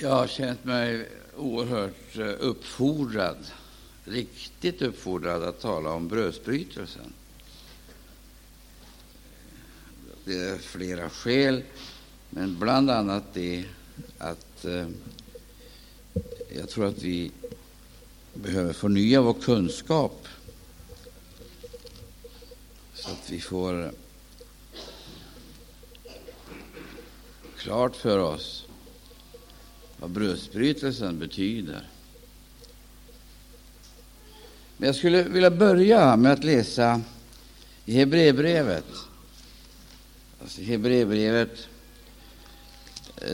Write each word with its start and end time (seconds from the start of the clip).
Jag 0.00 0.10
har 0.10 0.26
känt 0.26 0.64
mig 0.64 1.08
oerhört 1.36 2.18
eh, 2.18 2.34
uppfordrad, 2.38 3.36
riktigt 4.04 4.82
uppfordrad 4.82 5.42
att 5.42 5.60
tala 5.60 5.90
om 5.90 6.08
brödsbrytelsen. 6.08 7.12
Det 10.24 10.38
är 10.38 10.58
flera 10.58 11.10
skäl, 11.10 11.62
men 12.30 12.58
bland 12.58 12.90
annat 12.90 13.24
det 13.32 13.64
att 14.18 14.64
eh, 14.64 14.88
jag 16.56 16.68
tror 16.68 16.86
att 16.86 17.02
vi 17.02 17.30
behöver 18.34 18.72
förnya 18.72 19.20
vår 19.20 19.34
kunskap 19.34 20.28
så 22.94 23.10
att 23.10 23.30
vi 23.30 23.40
får 23.40 23.92
klart 27.56 27.96
för 27.96 28.18
oss 28.18 28.65
vad 30.00 30.10
brödsbrytelsen 30.10 31.18
betyder. 31.18 31.88
Men 34.76 34.86
jag 34.86 34.96
skulle 34.96 35.22
vilja 35.22 35.50
börja 35.50 36.16
med 36.16 36.32
att 36.32 36.44
läsa 36.44 37.02
i 37.84 37.92
Hebreerbrevet. 37.92 38.86
Alltså 40.40 40.62
Hebreerbrevet 40.62 41.68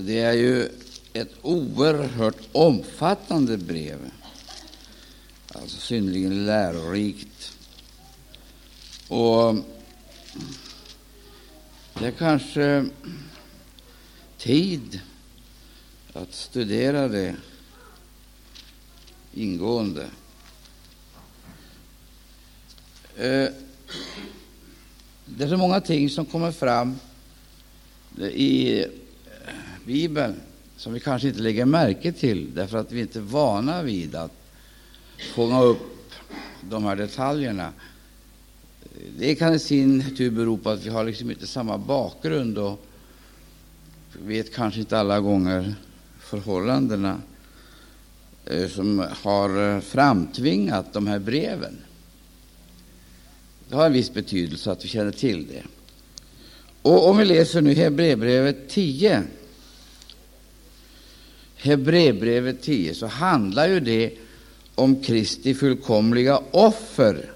det 0.01 0.21
är 0.21 0.33
ju 0.33 0.69
ett 1.13 1.33
oerhört 1.43 2.39
omfattande 2.53 3.57
brev, 3.57 4.11
alltså 5.55 5.77
synnerligen 5.77 6.47
lärorikt. 6.47 7.59
Och 9.09 9.55
det 11.95 12.07
är 12.07 12.11
kanske 12.11 12.87
tid 14.39 15.01
att 16.13 16.35
studera 16.35 17.09
det 17.09 17.37
ingående. 19.35 20.07
Eh, 23.17 23.49
det 25.25 25.45
är 25.45 25.49
så 25.49 25.57
många 25.57 25.81
ting 25.81 26.11
som 26.11 26.27
kommer 26.27 26.53
fram 26.53 26.99
eh, 28.19 28.27
i 28.27 28.81
eh, 28.81 28.89
Bibeln 29.87 30.41
som 30.77 30.93
vi 30.93 31.01
kanske 31.01 31.29
inte 31.29 31.41
lägger 31.41 31.65
märke 31.65 32.13
till 32.13 32.55
därför 32.55 32.79
att 32.79 32.93
vi 32.93 33.01
inte 33.01 33.19
är 33.19 33.23
vana 33.23 33.83
vid 33.83 34.15
att 34.15 34.33
fånga 35.35 35.63
upp 35.63 36.11
de 36.61 36.85
här 36.85 36.97
detaljerna. 36.97 37.73
Det 39.19 39.35
kan 39.35 39.55
i 39.55 39.59
sin 39.59 40.17
tur 40.17 40.31
bero 40.31 40.57
på 40.57 40.71
att 40.71 40.87
vi 40.87 40.91
har 40.91 41.05
liksom 41.05 41.31
inte 41.31 41.47
samma 41.47 41.79
bakgrund 41.79 42.59
och 42.59 42.87
vet 44.13 44.55
kanske 44.55 44.81
inte 44.81 44.99
alla 44.99 45.21
gånger 45.21 45.75
förhållandena 46.33 47.21
eh, 48.47 48.69
som 48.69 49.07
har 49.23 49.75
eh, 49.75 49.81
framtvingat 49.81 50.93
de 50.93 51.07
här 51.07 51.19
breven. 51.19 51.79
Det 53.69 53.77
har 53.77 53.87
en 53.87 53.93
viss 53.93 54.13
betydelse 54.13 54.71
att 54.71 54.85
vi 54.85 54.89
känner 54.89 55.13
till 55.13 55.47
det. 55.47 55.63
Och 56.83 57.09
om 57.09 57.19
vi 57.19 57.25
läser 57.25 57.61
nu 57.61 57.75
Hebreerbrevet 57.75 58.69
10, 58.69 59.23
Hebreerbrevet 61.57 62.63
10, 62.63 62.95
så 62.95 63.07
handlar 63.07 63.69
ju 63.69 63.81
det 63.81 64.13
om 64.75 65.03
Kristi 65.03 65.55
fullkomliga 65.55 66.43
offer. 66.51 67.33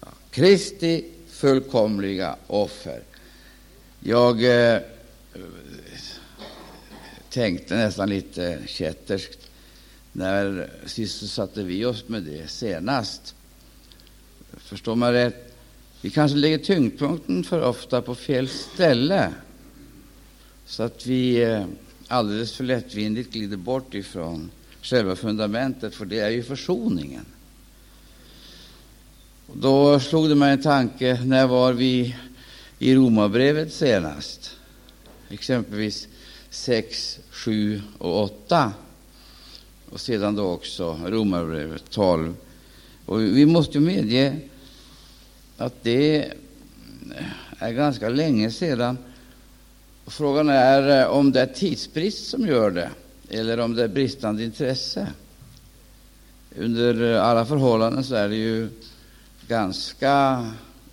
Ja, 0.00 0.08
Kristi 0.30 1.04
fullkomliga 1.28 2.36
offer. 2.46 3.02
Jag 4.00 4.44
eh, 4.44 4.80
tänkte 7.34 7.76
nästan 7.76 8.08
lite 8.08 8.58
kätterskt 8.66 9.50
när 10.12 10.70
sysselsatte 10.86 11.62
vi 11.62 11.84
oss 11.84 12.08
med 12.08 12.22
det 12.22 12.50
senast. 12.50 13.34
Förstår 14.56 14.94
man 14.94 15.12
rätt? 15.12 15.56
Vi 16.00 16.10
kanske 16.10 16.38
lägger 16.38 16.58
tyngdpunkten 16.58 17.44
för 17.44 17.62
ofta 17.62 18.02
på 18.02 18.14
fel 18.14 18.48
ställe 18.48 19.32
så 20.66 20.82
att 20.82 21.06
vi 21.06 21.42
eh, 21.42 21.64
alldeles 22.08 22.52
för 22.52 22.64
lättvindigt 22.64 23.32
glider 23.32 23.56
bort 23.56 23.94
ifrån 23.94 24.50
själva 24.82 25.16
fundamentet, 25.16 25.94
för 25.94 26.04
det 26.04 26.18
är 26.18 26.30
ju 26.30 26.42
försoningen. 26.42 27.26
Och 29.46 29.56
då 29.56 30.00
slog 30.00 30.28
det 30.28 30.34
mig 30.34 30.52
en 30.52 30.62
tanke, 30.62 31.20
när 31.24 31.46
var 31.46 31.72
vi 31.72 32.16
i 32.78 32.94
Romarbrevet 32.94 33.72
senast? 33.72 34.56
Exempelvis 35.30 36.08
6, 36.54 37.18
7 37.30 37.82
och 37.98 38.22
8. 38.22 38.72
Och 39.90 40.00
sedan 40.00 40.34
då 40.34 40.50
också 40.50 40.98
Romarbrevet 41.06 41.90
12. 41.90 42.34
Och 43.06 43.20
vi 43.20 43.46
måste 43.46 43.80
medge 43.80 44.36
att 45.56 45.82
det 45.82 46.32
är 47.58 47.72
ganska 47.72 48.08
länge 48.08 48.50
sedan. 48.50 48.98
Frågan 50.06 50.48
är 50.48 51.00
eh, 51.00 51.06
om 51.06 51.32
det 51.32 51.40
är 51.40 51.46
tidsbrist 51.46 52.26
som 52.26 52.46
gör 52.46 52.70
det, 52.70 52.90
eller 53.28 53.60
om 53.60 53.74
det 53.74 53.84
är 53.84 53.88
bristande 53.88 54.44
intresse. 54.44 55.06
Under 56.58 57.14
alla 57.14 57.46
förhållanden 57.46 58.04
så 58.04 58.14
är 58.14 58.28
det 58.28 58.36
ju 58.36 58.68
ganska 59.48 60.46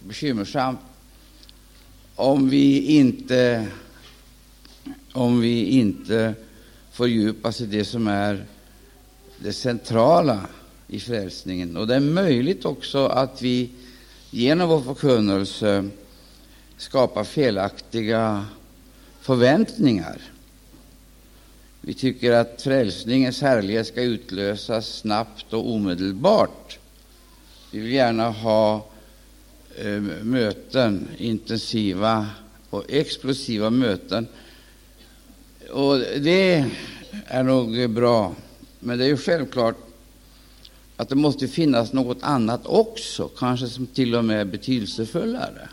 bekymmersamt 0.08 0.80
om 2.16 2.50
vi 2.50 2.80
inte 2.80 3.68
om 5.14 5.42
vi 5.42 5.66
inte 5.66 6.34
fördjupas 6.92 7.62
i 7.62 7.66
det 7.66 7.86
som 7.86 8.08
är 8.08 8.46
det 9.40 9.54
centrala 9.54 10.48
i 10.88 11.00
frälsningen. 11.00 11.78
Och 11.78 11.88
det 11.88 11.96
är 11.96 12.00
möjligt 12.00 12.66
också 12.66 13.06
att 13.06 13.42
vi 13.42 13.70
genom 14.30 14.70
vår 14.70 14.82
förkunnelse 14.82 15.90
skapar 16.78 17.24
felaktiga 17.24 18.46
förväntningar. 19.22 20.22
Vi 21.82 21.94
tycker 21.94 22.32
att 22.32 22.62
frälsningens 22.62 23.42
härlighet 23.42 23.88
ska 23.88 24.02
utlösas 24.02 24.88
snabbt 24.88 25.54
och 25.54 25.72
omedelbart. 25.72 26.80
Vi 27.72 27.80
vill 27.80 27.92
gärna 27.92 28.30
ha 28.30 28.86
eh, 29.78 30.02
möten, 30.24 31.08
intensiva 31.18 32.28
och 32.70 32.84
explosiva 32.90 33.70
möten. 33.70 34.28
Och 35.74 36.00
det 36.00 36.66
är 37.28 37.44
nog 37.44 37.90
bra, 37.90 38.36
men 38.80 38.98
det 38.98 39.06
är 39.06 39.08
ju 39.10 39.18
självklart 39.18 39.76
att 40.98 41.10
det 41.10 41.16
måste 41.16 41.48
finnas 41.48 41.94
något 41.94 42.18
annat 42.22 42.62
också, 42.66 43.28
kanske 43.28 43.68
som 43.68 43.88
till 43.88 44.16
och 44.16 44.26
med 44.26 44.42
är 44.42 44.46
betydelsefullare. 44.46 45.70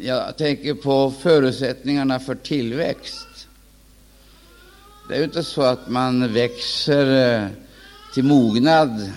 Jag 0.00 0.36
tänker 0.36 0.74
på 0.74 1.10
förutsättningarna 1.10 2.20
för 2.20 2.34
tillväxt. 2.34 3.48
Det 5.08 5.14
är 5.14 5.18
ju 5.18 5.24
inte 5.24 5.44
så 5.44 5.62
att 5.62 5.88
man 5.88 6.32
växer 6.32 7.34
eh, 7.42 7.48
till 8.14 8.24
mognad 8.24 9.12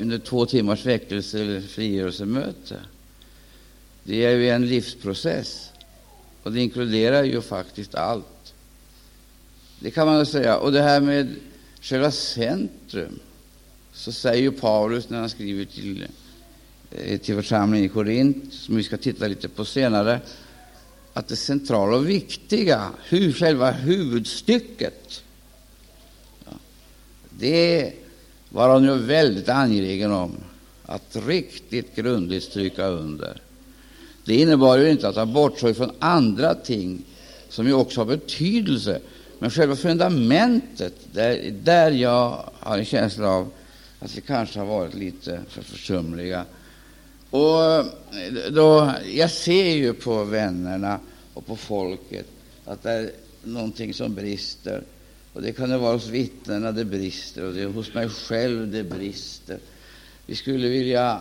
under 0.00 0.18
två 0.18 0.46
timmars 0.46 0.86
väckelse 0.86 1.40
eller 1.40 1.60
frigörelsemöte. 1.60 2.76
Det 4.04 4.24
är 4.24 4.30
ju 4.30 4.50
en 4.50 4.66
livsprocess, 4.66 5.70
och 6.44 6.52
det 6.52 6.60
inkluderar 6.60 7.24
ju 7.24 7.40
faktiskt 7.40 7.94
allt. 7.94 8.54
Det 9.80 9.90
kan 9.90 10.06
man 10.06 10.26
säga. 10.26 10.56
Och 10.56 10.72
det 10.72 10.82
här 10.82 11.00
med 11.00 11.34
själva 11.80 12.10
centrum, 12.10 13.18
så 13.92 14.12
säger 14.12 14.42
ju 14.42 14.52
Paulus 14.52 15.08
när 15.08 15.20
han 15.20 15.30
skriver 15.30 15.64
till, 15.64 16.06
eh, 16.90 17.18
till 17.18 17.34
församlingen 17.34 17.86
i 17.86 17.88
Korint, 17.88 18.54
som 18.54 18.76
vi 18.76 18.82
ska 18.82 18.96
titta 18.96 19.28
lite 19.28 19.48
på 19.48 19.64
senare, 19.64 20.20
att 21.12 21.28
det 21.28 21.36
centrala 21.36 21.96
och 21.96 22.08
viktiga, 22.08 22.90
hur 23.08 23.32
själva 23.32 23.70
huvudstycket, 23.70 25.22
det 27.30 27.92
var 28.48 28.68
han 28.68 28.84
ju 28.84 28.94
väldigt 28.94 29.48
angelägen 29.48 30.12
om 30.12 30.32
att 30.82 31.16
riktigt 31.26 31.96
grundligt 31.96 32.44
stryka 32.44 32.86
under. 32.86 33.40
Det 34.24 34.34
innebar 34.34 34.78
ju 34.78 34.90
inte 34.90 35.08
att 35.08 35.16
han 35.16 35.32
bortsåg 35.32 35.76
från 35.76 35.90
andra 35.98 36.54
ting 36.54 37.02
som 37.48 37.66
ju 37.66 37.72
också 37.72 38.00
har 38.00 38.06
betydelse 38.06 39.00
men 39.38 39.50
själva 39.50 39.76
fundamentet, 39.76 40.94
där, 41.12 41.50
där 41.62 41.90
jag 41.90 42.44
har 42.60 42.78
en 42.78 42.84
känsla 42.84 43.28
av 43.28 43.50
att 43.98 44.16
vi 44.16 44.20
kanske 44.20 44.58
har 44.58 44.66
varit 44.66 44.94
lite 44.94 45.40
för 45.48 45.62
försumliga. 45.62 46.44
Och 47.30 47.62
eh, 47.74 47.84
då, 48.50 48.92
jag 49.12 49.30
ser 49.30 49.74
ju 49.74 49.92
på 49.92 50.24
vännerna 50.24 51.00
och 51.34 51.46
på 51.46 51.56
folket 51.56 52.26
att 52.64 52.82
det 52.82 52.90
är 52.90 53.10
någonting 53.42 53.94
som 53.94 54.14
brister. 54.14 54.82
Och 55.32 55.42
Det 55.42 55.52
kan 55.52 55.70
det 55.70 55.78
vara 55.78 55.92
hos 55.92 56.08
vittnena 56.08 56.72
det 56.72 56.84
brister, 56.84 57.44
och 57.44 57.54
det 57.54 57.62
är 57.62 57.66
hos 57.66 57.94
mig 57.94 58.08
själv 58.08 58.72
det 58.72 58.82
brister. 58.82 59.58
Vi 60.26 60.34
skulle 60.34 60.68
vilja 60.68 61.20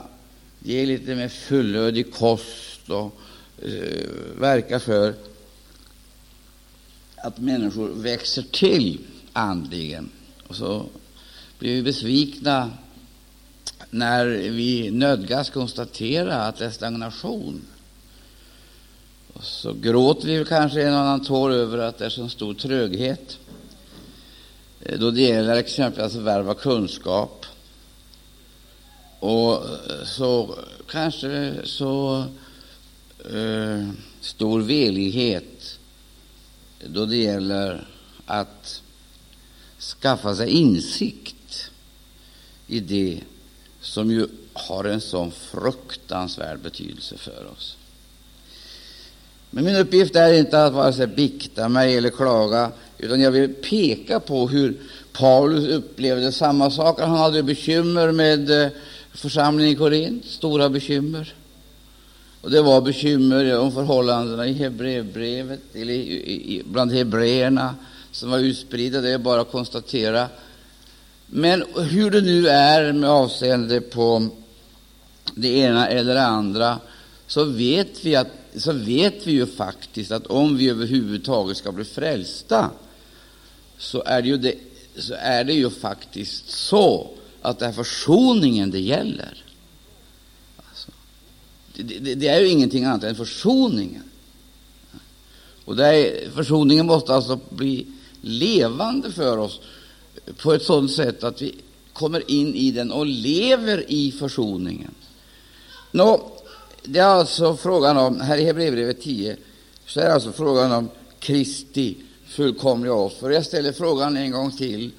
ge 0.60 0.86
lite 0.86 1.16
mer 1.16 1.28
fullödig 1.28 2.14
kost 2.14 2.73
och 2.90 3.20
eh, 3.62 4.10
verka 4.40 4.80
för 4.80 5.14
att 7.16 7.40
människor 7.40 7.90
växer 7.90 8.44
till 8.52 9.00
andligen. 9.34 10.10
Och 10.48 10.56
så 10.56 10.86
blir 11.60 11.76
vi 11.76 11.82
besvikna 11.82 12.72
när 13.90 14.26
vi 14.28 14.92
nödgas 14.92 15.50
konstatera 15.50 16.36
att 16.36 16.58
det 16.58 16.66
är 16.66 16.70
stagnation. 16.70 17.62
Och 19.34 19.44
så 19.44 19.74
gråter 19.74 20.28
vi 20.28 20.46
kanske 20.46 20.84
en 20.84 20.94
annan 20.94 21.26
tår 21.26 21.52
över 21.52 21.78
att 21.78 21.98
det 21.98 22.06
är 22.06 22.10
så 22.10 22.30
stor 22.30 22.54
tröghet 22.54 23.38
eh, 24.80 25.00
då 25.00 25.12
det 25.12 25.22
gäller 25.22 25.56
exempelvis 25.56 26.06
att 26.06 26.14
förvärva 26.14 26.54
kunskap. 26.54 27.46
Och 29.20 29.54
eh, 29.54 30.06
så 30.06 30.56
kanske 30.90 31.56
så 31.64 32.26
eh, 33.32 33.90
stor 34.22 34.62
velighet 34.62 35.80
då 36.88 37.06
det 37.06 37.18
gäller 37.18 37.88
att 38.26 38.82
skaffa 39.80 40.36
sig 40.36 40.50
insikt 40.50 41.72
i 42.68 42.80
det 42.80 43.20
som 43.82 44.12
ju 44.12 44.28
har 44.54 44.84
en 44.84 45.02
sån 45.02 45.32
fruktansvärd 45.32 46.60
betydelse 46.60 47.18
för 47.18 47.48
oss. 47.58 47.78
Men 49.50 49.64
min 49.64 49.76
uppgift 49.76 50.16
är 50.16 50.34
inte 50.34 50.66
att 50.66 50.74
vare 50.74 50.94
sig 50.94 51.08
bikta 51.08 51.70
mig 51.70 51.98
eller 51.98 52.10
klaga, 52.10 52.72
utan 52.98 53.22
jag 53.22 53.32
vill 53.32 53.54
peka 53.54 54.20
på 54.20 54.48
hur 54.48 54.78
Paulus 55.12 55.68
upplevde 55.70 56.32
samma 56.32 56.72
saker. 56.72 57.06
Han 57.06 57.18
hade 57.18 57.44
bekymmer 57.44 58.12
med 58.12 58.64
eh, 58.64 58.72
församlingen 59.14 59.74
i 59.74 59.76
Korint, 59.76 60.26
stora 60.26 60.70
bekymmer. 60.70 61.34
Och 62.44 62.52
det 62.52 62.62
var 62.62 62.82
bekymmer 62.82 63.58
om 63.60 63.72
förhållandena 63.72 64.48
i 64.48 64.54
Hebreerbrevet, 64.54 65.76
eller 65.76 66.64
bland 66.64 66.92
hebreerna 66.92 67.76
som 68.12 68.30
var 68.30 68.40
utspridda. 68.40 69.02
Det 69.02 69.10
är 69.10 69.18
bara 69.18 69.42
att 69.42 69.52
konstatera. 69.52 70.28
Men 71.26 71.64
hur 71.76 72.12
det 72.12 72.22
nu 72.22 72.48
är 72.48 72.94
med 72.94 73.10
avseende 73.10 73.82
på 73.82 74.30
det 75.36 75.48
ena 75.48 75.88
eller 75.88 76.14
det 76.14 76.24
andra, 76.24 76.80
så 77.28 77.44
vet 77.44 78.06
vi, 78.06 78.16
att, 78.16 78.28
så 78.58 78.74
vet 78.74 79.28
vi 79.28 79.32
ju 79.32 79.46
faktiskt 79.46 80.12
att 80.12 80.28
om 80.28 80.58
vi 80.58 80.70
överhuvudtaget 80.70 81.58
ska 81.58 81.72
bli 81.72 81.86
frälsta, 81.86 82.70
så 83.78 84.04
är 84.06 84.22
det 84.22 84.28
ju, 84.28 84.38
det, 84.38 84.56
så 84.98 85.14
är 85.14 85.44
det 85.44 85.54
ju 85.54 85.70
faktiskt 85.70 86.50
så 86.50 87.10
att 87.42 87.60
det 87.60 87.66
är 87.66 87.72
försoningen 87.72 88.72
det 88.72 88.80
gäller. 88.80 89.43
Det, 91.76 91.84
det, 91.84 92.16
det, 92.16 92.28
är 92.28 92.40
ju 92.40 92.48
ingenting 92.48 92.84
annat 92.84 93.04
än 93.04 93.16
försoningen. 93.16 94.04
Och 95.66 95.76
det 95.76 95.86
är, 95.86 96.30
försoningen 96.32 96.86
måste 96.86 97.14
alltså 97.14 97.40
bli 97.50 97.88
levande 98.22 99.12
för 99.12 99.38
oss 99.38 99.60
på 100.38 100.54
ett 100.54 100.64
sådant 100.64 100.92
sätt 100.92 101.24
att 101.24 101.42
vi 101.42 101.56
kommer 101.94 102.32
in 102.32 102.56
i 102.56 102.72
den 102.72 102.92
och 102.92 103.06
lever 103.06 103.92
i 103.92 104.12
försoningen. 104.12 104.92
Nå, 105.92 106.32
det 106.84 107.00
är 107.00 107.06
alltså 107.06 107.58
frågan 107.58 107.98
om, 107.98 108.22
här 108.22 108.38
i 108.38 108.44
Hebreerbrevet 108.44 109.02
10, 109.02 109.38
så 109.88 110.00
är 110.00 110.06
det 110.06 110.14
alltså 110.14 110.32
frågan 110.32 110.72
om 110.72 110.90
Kristi 111.20 111.96
fullkomliga 112.28 112.94
offer. 112.94 113.30
Jag 113.30 113.46
ställer 113.46 113.72
frågan 113.72 114.18
en 114.18 114.32
gång 114.32 114.52
till 114.52 114.92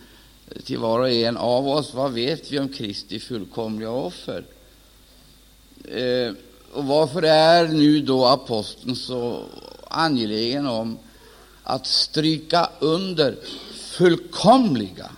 till 0.62 0.78
var 0.78 1.00
och 1.00 1.10
en 1.10 1.36
av 1.36 1.68
oss. 1.68 1.94
Vad 1.94 2.12
vet 2.12 2.52
vi 2.52 2.58
om 2.58 2.68
Kristi 2.68 3.20
fullkomliga 3.20 3.90
offer? 3.90 4.44
Eh, 5.84 6.32
och 6.74 6.84
varför 6.84 7.22
är 7.22 7.68
nu 7.68 8.00
då 8.00 8.26
aposteln 8.26 8.96
så 8.96 9.42
angelägen 9.88 10.66
om 10.66 10.98
att 11.62 11.86
stryka 11.86 12.70
under 12.80 13.36
fullkomliga 13.74 15.10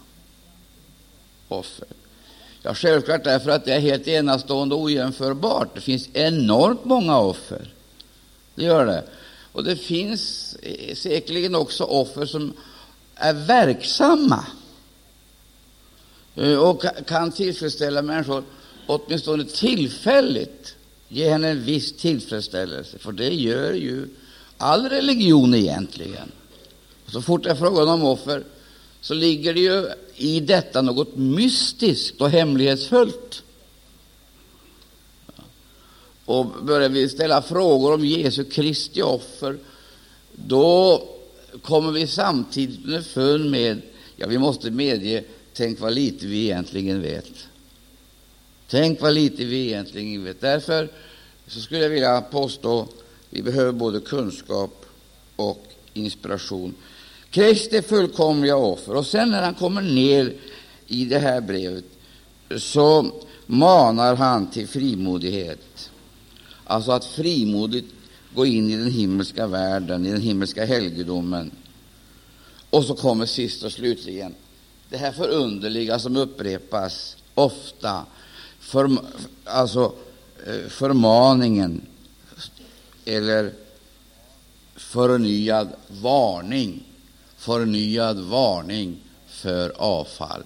offer? 1.48 1.88
Ja, 2.62 2.74
självklart 2.74 3.24
därför 3.24 3.50
att 3.50 3.64
det 3.64 3.74
är 3.74 3.80
helt 3.80 4.08
enastående 4.08 4.74
och 4.74 4.80
ojämförbart. 4.80 5.74
Det 5.74 5.80
finns 5.80 6.08
enormt 6.12 6.84
många 6.84 7.18
offer. 7.18 7.74
Det 8.54 8.64
gör 8.64 8.86
det. 8.86 9.04
Och 9.52 9.64
det 9.64 9.76
finns 9.76 10.56
eh, 10.62 10.94
säkerligen 10.94 11.54
också 11.54 11.84
offer 11.84 12.26
som 12.26 12.52
är 13.14 13.32
verksamma 13.32 14.44
eh, 16.34 16.58
och 16.58 16.84
kan 17.06 17.32
tillfredsställa 17.32 18.02
människor, 18.02 18.44
åtminstone 18.86 19.44
tillfälligt 19.44 20.75
ge 21.08 21.30
henne 21.30 21.48
en 21.48 21.64
viss 21.64 21.92
tillfredsställelse, 21.92 22.98
för 22.98 23.12
det 23.12 23.34
gör 23.34 23.72
ju 23.72 24.08
all 24.56 24.88
religion 24.88 25.54
egentligen. 25.54 26.32
Så 27.06 27.22
fort 27.22 27.42
det 27.42 27.50
är 27.50 27.54
frågan 27.54 27.88
om 27.88 28.04
offer 28.04 28.44
så 29.00 29.14
ligger 29.14 29.54
det 29.54 29.60
ju 29.60 29.88
i 30.16 30.40
detta 30.40 30.82
något 30.82 31.16
mystiskt 31.16 32.20
och 32.20 32.30
hemlighetsfullt. 32.30 33.42
Och 36.24 36.46
börjar 36.46 36.88
vi 36.88 37.08
ställa 37.08 37.42
frågor 37.42 37.94
om 37.94 38.04
Jesu 38.04 38.44
Kristi 38.44 39.02
offer, 39.02 39.58
då 40.32 41.02
kommer 41.62 41.92
vi 41.92 42.06
samtidigt 42.06 42.84
underfund 42.84 43.50
med, 43.50 43.82
ja, 44.16 44.26
vi 44.26 44.38
måste 44.38 44.70
medge, 44.70 45.24
tänk 45.52 45.80
vad 45.80 45.92
lite 45.92 46.26
vi 46.26 46.42
egentligen 46.42 47.02
vet. 47.02 47.32
Tänk 48.68 49.00
vad 49.00 49.14
lite 49.14 49.44
vi 49.44 49.66
egentligen 49.66 50.24
vet. 50.24 50.40
Därför 50.40 50.88
så 51.46 51.60
skulle 51.60 51.80
jag 51.80 51.90
vilja 51.90 52.20
påstå 52.20 52.88
vi 53.30 53.42
behöver 53.42 53.72
både 53.72 54.00
kunskap 54.00 54.86
och 55.36 55.66
inspiration. 55.94 56.74
Kristi 57.30 57.82
fullkomliga 57.82 58.56
offer. 58.56 58.96
Och 58.96 59.06
sen 59.06 59.30
när 59.30 59.42
han 59.42 59.54
kommer 59.54 59.82
ner 59.82 60.34
i 60.86 61.04
det 61.04 61.18
här 61.18 61.40
brevet 61.40 61.84
så 62.56 63.12
manar 63.46 64.16
han 64.16 64.50
till 64.50 64.68
frimodighet, 64.68 65.90
alltså 66.64 66.92
att 66.92 67.04
frimodigt 67.04 67.94
gå 68.34 68.46
in 68.46 68.70
i 68.70 68.76
den 68.76 68.90
himmelska 68.90 69.46
världen, 69.46 70.06
i 70.06 70.10
den 70.10 70.20
himmelska 70.20 70.64
helgedomen. 70.64 71.50
Och 72.70 72.84
så 72.84 72.94
kommer 72.94 73.26
sist 73.26 73.62
och 73.62 73.72
slutligen 73.72 74.34
det 74.90 74.96
här 74.96 75.12
förunderliga 75.12 75.98
som 75.98 76.16
upprepas 76.16 77.16
ofta, 77.34 78.06
för, 78.66 78.98
alltså 79.44 79.94
eh, 80.46 80.68
förmaningen 80.68 81.86
eller 83.04 83.52
förnyad 84.76 85.68
varning 85.88 86.84
förnyad 87.46 88.20
varning 88.20 88.96
för 89.26 89.72
avfall. 89.76 90.42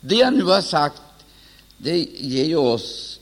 Det 0.00 0.14
jag 0.14 0.34
nu 0.34 0.44
har 0.44 0.62
sagt 0.62 1.02
det 1.76 1.98
ger 2.18 2.58
oss 2.58 3.20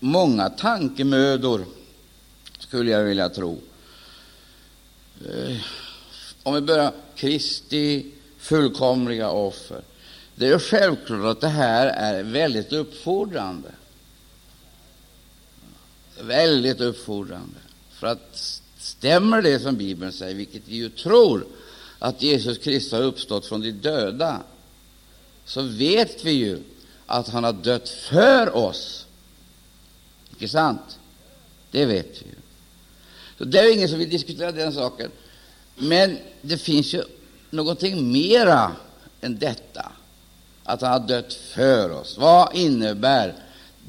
många 0.00 0.50
tankemödor, 0.50 1.66
skulle 2.58 2.90
jag 2.90 3.04
vilja 3.04 3.28
tro. 3.28 3.60
Eh, 5.24 5.56
om 6.42 6.54
vi 6.54 6.60
börjar 6.60 6.92
Kristi 7.14 8.12
fullkomliga 8.38 9.30
offer. 9.30 9.82
Det 10.34 10.46
är 10.46 10.58
självklart 10.58 11.24
att 11.24 11.40
det 11.40 11.48
här 11.48 11.86
är 11.86 12.22
väldigt 12.22 12.72
uppfordrande. 12.72 13.68
Väldigt 16.20 16.80
uppfordrande. 16.80 17.58
För 17.90 18.06
att 18.06 18.60
Stämmer 18.84 19.42
det 19.42 19.60
som 19.60 19.76
Bibeln 19.76 20.12
säger, 20.12 20.34
vilket 20.34 20.62
vi 20.68 20.76
ju 20.76 20.88
tror, 20.88 21.46
att 21.98 22.22
Jesus 22.22 22.58
Kristus 22.58 22.92
har 22.92 23.02
uppstått 23.02 23.46
från 23.46 23.60
de 23.60 23.70
döda, 23.72 24.42
så 25.44 25.62
vet 25.62 26.24
vi 26.24 26.30
ju 26.30 26.58
att 27.06 27.28
han 27.28 27.44
har 27.44 27.52
dött 27.52 27.88
för 27.88 28.56
oss. 28.56 29.06
Icke 30.32 30.48
sant? 30.48 30.98
Det 31.70 31.86
vet 31.86 32.22
vi 32.22 32.26
ju. 32.26 32.36
Så 33.38 33.44
det 33.44 33.58
är 33.58 33.72
ingen 33.72 33.88
som 33.88 33.98
vill 33.98 34.10
diskutera 34.10 34.52
den 34.52 34.72
saken. 34.72 35.10
Men 35.76 36.18
det 36.42 36.58
finns 36.58 36.94
ju 36.94 37.02
någonting 37.50 38.12
mera 38.12 38.72
än 39.20 39.38
detta, 39.38 39.92
att 40.64 40.80
han 40.80 40.92
har 40.92 41.08
dött 41.08 41.32
för 41.32 41.90
oss. 41.90 42.18
Vad 42.18 42.56
innebär 42.56 43.34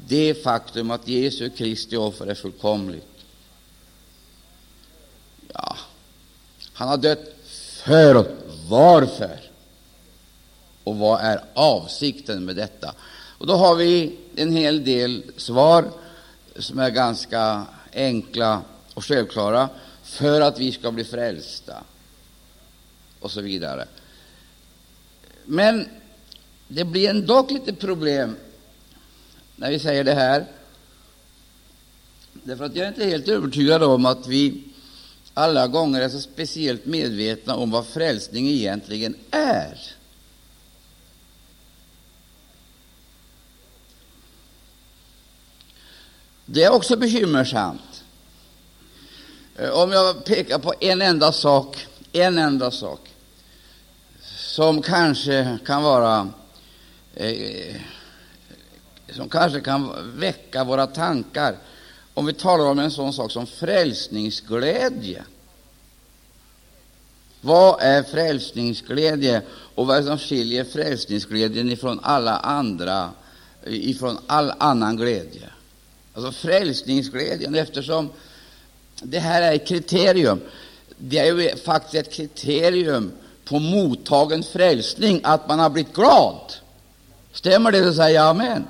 det 0.08 0.42
faktum 0.42 0.90
att 0.90 1.08
Jesu 1.08 1.50
Kristi 1.50 1.96
offer 1.96 2.26
är 2.26 2.34
fullkomligt? 2.34 3.06
Ja, 5.52 5.76
han 6.72 6.88
har 6.88 6.96
dött 6.96 7.34
för 7.84 8.14
oss. 8.14 8.26
Varför? 8.68 9.40
Och 10.84 10.96
vad 10.96 11.20
är 11.20 11.44
avsikten 11.54 12.44
med 12.44 12.56
detta? 12.56 12.94
Och 13.38 13.46
Då 13.46 13.54
har 13.54 13.74
vi 13.74 14.18
en 14.36 14.52
hel 14.52 14.84
del 14.84 15.22
svar 15.36 15.90
som 16.56 16.78
är 16.78 16.90
ganska 16.90 17.66
enkla 17.92 18.62
och 18.94 19.04
självklara 19.04 19.68
för 20.02 20.40
att 20.40 20.58
vi 20.58 20.72
ska 20.72 20.92
bli 20.92 21.04
frälsta 21.04 21.84
och 23.20 23.30
så 23.30 23.40
vidare. 23.40 23.86
Men 25.44 25.88
det 26.68 26.84
blir 26.84 27.10
ändå 27.10 27.46
lite 27.50 27.72
problem 27.72 28.36
när 29.56 29.70
vi 29.70 29.78
säger 29.78 30.04
det 30.04 30.14
här. 30.14 30.46
Därför 32.32 32.64
att 32.64 32.76
jag 32.76 32.84
är 32.84 32.88
inte 32.88 33.04
helt 33.04 33.28
övertygad 33.28 33.82
om 33.82 34.06
att 34.06 34.26
vi 34.26 34.62
alla 35.34 35.66
gånger 35.66 36.00
är 36.00 36.08
så 36.08 36.20
speciellt 36.20 36.86
medvetna 36.86 37.56
om 37.56 37.70
vad 37.70 37.86
frälsning 37.86 38.48
egentligen 38.48 39.16
är. 39.30 39.96
Det 46.46 46.64
är 46.64 46.72
också 46.72 46.96
bekymmersamt. 46.96 48.04
Eh, 49.56 49.70
om 49.70 49.92
jag 49.92 50.24
pekar 50.24 50.58
på 50.58 50.74
en 50.80 51.02
enda 51.02 51.32
sak, 51.32 51.86
en 52.12 52.38
enda 52.38 52.70
sak 52.70 53.14
som 54.36 54.82
kanske 54.82 55.58
kan 55.66 55.82
vara 55.82 56.28
eh, 57.16 57.76
som 59.10 59.28
kanske 59.28 59.60
kan 59.60 60.12
väcka 60.18 60.64
våra 60.64 60.86
tankar 60.86 61.56
om 62.14 62.26
vi 62.26 62.32
talar 62.32 62.64
om 62.64 62.78
en 62.78 62.90
sån 62.90 63.12
sak 63.12 63.32
som 63.32 63.46
frälsningsglädje. 63.46 65.24
Vad 67.40 67.82
är 67.82 68.02
frälsningsglädje 68.02 69.42
och 69.74 69.86
vad 69.86 69.96
är 69.96 70.00
det 70.00 70.06
som 70.06 70.18
skiljer 70.18 70.64
frälsningsglädjen 70.64 71.70
ifrån 71.70 72.00
alla 72.02 72.38
andra, 72.38 73.10
ifrån 73.66 74.18
all 74.26 74.52
annan 74.58 74.96
glädje? 74.96 75.50
Alltså 76.14 76.32
frälsningsglädjen, 76.32 77.54
eftersom 77.54 78.10
det 79.02 79.18
här 79.18 79.42
är 79.42 79.54
ett 79.54 79.68
kriterium. 79.68 80.40
Det 80.98 81.18
är 81.18 81.24
ju 81.24 81.56
faktiskt 81.56 81.94
ett 81.94 82.12
kriterium 82.12 83.12
på 83.44 83.58
mottagen 83.58 84.42
frälsning 84.42 85.20
att 85.24 85.48
man 85.48 85.58
har 85.58 85.70
blivit 85.70 85.94
glad. 85.94 86.52
Stämmer 87.36 87.72
det, 87.72 87.84
så 87.84 87.94
säger 87.94 88.14
jag 88.14 88.26
amen. 88.26 88.50
amen. 88.50 88.66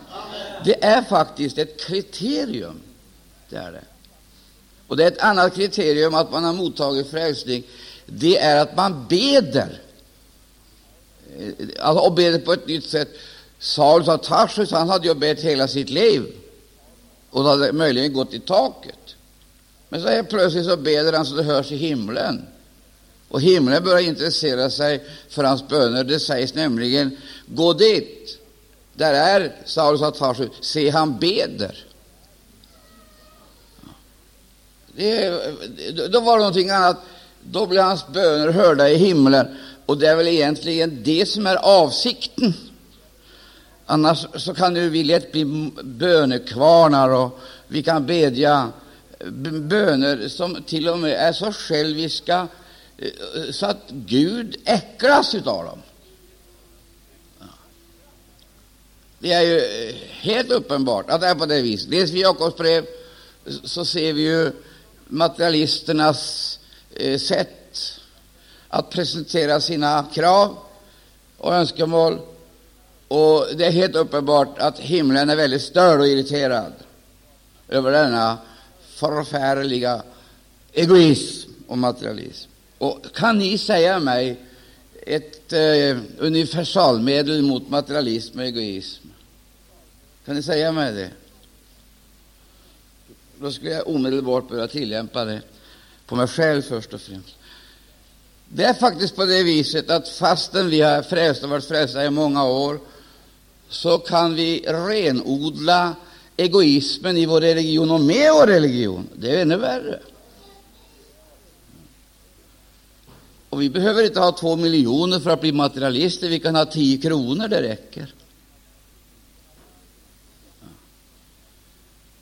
Det 0.65 0.85
är 0.85 1.03
faktiskt 1.03 1.59
ett 1.59 1.81
kriterium. 1.81 2.81
Det 3.49 3.57
är 3.57 3.73
det. 3.73 3.85
Och 4.87 4.97
det 4.97 5.05
är 5.05 5.09
ett 5.09 5.23
annat 5.23 5.55
kriterium 5.55 6.15
att 6.15 6.33
man 6.33 6.45
har 6.45 6.53
mottagit 6.53 7.11
frälsning. 7.11 7.63
Det 8.07 8.39
är 8.39 8.57
att 8.57 8.77
man 8.77 9.07
beder. 9.09 9.81
Eh, 11.39 11.49
alltså, 11.81 12.05
och 12.05 12.13
beder 12.13 12.39
på 12.39 12.53
ett 12.53 12.67
nytt 12.67 12.85
sätt. 12.85 13.09
Saulus 13.59 14.09
av 14.09 14.19
Tarsus 14.19 14.71
han 14.71 14.89
hade 14.89 15.09
ju 15.09 15.15
bett 15.15 15.41
hela 15.41 15.69
sitt 15.69 15.91
liv 15.91 16.23
och 17.31 17.45
det 17.45 17.51
hade 17.51 17.73
möjligen 17.73 18.13
gått 18.13 18.35
i 18.35 18.41
taket. 18.41 19.17
Men 19.89 20.03
så 20.03 20.09
helt 20.09 20.29
plötsligt 20.29 20.67
så 20.67 20.77
beder 20.77 21.13
han 21.13 21.27
så 21.27 21.35
det 21.35 21.43
hörs 21.43 21.73
i 21.73 21.77
himlen. 21.77 22.47
Och 23.29 23.41
himlen 23.41 23.85
börjar 23.85 24.01
intressera 24.01 24.71
sig 24.71 25.05
för 25.29 25.45
hans 25.45 25.69
böner. 25.69 26.05
Det 26.05 26.21
sägs 26.21 26.55
nämligen, 26.55 27.17
gå 27.47 27.73
dit. 27.73 28.39
Där 28.97 29.15
är 29.15 29.53
Saulus 29.65 30.03
av 30.03 30.11
Tarsus. 30.11 30.49
Se, 30.61 30.91
han 30.91 31.19
beder. 31.19 31.85
Det, 34.97 35.31
då 36.12 36.21
var 36.21 36.33
det 36.33 36.38
någonting 36.38 36.71
annat. 36.71 36.97
Då 37.43 37.67
blev 37.67 37.83
hans 37.83 38.09
böner 38.09 38.49
hörda 38.49 38.88
i 38.88 38.97
himlen. 38.97 39.47
Och 39.87 39.99
det 39.99 40.07
är 40.07 40.17
väl 40.17 40.29
egentligen 40.29 41.03
det 41.03 41.26
som 41.26 41.47
är 41.47 41.57
avsikten. 41.57 42.55
Annars 43.87 44.26
så 44.35 44.55
kan 44.55 44.76
ju 44.76 44.88
vi 44.88 45.05
lätt 45.05 45.33
bli 45.33 45.73
bönekvarnar 45.83 47.09
och 47.09 47.38
vi 47.69 47.83
kan 47.83 48.07
bedja 48.07 48.73
böner 49.61 50.29
som 50.29 50.62
till 50.62 50.88
och 50.88 50.99
med 50.99 51.12
är 51.12 51.33
så 51.33 51.53
själviska 51.53 52.49
eh, 52.99 53.50
så 53.50 53.67
att 53.67 53.83
Gud 53.88 54.57
äcklas 54.65 55.35
av 55.35 55.65
dem. 55.65 55.83
Det 59.19 59.33
är 59.33 59.43
ju 59.43 59.59
eh, 59.59 59.95
helt 60.11 60.51
uppenbart 60.51 61.11
att 61.11 61.21
det 61.21 61.27
är 61.27 61.35
på 61.35 61.47
det 61.47 61.63
viset. 61.63 61.91
Läser 61.91 62.15
vi 62.15 62.21
Jakobs 62.21 62.57
brev 62.57 62.87
så 63.65 63.85
ser 63.85 64.13
vi 64.13 64.23
ju 64.23 64.53
materialisternas 65.07 66.59
eh, 66.95 67.19
sätt 67.19 68.01
att 68.69 68.91
presentera 68.91 69.61
sina 69.61 70.07
krav 70.15 70.57
och 71.39 71.55
önskemål. 71.55 72.19
Och 73.09 73.47
det 73.57 73.67
är 73.67 73.71
helt 73.71 73.97
uppenbart 73.97 74.59
att 74.59 74.79
himlen 74.79 75.31
är 75.31 75.37
väldigt 75.37 75.63
störd 75.63 76.01
och 76.01 76.09
irriterad 76.09 76.73
över 77.69 77.93
denna 77.93 78.39
förfärliga 78.95 80.03
egoism 80.73 81.51
och 81.67 81.79
materialism. 81.79 82.51
Och 82.79 83.07
kan 83.15 83.39
ni 83.39 83.59
säga 83.59 83.99
mig 83.99 84.41
ett 85.07 85.53
eh, 85.53 85.99
universalmedel 86.19 87.43
mot 87.43 87.71
materialism 87.71 88.39
och 88.39 88.45
egoism? 88.45 89.09
Kan 90.25 90.35
ni 90.35 90.43
säga 90.43 90.73
mig 90.73 90.93
det? 90.93 91.11
Då 93.41 93.53
skulle 93.53 93.71
jag 93.71 93.89
omedelbart 93.89 94.49
börja 94.49 94.69
tillämpa 94.69 95.25
det 95.25 95.43
på 96.07 96.17
mig 96.17 96.27
själv 96.27 96.63
först 96.63 96.95
och 96.95 97.01
främst. 97.01 97.35
Det 98.49 98.65
är 98.65 98.75
faktiskt 98.75 99.17
på 99.17 99.25
det 99.25 99.43
viset 99.43 99.91
att 99.91 100.09
fastän 100.09 100.71
vi 100.71 100.81
har 100.81 101.03
frälst 101.03 101.43
och 101.43 101.51
varit 101.51 101.65
frälsta 101.65 102.05
i 102.05 102.11
många 102.11 102.45
år, 102.45 102.81
så 103.69 103.99
kan 103.99 104.35
vi 104.35 104.65
renodla 104.67 105.95
egoismen 106.37 107.17
i 107.17 107.27
vår 107.27 107.41
religion 107.41 107.91
och 107.91 108.01
med 108.01 108.33
vår 108.33 108.47
religion. 108.47 109.09
Det 109.15 109.37
är 109.37 109.43
ännu 109.43 109.57
värre. 109.57 110.01
Och 113.50 113.62
vi 113.62 113.71
behöver 113.71 114.05
inte 114.05 114.21
ha 114.21 114.33
två 114.33 114.57
miljoner 114.57 115.21
för 115.21 115.31
att 115.31 115.41
bli 115.41 115.53
materialister. 115.53 116.29
Vi 116.29 116.41
kan 116.41 116.55
ha 116.55 116.65
tio 116.65 116.99
kronor, 116.99 117.49
det 117.49 117.62
räcker. 117.62 118.15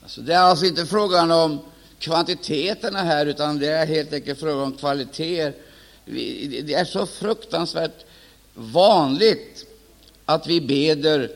Alltså, 0.02 0.20
det 0.20 0.34
är 0.34 0.38
alltså 0.38 0.66
inte 0.66 0.86
frågan 0.86 1.30
om 1.30 1.60
kvantiteterna 1.98 3.02
här, 3.02 3.26
utan 3.26 3.58
det 3.58 3.68
är 3.68 3.86
helt 3.86 4.12
enkelt 4.12 4.40
frågan 4.40 4.62
om 4.62 4.72
kvaliteter. 4.72 5.54
Det 6.64 6.74
är 6.74 6.84
så 6.84 7.06
fruktansvärt 7.06 8.04
vanligt 8.54 9.66
att 10.24 10.46
vi 10.46 10.60
beder 10.60 11.32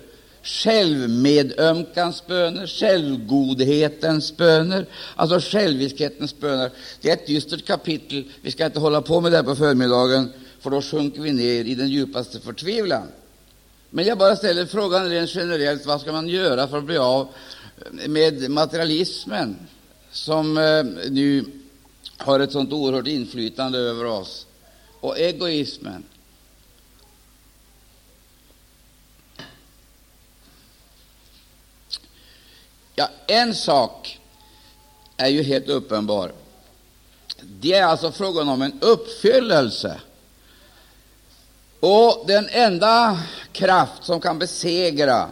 självmedömkans 0.49 2.26
böner, 2.26 2.67
självgodhetens 2.67 4.37
böner, 4.37 4.87
alltså 5.17 5.40
själviskhetens 5.40 6.40
böner. 6.40 6.71
Det 7.00 7.11
är 7.11 7.12
ett 7.12 7.26
dystert 7.26 7.67
kapitel. 7.67 8.25
Vi 8.43 8.50
ska 8.50 8.67
inte 8.67 8.78
hålla 8.78 9.02
på 9.02 9.21
med 9.21 9.33
det 9.33 9.43
på 9.45 9.57
förmiddagen, 9.57 10.33
för 10.61 10.71
då 10.71 10.83
sjunker 10.83 11.23
vi 11.23 11.33
ner 11.33 11.64
i 11.64 11.75
den 11.75 11.88
djupaste 11.88 12.40
förtvivlan. 12.40 13.07
Men 13.90 14.05
jag 14.05 14.19
bara 14.19 14.37
ställer 14.37 14.67
frågan 14.67 15.09
rent 15.11 15.35
generellt, 15.35 15.87
vad 15.87 16.00
ska 16.00 16.12
man 16.12 16.28
göra 16.28 16.69
för 16.69 16.78
att 16.78 16.85
bli 16.85 16.99
av 16.99 17.28
med 18.07 18.50
materialismen, 18.50 19.57
som 20.11 20.59
eh, 20.59 20.85
nu 21.11 21.45
har 22.17 22.40
ett 22.40 22.52
sådant 22.52 22.73
oerhört 22.73 23.07
inflytande 23.07 23.78
över 23.78 24.05
oss, 24.05 24.47
och 25.00 25.19
egoismen? 25.19 26.02
Ja, 32.99 33.09
en 33.26 33.55
sak 33.55 34.21
är 35.17 35.28
ju 35.28 35.43
helt 35.43 35.69
uppenbar. 35.69 36.33
Det 37.43 37.73
är 37.73 37.85
alltså 37.85 38.12
frågan 38.12 38.49
om 38.49 38.62
en 38.62 38.81
uppfyllelse. 38.81 40.00
Och 41.81 42.25
den 42.26 42.49
enda 42.50 43.19
kraft 43.52 44.05
som 44.05 44.21
kan 44.21 44.38
besegra 44.38 45.28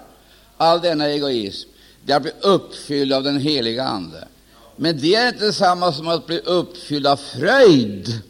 all 0.57 0.81
denna 0.81 1.09
egoism, 1.09 1.69
det 2.05 2.13
är 2.13 2.17
att 2.17 2.23
bli 2.23 2.33
uppfylld 2.41 3.13
av 3.13 3.23
den 3.23 3.41
heliga 3.41 3.85
Ande. 3.85 4.29
Men 4.77 5.01
det 5.01 5.15
är 5.15 5.29
inte 5.29 5.47
detsamma 5.47 5.93
som 5.93 6.09
att 6.09 6.27
bli 6.27 6.39
uppfylld 6.39 7.07
av 7.07 7.17
fröjd. 7.17 8.21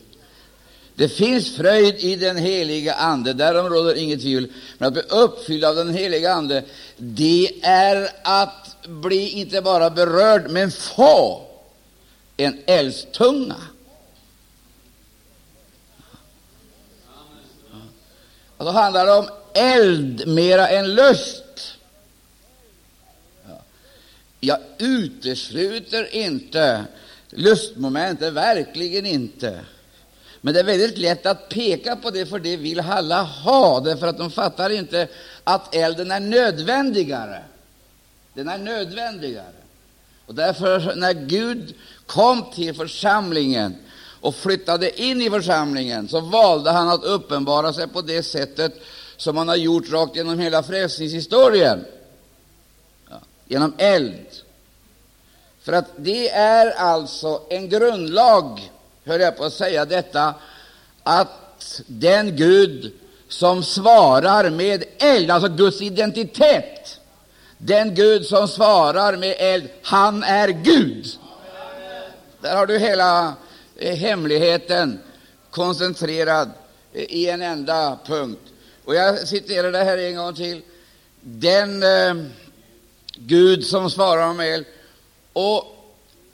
Det 0.97 1.09
finns 1.09 1.57
fröjd 1.57 1.95
i 1.99 2.17
den 2.17 2.37
heliga 2.37 2.95
Ande, 2.95 3.33
därom 3.33 3.69
råder 3.69 3.95
inget 3.95 4.21
tvivel. 4.21 4.53
Men 4.79 4.89
att 4.89 4.95
bli 4.95 5.03
uppfylld 5.03 5.65
av 5.65 5.77
den 5.77 5.95
heliga 5.95 6.33
Ande, 6.33 6.65
det 6.97 7.51
är 7.63 8.09
att 8.23 8.77
bli 8.87 9.29
inte 9.29 9.63
bara 9.63 9.91
berörd, 9.91 10.51
men 10.51 10.71
få 10.71 11.43
en 12.37 12.59
eldstunga. 12.67 13.57
Och 18.57 18.65
då 18.65 18.71
handlar 18.71 19.07
det 19.07 19.13
om 19.13 19.29
eld 19.55 20.29
mera 20.29 20.69
än 20.69 20.95
lust. 20.95 21.77
Jag 24.41 24.59
utesluter 24.79 26.15
inte 26.15 26.85
lustmomentet, 27.31 28.33
verkligen 28.33 29.07
inte. 29.07 29.61
Men 30.41 30.55
det 30.55 30.61
är 30.61 30.65
väldigt 30.65 30.99
lätt 30.99 31.27
att 31.27 31.49
peka 31.49 31.97
på 31.97 32.11
det, 32.11 32.27
för 32.27 32.39
det 32.39 32.57
vill 32.57 32.81
alla 32.81 33.23
ha, 33.23 33.81
därför 33.81 34.07
att 34.07 34.19
de 34.19 34.31
fattar 34.31 34.71
inte 34.71 35.09
att 35.45 35.75
elden 35.75 36.11
är 36.11 36.21
nödvändigare. 36.21 37.43
Den 38.35 38.49
är 38.49 38.59
nödvändigare. 38.59 39.53
Och 40.27 40.35
därför, 40.35 40.95
när 40.97 41.13
Gud 41.13 41.75
kom 42.07 42.51
till 42.55 42.75
församlingen 42.75 43.77
och 44.21 44.35
flyttade 44.35 45.03
in 45.03 45.23
i 45.23 45.31
församlingen, 45.31 46.09
så 46.09 46.21
valde 46.21 46.71
han 46.71 46.89
att 46.89 47.05
uppenbara 47.05 47.73
sig 47.73 47.89
på 47.89 48.03
det 48.03 48.23
sättet 48.23 48.73
som 49.17 49.37
han 49.37 49.49
har 49.49 49.57
gjort 49.57 49.91
rakt 49.91 50.17
genom 50.17 50.39
hela 50.39 50.63
frälsningshistorien, 50.63 51.85
ja, 53.11 53.21
genom 53.47 53.75
eld. 53.79 54.27
För 55.63 55.73
att 55.73 55.91
det 55.97 56.31
är 56.31 56.71
alltså 56.71 57.43
en 57.51 57.69
grundlag, 57.69 58.71
höll 59.07 59.21
jag 59.21 59.37
på 59.37 59.45
att 59.45 59.53
säga 59.53 59.85
detta, 59.85 60.35
att 61.03 61.83
den 61.87 62.37
Gud 62.37 62.93
som 63.29 63.63
svarar 63.63 64.51
med 64.51 64.85
eld, 64.99 65.31
alltså 65.31 65.49
Guds 65.49 65.83
identitet, 65.83 67.01
den 67.59 67.95
Gud 67.95 68.27
som 68.27 68.49
svarar 68.49 69.17
med 69.17 69.37
eld, 69.39 69.69
han 69.83 70.23
är 70.23 70.49
Gud. 70.49 71.07
Där 72.41 72.57
har 72.57 72.67
du 72.67 72.79
hela 72.79 73.35
eh, 73.77 73.97
hemligheten 73.97 74.99
koncentrerad 75.51 76.51
eh, 76.93 77.03
i 77.03 77.29
en 77.29 77.43
enda 77.43 77.99
punkt. 78.07 78.41
Och 78.85 78.95
Jag 78.95 79.29
citerar 79.29 79.73
det 79.73 79.85
här 79.85 79.99
en 79.99 80.17
gång 80.17 80.35
till. 80.35 80.63
Den 81.21 81.83
eh, 81.83 82.15
Gud 83.15 83.67
som 83.67 83.91
svarar 83.91 84.33
med 84.33 84.55
eld. 84.55 84.67
Och 85.33 85.65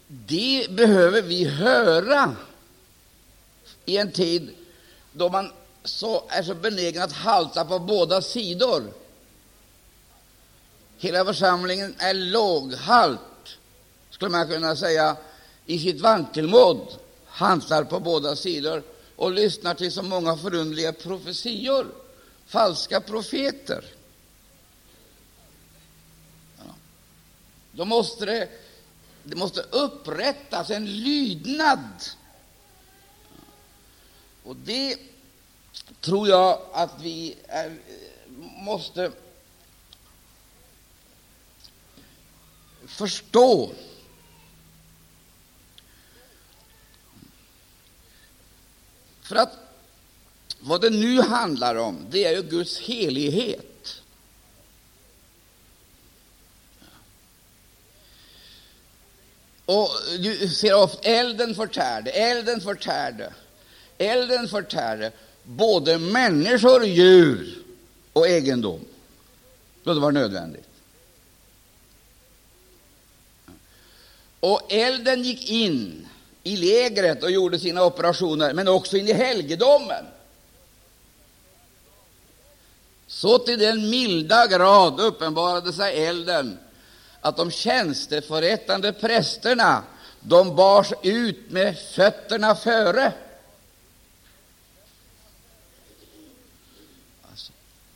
det 0.06 0.66
behöver 0.70 1.22
vi 1.22 1.44
höra 1.44 2.36
i 3.84 3.96
en 3.96 4.12
tid 4.12 4.54
då 5.12 5.28
man 5.28 5.52
så 5.84 6.24
är 6.28 6.42
så 6.42 6.54
benägen 6.54 7.02
att 7.02 7.12
halta 7.12 7.64
på 7.64 7.78
båda 7.78 8.22
sidor. 8.22 8.92
Hela 10.98 11.24
församlingen 11.24 11.94
är 11.98 12.14
låghalt, 12.14 13.58
skulle 14.10 14.30
man 14.30 14.48
kunna 14.48 14.76
säga, 14.76 15.16
i 15.66 15.78
sitt 15.78 16.00
vankelmod, 16.00 16.88
haltar 17.26 17.84
på 17.84 18.00
båda 18.00 18.36
sidor 18.36 18.82
och 19.16 19.32
lyssnar 19.32 19.74
till 19.74 19.92
så 19.92 20.02
många 20.02 20.36
förundliga 20.36 20.92
profetior, 20.92 21.86
falska 22.46 23.00
profeter. 23.00 23.84
Då 27.72 27.84
måste 27.84 28.24
det, 28.26 28.48
det 29.22 29.36
måste 29.36 29.60
upprättas 29.60 30.70
en 30.70 30.86
lydnad. 30.86 31.78
Och 34.42 34.56
det 34.56 34.98
tror 36.00 36.28
jag 36.28 36.60
att 36.72 37.00
vi 37.00 37.36
är, 37.48 37.78
måste 38.56 39.12
förstå. 42.86 43.72
För 49.22 49.36
att 49.36 49.52
vad 50.60 50.80
det 50.80 50.90
nu 50.90 51.20
handlar 51.20 51.74
om, 51.74 52.06
det 52.10 52.24
är 52.24 52.32
ju 52.32 52.42
Guds 52.42 52.78
helighet. 52.80 54.02
Och 59.64 59.90
du 60.18 60.48
ser 60.48 60.74
ofta 60.74 61.08
elden 61.08 61.54
förtärde, 61.54 62.10
elden 62.10 62.60
förtärde, 62.60 63.34
elden 63.98 64.48
förtärde 64.48 65.12
både 65.42 65.98
människor, 65.98 66.84
djur 66.84 67.62
och 68.12 68.28
egendom, 68.28 68.80
då 69.84 69.94
det 69.94 70.00
var 70.00 70.12
nödvändigt. 70.12 70.68
Och 74.40 74.72
elden 74.72 75.22
gick 75.22 75.50
in 75.50 76.08
i 76.42 76.56
lägret 76.56 77.22
och 77.22 77.30
gjorde 77.30 77.58
sina 77.58 77.84
operationer, 77.84 78.52
men 78.54 78.68
också 78.68 78.96
in 78.96 79.08
i 79.08 79.12
helgedomen. 79.12 80.04
Så 83.06 83.38
till 83.38 83.58
den 83.58 83.90
milda 83.90 84.46
grad 84.46 85.00
uppenbarade 85.00 85.72
sig 85.72 86.06
elden 86.06 86.58
att 87.20 87.36
de 87.36 87.50
tjänsteförrättande 87.50 88.92
prästerna 88.92 89.82
de 90.20 90.56
bars 90.56 90.92
ut 91.02 91.50
med 91.50 91.78
fötterna 91.78 92.54
före. 92.54 93.12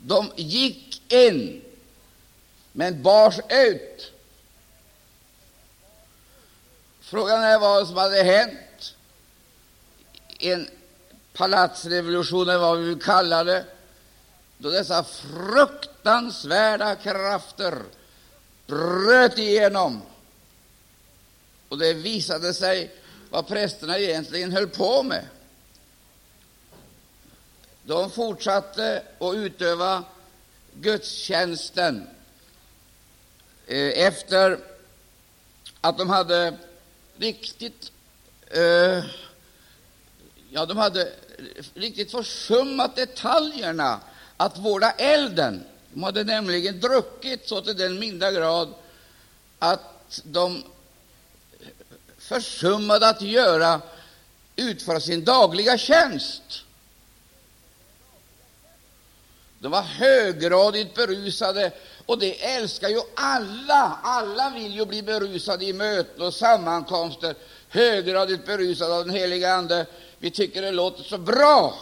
De 0.07 0.33
gick 0.37 1.13
in, 1.13 1.63
men 2.73 3.03
bars 3.03 3.39
ut. 3.49 4.13
Frågan 7.01 7.43
är 7.43 7.59
vad 7.59 7.87
som 7.87 7.97
hade 7.97 8.23
hänt. 8.23 8.95
En 10.39 10.69
palatsrevolution, 11.33 12.49
eller 12.49 12.59
vad 12.59 12.79
vi 12.79 12.85
vill 12.85 13.03
kalla 13.03 13.45
det, 13.45 13.65
då 14.59 14.71
dessa 14.71 15.05
fruktansvärda 15.05 16.95
krafter 16.97 17.83
bröt 18.67 19.39
igenom. 19.39 20.03
Och 21.69 21.79
det 21.79 21.95
visade 21.95 22.55
sig 22.55 22.95
vad 23.31 23.47
prästerna 23.47 23.99
egentligen 23.99 24.53
höll 24.53 24.69
på 24.69 25.03
med. 25.03 25.25
De 27.87 28.11
fortsatte 28.11 29.03
att 29.19 29.35
utöva 29.35 30.05
gudstjänsten 30.73 32.09
eh, 33.67 34.07
efter 34.07 34.59
att 35.81 35.99
de 35.99 36.11
hade 36.11 36.57
riktigt 37.17 37.93
eh, 38.51 39.05
ja, 40.51 40.67
de 40.67 40.77
hade 40.77 41.13
riktigt 41.75 42.11
försummat 42.11 42.97
detaljerna 42.97 44.01
att 44.37 44.59
vårda 44.59 44.91
elden. 44.91 45.65
De 45.93 46.03
hade 46.03 46.25
nämligen 46.25 46.81
druckit 46.81 47.49
så 47.49 47.61
till 47.61 47.77
den 47.77 47.99
milda 47.99 48.33
grad 48.33 48.75
att 49.59 50.21
de 50.25 50.63
försummade 52.19 53.09
att 53.09 53.23
göra, 53.23 53.81
utföra 54.57 55.01
sin 55.01 55.25
dagliga 55.25 55.79
tjänst. 55.79 56.66
De 59.67 59.73
var 59.73 59.83
höggradigt 59.83 60.95
berusade, 60.95 61.73
och 62.07 62.19
det 62.19 62.45
älskar 62.45 62.89
ju 62.89 63.01
alla. 63.15 63.99
Alla 64.03 64.51
vill 64.51 64.75
ju 64.75 64.87
bli 64.87 65.03
berusade 65.03 65.65
i 65.65 65.73
möten 65.73 66.23
och 66.23 66.35
sammankomster, 66.35 67.35
höggradigt 67.69 68.47
berusade 68.47 68.95
av 68.95 69.07
den 69.07 69.15
heliga 69.15 69.55
Ande. 69.55 69.87
Vi 70.19 70.31
tycker 70.31 70.63
det 70.63 70.71
låter 70.71 71.03
så 71.03 71.19
bra 71.19 71.75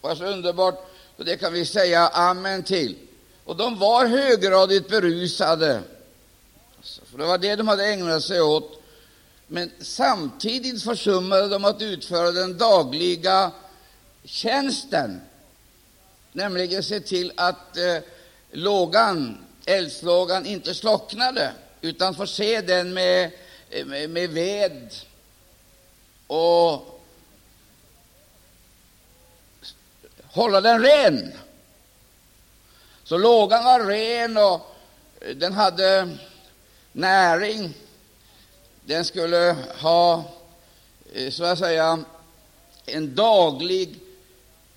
och 0.00 0.16
så 0.16 0.24
underbart, 0.24 0.90
och 1.16 1.24
det 1.24 1.36
kan 1.36 1.52
vi 1.52 1.64
säga 1.64 2.08
amen 2.08 2.62
till. 2.62 2.96
Och 3.44 3.56
de 3.56 3.78
var 3.78 4.06
höggradigt 4.06 4.88
berusade, 4.88 5.80
alltså, 6.76 7.00
för 7.10 7.18
det 7.18 7.24
var 7.24 7.38
det 7.38 7.56
de 7.56 7.68
hade 7.68 7.86
ägnat 7.86 8.22
sig 8.22 8.40
åt. 8.40 8.82
Men 9.46 9.70
samtidigt 9.80 10.82
försummade 10.82 11.48
de 11.48 11.64
att 11.64 11.82
utföra 11.82 12.32
den 12.32 12.58
dagliga 12.58 13.50
tjänsten, 14.24 15.20
nämligen 16.32 16.82
se 16.82 17.00
till 17.00 17.32
att 17.36 17.76
eh, 17.76 17.96
lågan, 18.50 19.44
eldslågan 19.66 20.46
inte 20.46 20.74
slocknade, 20.74 21.52
utan 21.80 22.14
förse 22.14 22.60
den 22.60 22.94
med, 22.94 23.30
med, 23.86 24.10
med 24.10 24.30
ved 24.30 24.94
och 26.26 27.00
hålla 30.32 30.60
den 30.60 30.82
ren. 30.82 31.32
Så 33.04 33.18
lågan 33.18 33.64
var 33.64 33.80
ren 33.80 34.36
och 34.36 34.74
eh, 35.20 35.36
den 35.36 35.52
hade 35.52 36.08
näring. 36.92 37.74
Den 38.84 39.04
skulle 39.04 39.56
ha, 39.78 40.24
eh, 41.12 41.30
så 41.30 41.44
att 41.44 41.58
säga, 41.58 42.04
en 42.86 43.14
daglig, 43.14 44.00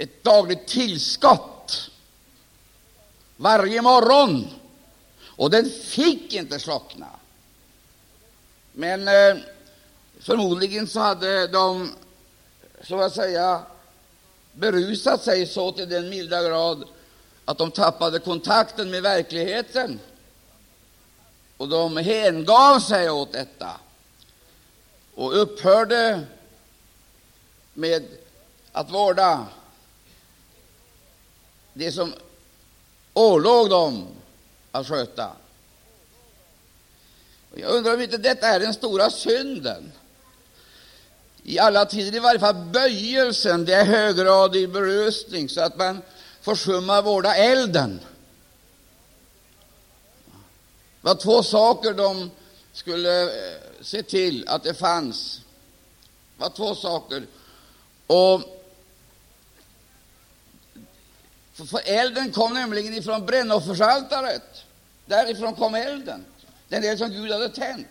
ett 0.04 0.24
dagligt 0.24 0.68
tillskott 0.68 1.90
varje 3.38 3.82
morgon, 3.82 4.48
och 5.26 5.50
den 5.50 5.70
fick 5.70 6.34
inte 6.34 6.60
slockna. 6.60 7.08
Men 8.72 9.08
eh, 9.08 9.44
förmodligen 10.20 10.88
så 10.88 11.00
hade 11.00 11.48
de, 11.48 11.92
så 12.84 13.02
att 13.02 13.16
säga, 13.16 13.62
berusat 14.52 15.24
sig 15.24 15.48
så 15.48 15.72
till 15.72 15.90
den 15.90 16.10
milda 16.10 16.44
grad 16.44 16.88
att 17.46 17.58
de 17.58 17.72
tappade 17.72 18.20
kontakten 18.20 18.90
med 18.90 19.02
verkligheten, 19.02 20.00
och 21.58 21.70
de 21.70 21.98
hängav 21.98 22.80
sig 22.80 23.10
åt 23.10 23.32
detta 23.32 23.72
och 25.16 25.42
upphörde 25.42 26.26
med 27.74 28.04
att 28.72 28.92
vårda 28.92 29.48
det 31.74 31.92
som 31.92 32.14
ålåg 33.14 33.70
dem 33.70 34.08
att 34.72 34.88
sköta. 34.88 35.32
Jag 37.56 37.72
undrar 37.72 37.94
om 37.94 38.02
inte 38.02 38.18
detta 38.18 38.48
är 38.48 38.60
den 38.60 38.74
stora 38.74 39.10
synden. 39.10 39.92
I 41.44 41.60
alla 41.60 41.86
tider, 41.86 42.18
i 42.18 42.20
varje 42.20 42.40
fall 42.40 42.56
böjelsen, 42.56 43.66
det 43.66 43.74
är 43.74 43.86
höggradig 43.86 44.72
berusning, 44.72 45.50
så 45.50 45.62
att 45.62 45.78
man 45.78 46.02
försummar 46.42 47.02
vårda 47.02 47.36
elden. 47.36 48.00
Det 51.02 51.08
var 51.08 51.16
två 51.16 51.44
saker 51.44 51.94
de 51.94 52.32
skulle 52.74 53.24
eh, 53.24 53.58
se 53.82 54.04
till 54.04 54.48
att 54.48 54.64
det 54.64 54.74
fanns 54.74 55.44
var 56.38 56.50
två 56.50 56.76
saker. 56.76 57.24
Och 58.08 58.42
för 61.54 61.82
elden 61.86 62.32
kom 62.32 62.54
nämligen 62.54 62.94
ifrån 62.94 63.26
brännoffersaltaret. 63.26 64.64
Därifrån 65.06 65.56
kom 65.56 65.76
elden, 65.76 66.26
den 66.70 66.84
eld 66.84 67.00
som 67.00 67.10
Gud 67.10 67.32
hade 67.32 67.50
tänt. 67.50 67.88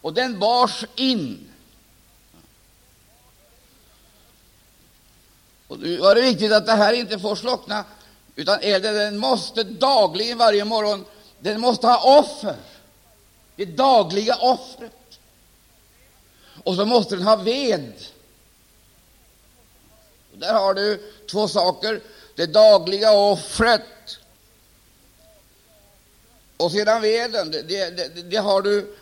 Och 0.00 0.14
den 0.14 0.38
bars 0.38 0.84
in. 0.96 1.48
Och 5.68 5.78
nu 5.78 5.96
var 5.96 6.14
det 6.14 6.20
viktigt 6.20 6.52
att 6.52 6.66
det 6.66 6.72
här 6.72 6.92
inte 6.92 7.18
får 7.18 7.36
slockna, 7.36 7.84
utan 8.36 8.58
elden 8.60 8.94
den 8.94 9.18
måste 9.18 9.62
dagligen, 9.62 10.38
varje 10.38 10.64
morgon, 10.64 11.04
den 11.38 11.60
måste 11.60 11.86
ha 11.86 12.18
offer. 12.18 12.56
Det 13.56 13.64
dagliga 13.64 14.36
offret. 14.36 14.92
Och 16.64 16.74
så 16.74 16.86
måste 16.86 17.16
den 17.16 17.24
ha 17.24 17.36
ved. 17.36 17.92
Och 20.32 20.38
där 20.38 20.54
har 20.54 20.74
du 20.74 21.12
två 21.30 21.48
saker. 21.48 22.00
Det 22.36 22.46
dagliga 22.46 23.12
offret 23.12 24.18
och 26.56 26.72
sedan 26.72 27.02
veden. 27.02 27.50
Det, 27.50 27.62
det, 27.62 28.30
det 28.30 28.36
har 28.36 28.62
du 28.62 28.96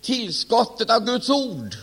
tillskottet 0.00 0.90
av 0.90 1.04
Guds 1.04 1.28
ord. 1.28 1.76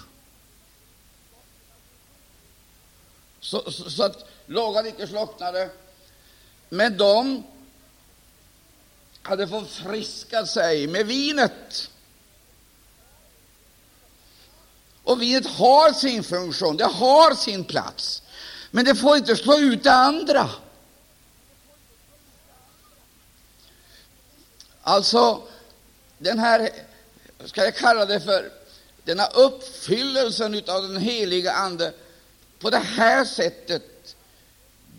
Så, 3.39 3.72
så, 3.72 3.89
så 3.89 4.04
att 4.04 4.26
lågan 4.46 4.88
icke 4.88 5.08
slocknade. 5.08 5.69
Men 6.69 6.98
de 6.98 7.43
hade 9.22 9.48
förfriskat 9.48 10.50
sig 10.50 10.88
med 10.88 11.06
vinet. 11.06 11.89
Och 15.04 15.22
vinet 15.22 15.46
har 15.46 15.93
sin 15.93 16.24
funktion, 16.24 16.78
det 16.78 16.86
har 16.86 17.36
sin 17.36 17.63
plats, 17.63 18.22
men 18.72 18.86
det 18.86 18.96
får 18.96 19.17
inte 19.17 19.36
slå 19.36 19.60
ut 19.60 19.84
det 19.84 19.91
andra. 19.91 20.50
Alltså, 24.84 25.41
den 26.17 26.39
här, 26.39 26.69
ska 27.46 27.63
jag 27.63 27.76
kalla 27.76 28.06
det 28.06 28.19
för, 28.19 28.52
denna 29.04 29.26
uppfyllelsen 29.26 30.62
av 30.67 30.82
den 30.82 30.98
heliga 30.98 31.52
Ande 31.52 31.93
på 32.60 32.69
det 32.69 32.78
här 32.78 33.26
sättet, 33.26 34.15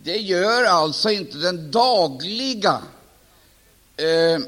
det 0.02 0.16
gör 0.16 0.64
alltså 0.64 1.10
inte 1.10 1.38
den 1.38 1.70
dagliga 1.70 2.82
eh, 3.96 4.38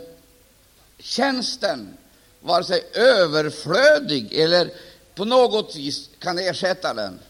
tjänsten 0.98 1.96
vare 2.40 2.64
sig 2.64 2.82
överflödig 2.92 4.34
eller 4.34 4.70
på 5.14 5.24
något 5.24 5.76
vis 5.76 6.08
kan 6.18 6.38
ersätta 6.38 6.94
den. 6.94 7.20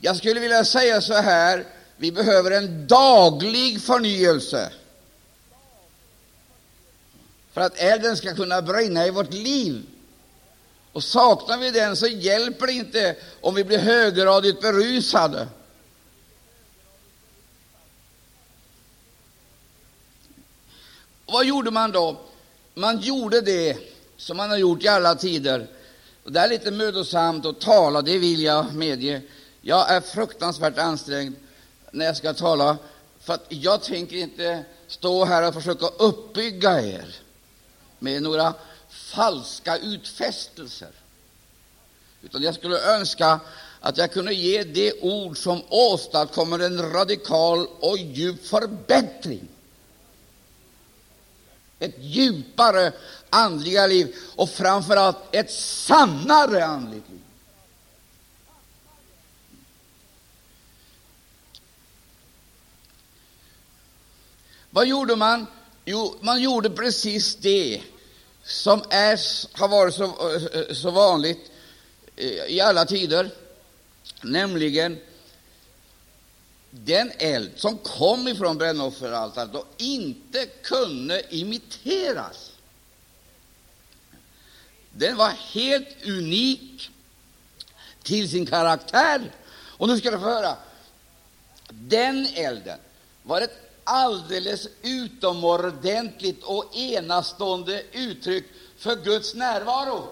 Jag 0.00 0.16
skulle 0.16 0.40
vilja 0.40 0.64
säga 0.64 1.00
så 1.00 1.14
här, 1.14 1.64
vi 1.96 2.12
behöver 2.12 2.50
en 2.50 2.86
daglig 2.86 3.82
förnyelse 3.82 4.72
för 7.58 7.64
att 7.64 7.78
elden 7.78 8.16
ska 8.16 8.34
kunna 8.34 8.62
brinna 8.62 9.06
i 9.06 9.10
vårt 9.10 9.32
liv. 9.32 9.82
Och 10.92 11.04
saknar 11.04 11.58
vi 11.58 11.70
den 11.70 11.96
så 11.96 12.06
hjälper 12.06 12.66
det 12.66 12.72
inte 12.72 13.16
om 13.40 13.54
vi 13.54 13.64
blir 13.64 13.78
höggradigt 13.78 14.60
berusade. 14.60 15.48
Och 21.24 21.32
vad 21.32 21.46
gjorde 21.46 21.70
man 21.70 21.92
då? 21.92 22.20
Man 22.74 23.00
gjorde 23.00 23.40
det 23.40 23.76
som 24.16 24.36
man 24.36 24.50
har 24.50 24.56
gjort 24.56 24.84
i 24.84 24.88
alla 24.88 25.14
tider. 25.14 25.66
Och 26.24 26.32
det 26.32 26.40
är 26.40 26.48
lite 26.48 26.70
mödosamt 26.70 27.46
att 27.46 27.60
tala, 27.60 28.02
det 28.02 28.18
vill 28.18 28.42
jag 28.42 28.74
medge. 28.74 29.22
Jag 29.60 29.90
är 29.90 30.00
fruktansvärt 30.00 30.78
ansträngd 30.78 31.36
när 31.90 32.06
jag 32.06 32.16
ska 32.16 32.34
tala, 32.34 32.76
för 33.20 33.34
att 33.34 33.46
jag 33.48 33.82
tänker 33.82 34.16
inte 34.16 34.64
stå 34.86 35.24
här 35.24 35.48
och 35.48 35.54
försöka 35.54 35.86
uppbygga 35.86 36.80
er 36.82 37.27
med 37.98 38.22
några 38.22 38.54
falska 38.88 39.78
utfästelser, 39.78 40.92
utan 42.22 42.42
jag 42.42 42.54
skulle 42.54 42.94
önska 42.94 43.40
att 43.80 43.98
jag 43.98 44.12
kunde 44.12 44.34
ge 44.34 44.64
det 44.64 44.92
ord 45.02 45.38
som 45.38 45.62
åstadkommer 45.68 46.58
en 46.58 46.92
radikal 46.92 47.66
och 47.80 47.98
djup 47.98 48.46
förbättring 48.46 49.48
ett 51.78 51.94
djupare 51.98 52.92
andliga 53.30 53.86
liv 53.86 54.16
och 54.36 54.50
framför 54.50 54.96
allt 54.96 55.18
ett 55.32 55.50
sannare 55.50 56.64
andligt 56.64 57.08
liv. 57.08 57.20
Vad 64.70 64.86
gjorde 64.86 65.16
man? 65.16 65.46
Jo, 65.90 66.16
man 66.20 66.42
gjorde 66.42 66.70
precis 66.70 67.36
det 67.36 67.82
som 68.44 68.82
är, 68.90 69.20
har 69.58 69.68
varit 69.68 69.94
så, 69.94 70.38
så 70.74 70.90
vanligt 70.90 71.50
eh, 72.16 72.26
i 72.26 72.60
alla 72.60 72.84
tider, 72.84 73.30
nämligen 74.22 74.98
den 76.70 77.12
eld 77.18 77.50
som 77.56 77.78
kom 77.78 78.28
ifrån 78.28 78.58
brännofferaltaret 78.58 79.54
och 79.54 79.66
inte 79.76 80.46
kunde 80.46 81.34
imiteras. 81.34 82.52
Den 84.90 85.16
var 85.16 85.30
helt 85.30 86.06
unik 86.06 86.90
till 88.02 88.30
sin 88.30 88.46
karaktär. 88.46 89.32
Och 89.50 89.88
nu 89.88 89.98
ska 89.98 90.10
du 90.10 90.18
få 90.18 90.24
höra. 90.24 90.56
Den 91.68 92.26
elden 92.34 92.78
var 93.22 93.40
ett 93.40 93.67
alldeles 93.88 94.68
utomordentligt 94.82 96.42
och 96.44 96.76
enastående 96.76 97.82
uttryck 97.92 98.44
för 98.78 98.96
Guds 98.96 99.34
närvaro. 99.34 100.08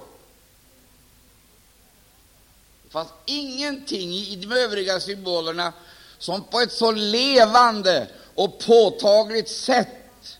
Det 2.84 2.90
fanns 2.90 3.08
ingenting 3.24 4.12
i 4.12 4.36
de 4.36 4.54
övriga 4.54 5.00
symbolerna 5.00 5.72
som 6.18 6.44
på 6.44 6.60
ett 6.60 6.72
så 6.72 6.92
levande 6.92 8.08
och 8.34 8.58
påtagligt 8.58 9.48
sätt 9.48 10.38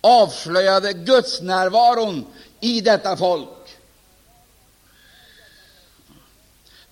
avslöjade 0.00 0.92
Guds 0.92 1.40
närvaron 1.40 2.26
i 2.60 2.80
detta 2.80 3.16
folk. 3.16 3.78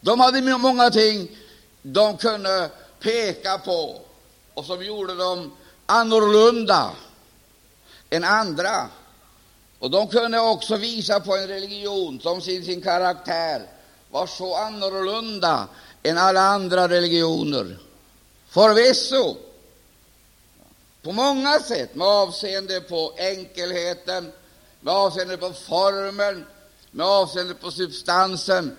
De 0.01 0.21
hade 0.21 0.59
många 0.59 0.91
ting 0.91 1.39
de 1.83 2.17
kunde 2.17 2.71
peka 3.01 3.59
på 3.59 4.01
och 4.55 4.65
som 4.65 4.85
gjorde 4.85 5.15
dem 5.15 5.57
annorlunda 5.87 6.91
än 8.11 8.25
andra. 8.25 8.89
Och 9.79 9.91
de 9.91 10.09
kunde 10.09 10.41
också 10.41 10.77
visa 10.77 11.21
på 11.21 11.37
en 11.37 11.49
religion 11.49 12.21
som 12.21 12.41
till 12.41 12.65
sin 12.65 12.83
karaktär 12.83 13.63
var 14.11 14.27
så 14.27 14.55
annorlunda 14.55 15.69
än 16.03 16.19
alla 16.19 16.41
andra 16.41 16.89
religioner. 16.89 17.79
Förvisso, 18.49 19.37
på 21.03 21.13
många 21.13 21.59
sätt, 21.59 21.95
med 21.95 22.07
avseende 22.07 22.81
på 22.81 23.13
enkelheten, 23.17 24.33
med 24.81 24.95
avseende 24.95 25.37
på 25.37 25.53
formen, 25.53 26.47
med 26.91 27.07
avseende 27.07 27.55
på 27.55 27.71
substansen, 27.71 28.77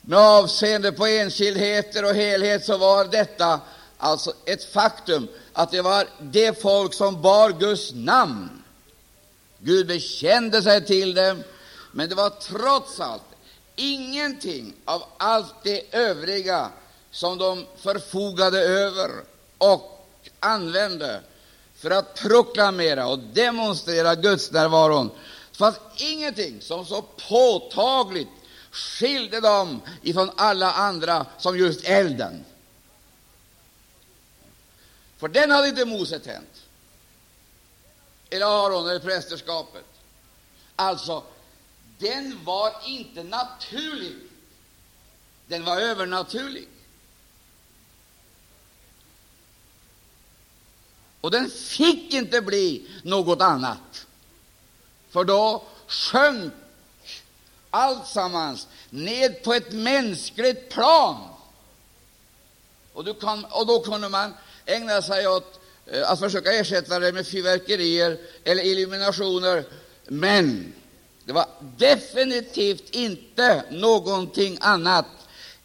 med 0.00 0.18
avseende 0.18 0.92
på 0.92 1.06
enskildheter 1.06 2.04
och 2.04 2.14
helhet, 2.14 2.64
så 2.64 2.76
var 2.76 3.04
detta 3.04 3.60
alltså 3.98 4.32
ett 4.44 4.72
faktum 4.72 5.28
att 5.52 5.70
det 5.70 5.82
var 5.82 6.08
det 6.20 6.62
folk 6.62 6.94
som 6.94 7.22
bar 7.22 7.50
Guds 7.50 7.92
namn. 7.94 8.62
Gud 9.58 9.86
bekände 9.86 10.62
sig 10.62 10.86
till 10.86 11.14
dem, 11.14 11.42
men 11.92 12.08
det 12.08 12.14
var 12.14 12.30
trots 12.30 13.00
allt 13.00 13.22
ingenting 13.76 14.74
av 14.84 15.02
allt 15.16 15.54
det 15.62 15.94
övriga 15.94 16.70
som 17.10 17.38
de 17.38 17.66
förfogade 17.76 18.60
över 18.60 19.10
och 19.58 20.06
använde 20.40 21.20
för 21.76 21.90
att 21.90 22.14
proklamera 22.14 23.06
och 23.06 23.18
demonstrera 23.18 24.14
Gudsnärvaron. 24.14 25.10
Det 25.50 25.58
fanns 25.58 25.76
ingenting 25.96 26.60
som 26.60 26.86
så 26.86 27.04
påtagligt 27.28 28.28
skilde 28.70 29.40
dem 29.40 29.80
ifrån 30.02 30.30
alla 30.36 30.72
andra 30.72 31.26
som 31.38 31.58
just 31.58 31.84
elden. 31.84 32.44
För 35.16 35.28
den 35.28 35.50
hade 35.50 35.68
inte 35.68 35.84
Mose 35.84 36.18
tänt, 36.18 36.62
eller 38.30 38.46
Aron 38.46 38.88
eller 38.88 39.00
prästerskapet. 39.00 39.84
Alltså, 40.76 41.22
den 41.98 42.44
var 42.44 42.72
inte 42.84 43.22
naturlig, 43.22 44.16
den 45.46 45.64
var 45.64 45.80
övernaturlig. 45.80 46.68
Och 51.20 51.30
den 51.30 51.50
fick 51.50 52.14
inte 52.14 52.42
bli 52.42 52.90
något 53.02 53.42
annat, 53.42 54.06
för 55.10 55.24
då 55.24 55.64
sjönk 55.86 56.52
alltsammans 57.70 58.68
ned 58.90 59.42
på 59.42 59.54
ett 59.54 59.72
mänskligt 59.72 60.70
plan. 60.70 61.28
Och, 62.92 63.20
kan, 63.20 63.44
och 63.44 63.66
då 63.66 63.80
kunde 63.80 64.08
man 64.08 64.34
ägna 64.66 65.02
sig 65.02 65.28
åt 65.28 65.60
eh, 65.86 66.10
att 66.10 66.18
försöka 66.18 66.52
ersätta 66.52 66.98
det 66.98 67.12
med 67.12 67.26
fyrverkerier 67.26 68.18
eller 68.44 68.62
illuminationer. 68.62 69.64
Men 70.04 70.74
det 71.24 71.32
var 71.32 71.46
definitivt 71.76 72.90
inte 72.90 73.64
någonting 73.70 74.58
annat 74.60 75.06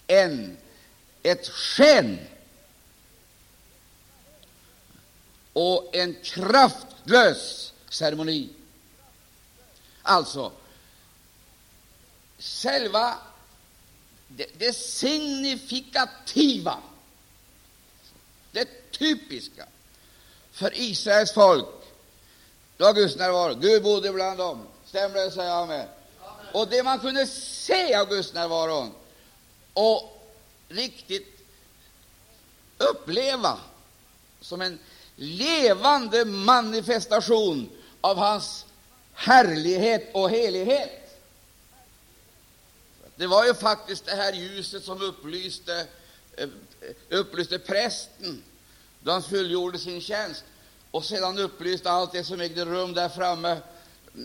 än 0.08 0.58
ett 1.24 1.48
sken 1.48 2.20
och 5.54 5.96
en 5.96 6.16
kraftlös 6.24 7.74
ceremoni. 7.90 8.50
Alltså, 10.02 10.52
själva 12.40 13.18
det, 14.28 14.46
det 14.58 14.76
signifikativa, 14.76 16.78
det 18.52 18.92
typiska 18.92 19.66
för 20.52 20.72
Israels 20.74 21.34
folk, 21.34 21.68
var 22.78 22.94
Guds 22.94 23.16
närvaro. 23.16 23.56
Gud 23.56 23.84
bodde 23.84 24.12
bland 24.12 24.38
dem. 24.38 24.68
Stämmer 24.86 25.16
det? 25.16 25.32
säger 25.32 25.50
jag 25.50 25.68
med. 25.68 25.88
Och 26.54 26.68
det 26.68 26.84
man 26.84 27.00
kunde 27.00 27.28
se 27.28 27.96
av 27.96 28.10
Guds 28.10 28.34
närvaron 28.34 28.92
och 29.74 30.32
riktigt 30.68 31.42
uppleva 32.78 33.58
som 34.42 34.62
en 34.62 34.80
levande 35.16 36.26
manifestation 36.26 37.70
av 38.02 38.18
hans 38.18 38.66
härlighet 39.14 40.10
och 40.14 40.30
helighet. 40.30 41.20
Det 43.16 43.28
var 43.28 43.46
ju 43.46 43.54
faktiskt 43.54 44.06
det 44.06 44.16
här 44.16 44.34
ljuset 44.34 44.84
som 44.84 45.02
upplyste, 45.02 45.88
eh, 46.38 46.50
upplyste 47.10 47.60
prästen 47.60 48.44
då 49.00 49.12
han 49.12 49.24
fullgjorde 49.24 49.80
sin 49.80 50.02
tjänst 50.02 50.44
och 50.92 51.06
sedan 51.06 51.40
upplyste 51.40 51.92
allt 51.92 52.12
det 52.12 52.24
som 52.24 52.42
ägde 52.42 52.66
rum 52.66 52.94
där 52.94 53.10
framme. 53.10 53.58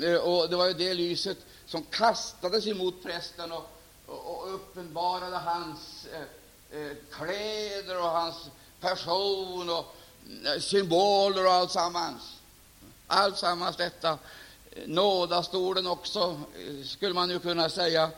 Eh, 0.03 0.14
och 0.14 0.51
det 0.51 0.57
var 0.57 0.66
ju 0.66 0.73
det 0.73 0.95
lyset 0.95 1.38
som 1.66 1.83
kastades 1.83 2.66
emot 2.66 3.03
prästen 3.03 3.53
och, 3.53 3.71
och, 4.07 4.31
och 4.31 4.55
uppenbarade 4.55 5.37
hans 5.37 6.07
eh, 6.12 6.81
eh 6.81 6.92
kläder 7.11 7.99
och 7.99 8.11
hans 8.11 8.37
person 8.81 9.71
och 9.71 9.97
eh, 10.45 10.61
symboler 10.61 11.47
och 11.47 11.53
allt 11.53 11.71
sammans. 11.71 12.23
Allt 13.07 13.38
sammans 13.38 13.77
detta. 13.77 14.19
Eh, 14.71 14.83
nådastolen 14.87 15.87
också, 15.87 16.40
eh, 16.59 16.85
skulle 16.85 17.14
man 17.14 17.31
ju 17.31 17.38
kunna 17.38 17.69
säga, 17.69 18.11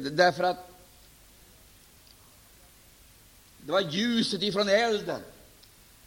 därför 0.00 0.44
att 0.44 0.73
det 3.66 3.72
var 3.72 3.80
ljuset 3.80 4.42
ifrån 4.42 4.68
elden 4.68 5.22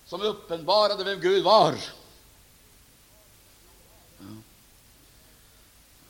som 0.05 0.21
uppenbarade 0.21 1.03
vem 1.03 1.19
Gud 1.19 1.43
var. 1.43 1.75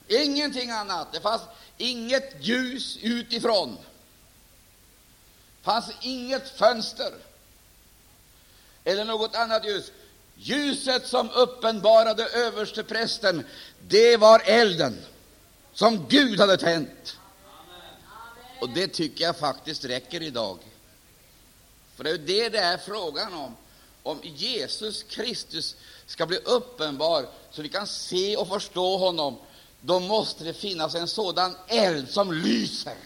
Ingenting 0.07 0.71
annat. 0.71 1.13
Det 1.13 1.21
fanns 1.21 1.41
inget 1.77 2.35
ljus 2.39 2.97
utifrån. 3.01 3.77
Det 5.57 5.63
fanns 5.63 5.91
inget 6.01 6.49
fönster 6.49 7.13
eller 8.83 9.05
något 9.05 9.35
annat 9.35 9.65
ljus. 9.65 9.91
Ljuset 10.35 11.07
som 11.07 11.29
uppenbarade 11.29 12.25
översteprästen, 12.25 13.45
det 13.87 14.17
var 14.17 14.41
elden 14.45 15.05
som 15.73 16.07
Gud 16.07 16.39
hade 16.39 16.57
tänt. 16.57 17.17
Och 18.61 18.69
det 18.69 18.87
tycker 18.87 19.23
jag 19.25 19.37
faktiskt 19.37 19.85
räcker 19.85 20.21
idag. 20.21 20.59
För 21.97 22.03
det 22.03 22.09
är 22.09 22.17
det 22.17 22.49
det 22.49 22.59
är 22.59 22.77
frågan 22.77 23.33
om. 23.33 23.55
Om 24.03 24.19
Jesus 24.23 25.03
Kristus 25.03 25.75
ska 26.05 26.25
bli 26.25 26.37
uppenbar 26.37 27.25
så 27.51 27.61
vi 27.61 27.69
kan 27.69 27.87
se 27.87 28.37
och 28.37 28.47
förstå 28.47 28.97
honom, 28.97 29.37
då 29.81 29.99
måste 29.99 30.43
det 30.43 30.53
finnas 30.53 30.95
en 30.95 31.07
sådan 31.07 31.55
eld 31.67 32.09
som 32.09 32.33
lyser. 32.33 32.97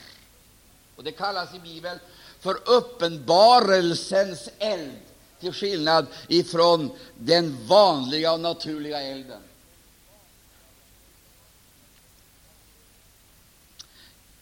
Och 0.95 1.03
Det 1.03 1.11
kallas 1.11 1.55
i 1.55 1.59
Bibeln 1.59 1.99
för 2.39 2.69
uppenbarelsens 2.69 4.49
eld, 4.59 4.99
till 5.39 5.53
skillnad 5.53 6.07
ifrån 6.27 6.97
den 7.17 7.67
vanliga 7.67 8.33
och 8.33 8.39
naturliga 8.39 9.01
elden. 9.01 9.41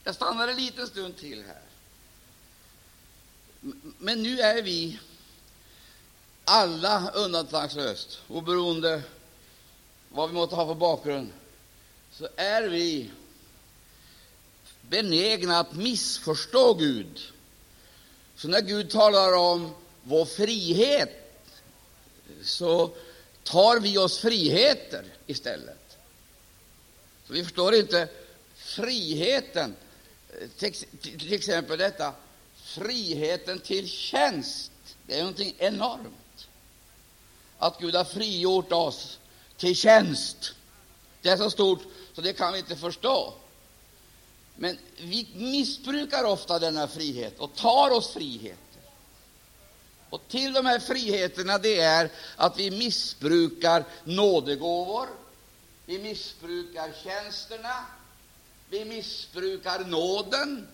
Jag 0.03 0.15
stannar 0.15 0.47
en 0.47 0.57
liten 0.57 0.87
stund 0.87 1.17
till 1.17 1.43
här. 1.43 1.68
Men 3.97 4.23
nu 4.23 4.39
är 4.39 4.61
vi 4.61 4.99
alla 6.45 7.11
undantagslöst, 7.11 8.19
oberoende 8.27 9.01
vad 10.09 10.29
vi 10.29 10.35
måste 10.35 10.55
ha 10.55 10.67
för 10.67 10.75
bakgrund, 10.75 11.31
så 12.11 12.27
är 12.35 12.63
vi 12.63 13.11
benägna 14.81 15.59
att 15.59 15.75
missförstå 15.75 16.73
Gud. 16.73 17.19
Så 18.35 18.47
när 18.47 18.61
Gud 18.61 18.89
talar 18.89 19.33
om 19.33 19.75
vår 20.03 20.25
frihet, 20.25 21.43
så 22.43 22.91
tar 23.43 23.79
vi 23.79 23.97
oss 23.97 24.17
friheter 24.17 25.05
istället. 25.25 25.97
Så 27.27 27.33
vi 27.33 27.43
förstår 27.43 27.75
inte 27.75 28.07
friheten, 28.55 29.75
till 31.01 31.33
exempel 31.33 31.77
detta 31.77 32.13
friheten 32.69 33.59
till 33.59 33.89
tjänst. 33.89 34.71
Det 35.07 35.15
är 35.15 35.19
någonting 35.19 35.55
enormt 35.57 36.47
att 37.57 37.79
Gud 37.79 37.95
har 37.95 38.03
frigjort 38.03 38.71
oss 38.71 39.19
till 39.57 39.75
tjänst. 39.75 40.53
Det 41.21 41.29
är 41.29 41.37
så 41.37 41.49
stort 41.49 41.81
så 42.13 42.21
det 42.21 42.33
kan 42.33 42.53
vi 42.53 42.59
inte 42.59 42.75
förstå. 42.75 43.33
Men 44.55 44.77
vi 44.97 45.27
missbrukar 45.35 46.23
ofta 46.23 46.59
denna 46.59 46.87
frihet 46.87 47.39
och 47.39 47.55
tar 47.55 47.91
oss 47.91 48.13
friheter. 48.13 48.81
Och 50.09 50.21
till 50.27 50.53
de 50.53 50.65
här 50.65 50.79
friheterna 50.79 51.57
det 51.57 51.79
är 51.79 52.09
att 52.35 52.59
vi 52.59 52.71
missbrukar 52.71 53.85
nådegåvor, 54.03 55.07
vi 55.85 55.99
missbrukar 55.99 56.91
tjänsterna, 57.03 57.85
vi 58.69 58.85
missbrukar 58.85 59.79
nåden, 59.79 60.67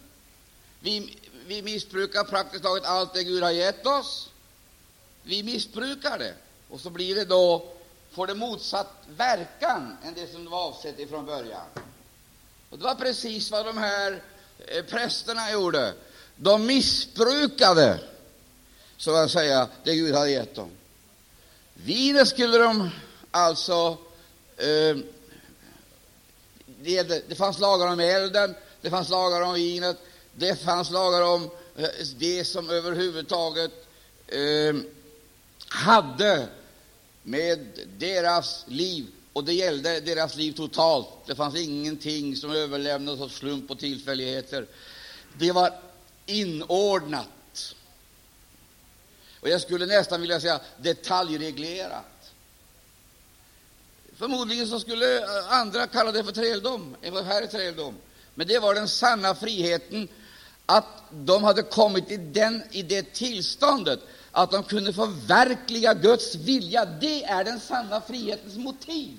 vi, 0.79 1.17
vi 1.47 1.61
missbrukar 1.61 2.23
praktiskt 2.23 2.63
taget 2.63 2.85
allt 2.85 3.13
det 3.13 3.23
Gud 3.23 3.43
har 3.43 3.51
gett 3.51 3.85
oss. 3.85 4.29
Vi 5.23 5.43
missbrukar 5.43 6.19
det. 6.19 6.33
Och 6.69 6.79
så 6.79 6.89
blir 6.89 7.15
det 7.15 7.25
då, 7.25 7.65
får 8.11 8.27
det 8.27 8.35
motsatt 8.35 8.93
verkan 9.17 9.97
än 10.03 10.13
det 10.13 10.31
som 10.31 10.43
det 10.43 10.49
var 10.49 10.67
avsett 10.67 10.99
ifrån 10.99 11.25
början. 11.25 11.65
Och 12.69 12.77
det 12.77 12.83
var 12.83 12.95
precis 12.95 13.51
vad 13.51 13.65
de 13.65 13.77
här 13.77 14.23
eh, 14.67 14.85
prästerna 14.85 15.51
gjorde. 15.51 15.93
De 16.35 16.65
missbrukade, 16.65 17.99
så 18.97 19.15
att 19.15 19.31
säga, 19.31 19.69
det 19.83 19.95
Gud 19.95 20.15
hade 20.15 20.31
gett 20.31 20.55
dem. 20.55 20.69
Vinet 21.73 22.27
skulle 22.27 22.57
de 22.57 22.89
alltså 23.31 23.97
eh, 24.57 24.97
det, 26.65 27.29
det 27.29 27.35
fanns 27.35 27.59
lagar 27.59 27.87
om 27.87 27.99
elden, 27.99 28.55
det 28.81 28.89
fanns 28.89 29.09
lagar 29.09 29.41
om 29.41 29.53
vinet, 29.53 29.97
det 30.37 30.63
fanns 30.63 30.91
lagar 30.91 31.21
om 31.21 31.49
eh, 31.75 31.89
det 32.17 32.45
som 32.45 32.69
överhuvudtaget 32.69 33.71
eh, 34.27 34.75
hade 35.67 36.47
med 37.23 37.87
deras 37.97 38.65
liv, 38.67 39.07
och 39.33 39.43
det 39.43 39.53
gällde 39.53 39.99
deras 39.99 40.35
liv 40.35 40.51
totalt. 40.51 41.07
Det 41.25 41.35
fanns 41.35 41.55
ingenting 41.55 42.35
som 42.35 42.51
överlämnades 42.51 43.21
åt 43.21 43.31
slump 43.31 43.71
och 43.71 43.79
tillfälligheter. 43.79 44.67
Det 45.37 45.51
var 45.51 45.73
inordnat, 46.25 47.75
och 49.39 49.49
jag 49.49 49.61
skulle 49.61 49.85
nästan 49.85 50.21
vilja 50.21 50.39
säga 50.39 50.59
detaljreglerat. 50.77 52.31
Förmodligen 54.17 54.67
så 54.67 54.79
skulle 54.79 55.17
eh, 55.17 55.51
andra 55.51 55.87
kalla 55.87 56.11
det 56.11 56.23
för 56.23 56.31
träldom, 56.31 56.95
vad 57.11 57.25
här 57.25 57.41
är 57.41 57.47
träldom. 57.47 57.95
Men 58.33 58.47
det 58.47 58.59
var 58.59 58.75
den 58.75 58.87
sanna 58.87 59.35
friheten, 59.35 60.07
att 60.65 61.03
de 61.11 61.43
hade 61.43 61.63
kommit 61.63 62.11
i, 62.11 62.17
den, 62.17 62.63
i 62.71 62.83
det 62.83 63.13
tillståndet 63.13 63.99
att 64.31 64.51
de 64.51 64.63
kunde 64.63 64.93
förverkliga 64.93 65.93
Guds 65.93 66.35
vilja. 66.35 66.85
Det 66.85 67.23
är 67.23 67.43
den 67.43 67.59
sanna 67.59 68.01
frihetens 68.01 68.55
motiv. 68.55 69.17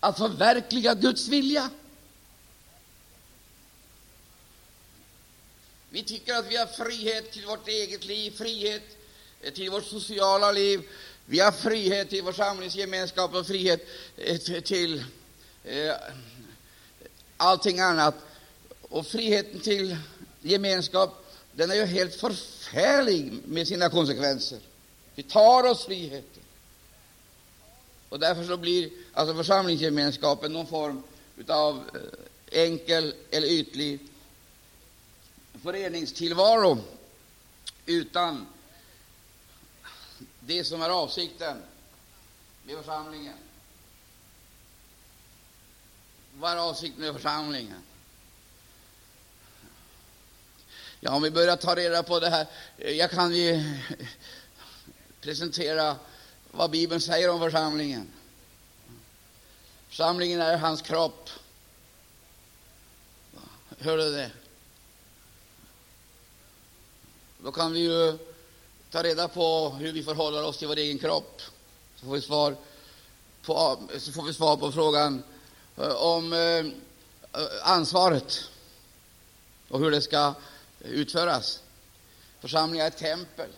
Att 0.00 0.18
förverkliga 0.18 0.94
Guds 0.94 1.28
vilja. 1.28 1.70
Vi 5.90 6.02
tycker 6.02 6.34
att 6.34 6.50
vi 6.50 6.56
har 6.56 6.66
frihet 6.66 7.32
till 7.32 7.46
vårt 7.46 7.68
eget 7.68 8.04
liv, 8.04 8.30
frihet 8.30 8.82
eh, 9.40 9.52
till 9.52 9.70
vårt 9.70 9.84
sociala 9.84 10.52
liv, 10.52 10.82
vi 11.24 11.40
har 11.40 11.52
frihet 11.52 12.10
till 12.10 12.22
vår 12.22 12.32
samlingsgemenskap 12.32 13.34
och 13.34 13.46
frihet 13.46 13.86
eh, 14.16 14.60
till 14.60 15.04
eh, 15.64 15.94
allting 17.36 17.80
annat. 17.80 18.14
Och 18.88 19.06
friheten 19.06 19.60
till 19.60 19.96
gemenskap 20.42 21.26
den 21.52 21.70
är 21.70 21.74
ju 21.74 21.84
helt 21.84 22.14
förfärlig 22.14 23.32
med 23.44 23.68
sina 23.68 23.88
konsekvenser. 23.88 24.58
Vi 25.14 25.22
tar 25.22 25.64
oss 25.64 25.84
friheten. 25.84 26.42
Och 28.08 28.18
därför 28.18 28.44
så 28.44 28.56
blir 28.56 28.90
alltså 29.12 29.34
församlingsgemenskapen 29.34 30.52
någon 30.52 30.66
form 30.66 31.02
av 31.48 31.76
eh, 31.94 32.62
enkel 32.62 33.14
eller 33.30 33.48
ytlig 33.48 34.00
föreningstillvaro 35.62 36.78
utan 37.86 38.46
det 40.40 40.64
som 40.64 40.82
är 40.82 40.90
avsikten 40.90 41.62
med 42.64 42.76
församlingen. 42.76 43.36
Vad 46.34 46.52
är 46.52 46.56
avsikten 46.56 47.00
med 47.02 47.14
församlingen? 47.14 47.82
Ja, 51.00 51.14
om 51.14 51.22
vi 51.22 51.30
börjar 51.30 51.56
ta 51.56 51.74
reda 51.74 52.02
på 52.02 52.20
det 52.20 52.30
här, 52.30 52.46
jag 52.76 53.10
kan 53.10 53.34
ju 53.34 53.78
presentera 55.20 55.96
vad 56.50 56.70
Bibeln 56.70 57.00
säger 57.00 57.30
om 57.30 57.40
församlingen. 57.40 58.12
Församlingen 59.88 60.40
är 60.40 60.56
hans 60.56 60.82
kropp. 60.82 61.30
Hör 63.78 63.96
du 63.96 64.12
det? 64.12 64.30
Då 67.38 67.52
kan 67.52 67.72
vi 67.72 67.80
ju 67.80 68.18
ta 68.90 69.02
reda 69.02 69.28
på 69.28 69.68
hur 69.68 69.92
vi 69.92 70.02
förhåller 70.02 70.42
oss 70.42 70.58
till 70.58 70.68
vår 70.68 70.76
egen 70.76 70.98
kropp. 70.98 71.42
Så 71.96 72.06
får 72.06 72.12
vi 72.12 72.20
svar 72.20 72.56
på, 73.42 73.78
så 73.98 74.12
får 74.12 74.22
vi 74.22 74.34
svar 74.34 74.56
på 74.56 74.72
frågan 74.72 75.22
eh, 75.76 75.92
om 75.92 76.32
eh, 76.32 76.64
ansvaret 77.62 78.50
och 79.68 79.80
hur 79.80 79.90
det 79.90 80.00
ska 80.00 80.34
utföras. 80.86 81.62
Församlingen 82.40 82.86
är 82.86 82.90
ett 82.90 82.96
tempel. 82.96 83.50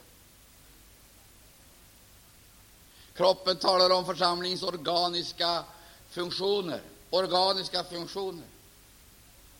Kroppen 3.14 3.56
talar 3.56 3.90
om 3.90 4.06
församlingens 4.06 4.62
organiska 4.62 5.64
funktioner. 6.10 6.80
Organiska 7.10 7.84
funktioner. 7.84 8.46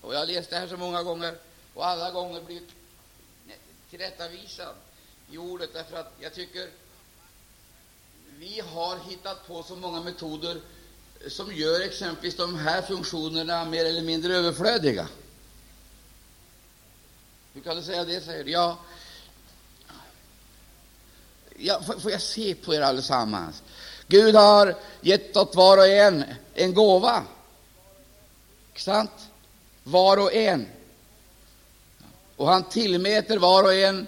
Och 0.01 0.15
jag 0.15 0.19
har 0.19 0.27
läst 0.27 0.51
det 0.51 0.57
här 0.57 0.69
så 0.69 0.77
många 0.77 1.03
gånger 1.03 1.35
och 1.75 1.87
alla 1.87 2.11
gånger 2.11 2.43
blivit 2.43 2.69
tillrättavisad 3.91 4.75
i 5.31 5.39
ordet 5.39 5.71
därför 5.73 5.97
att 5.97 6.13
jag 6.21 6.35
tycker 6.35 6.69
vi 8.39 8.61
har 8.61 8.99
hittat 9.09 9.47
på 9.47 9.63
så 9.63 9.77
många 9.77 10.01
metoder 10.01 10.61
som 11.29 11.55
gör 11.55 11.81
exempelvis 11.81 12.37
de 12.37 12.55
här 12.55 12.83
funktionerna 12.83 13.65
mer 13.65 13.85
eller 13.85 14.03
mindre 14.03 14.37
överflödiga. 14.37 15.09
Hur 17.59 17.65
kan 17.65 17.77
du 17.77 17.83
säga 17.83 18.05
det? 18.05 18.21
säger 18.21 18.45
du. 18.45 18.51
Ja, 18.51 18.79
ja, 21.57 21.81
får 22.01 22.11
jag 22.11 22.23
se 22.23 22.55
på 22.55 22.75
er 22.75 22.81
allesammans? 22.81 23.63
Gud 24.07 24.35
har 24.35 24.75
gett 25.01 25.37
åt 25.37 25.55
var 25.55 25.79
och 25.79 25.87
en 25.87 26.25
en 26.55 26.75
gåva. 26.75 27.25
Sant? 28.77 29.11
Var 29.83 30.17
och 30.17 30.35
en. 30.35 30.67
Och 32.37 32.49
han 32.49 32.63
tillmäter 32.63 33.39
var 33.39 33.65
och 33.65 33.75
en 33.75 34.07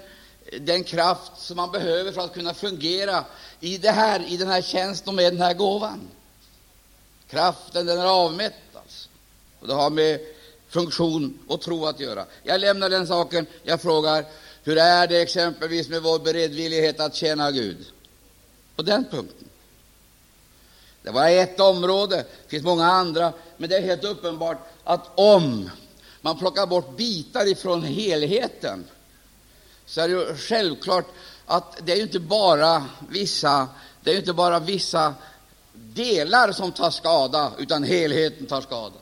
den 0.60 0.84
kraft 0.84 1.32
som 1.36 1.56
man 1.56 1.70
behöver 1.70 2.12
för 2.12 2.20
att 2.20 2.34
kunna 2.34 2.54
fungera 2.54 3.24
i, 3.60 3.78
det 3.78 3.90
här, 3.90 4.24
i 4.28 4.36
den 4.36 4.48
här 4.48 4.62
tjänsten 4.62 5.08
och 5.08 5.14
med 5.14 5.32
den 5.32 5.42
här 5.42 5.54
gåvan. 5.54 6.08
Kraften 7.28 7.86
den 7.86 7.98
är 7.98 8.06
avmätt, 8.06 8.54
alltså. 8.74 9.08
och 9.60 9.66
det 9.66 9.74
har 9.74 9.90
med 9.90 10.20
funktion 10.70 11.38
och 11.46 11.60
tro 11.60 11.86
att 11.86 12.00
göra. 12.00 12.24
Jag 12.42 12.60
lämnar 12.60 12.90
den 12.90 13.06
saken. 13.06 13.46
Jag 13.62 13.82
frågar, 13.82 14.24
hur 14.62 14.78
är 14.78 15.06
det 15.06 15.20
exempelvis 15.20 15.88
med 15.88 16.02
vår 16.02 16.18
beredvillighet 16.18 17.00
att 17.00 17.14
tjäna 17.14 17.50
Gud? 17.50 17.86
På 18.76 18.82
den 18.82 19.04
punkten. 19.04 19.48
Det 21.02 21.10
var 21.10 21.28
ett 21.28 21.60
område, 21.60 22.16
det 22.16 22.50
finns 22.50 22.64
många 22.64 22.86
andra, 22.86 23.32
men 23.56 23.68
det 23.70 23.76
är 23.76 23.82
helt 23.82 24.04
uppenbart 24.04 24.58
att 24.84 25.10
om 25.14 25.70
man 26.20 26.38
plockar 26.38 26.66
bort 26.66 26.96
bitar 26.96 27.48
ifrån 27.48 27.82
helheten, 27.82 28.84
så 29.86 30.00
är 30.00 30.08
det 30.08 30.14
ju 30.14 30.36
självklart 30.36 31.06
att 31.46 31.86
det 31.86 31.92
är 31.92 32.02
inte 32.02 32.20
bara 32.20 32.86
vissa, 33.08 33.68
det 34.00 34.10
är 34.10 34.16
inte 34.16 34.32
bara 34.32 34.58
vissa 34.58 35.14
delar 35.72 36.52
som 36.52 36.72
tar 36.72 36.90
skada, 36.90 37.52
utan 37.58 37.84
helheten 37.84 38.46
tar 38.46 38.60
skada. 38.60 38.96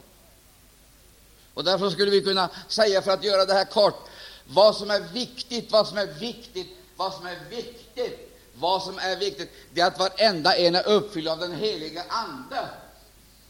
Och 1.59 1.64
därför 1.64 1.90
skulle 1.90 2.11
vi 2.11 2.21
kunna 2.21 2.51
säga, 2.68 3.03
för 3.03 3.11
att 3.11 3.25
göra 3.25 3.44
det 3.44 3.53
här 3.53 3.64
kort, 3.64 4.09
vad 4.47 4.77
som 4.77 4.90
är 4.90 5.01
viktigt, 5.01 5.73
vad 5.73 5.88
som 5.88 5.99
är 5.99 6.07
viktigt, 6.07 6.77
vad 6.97 7.14
som 7.14 7.27
är 7.27 7.38
viktigt, 7.51 8.38
vad 8.55 8.83
som 8.83 8.99
är 8.99 9.16
viktigt, 9.16 9.51
det 9.73 9.81
är 9.81 9.87
att 9.87 9.99
varenda 9.99 10.57
en 10.57 10.75
är 10.75 10.88
uppfylld 10.88 11.29
av 11.29 11.38
den 11.38 11.53
heliga 11.53 12.05
Ande. 12.09 12.68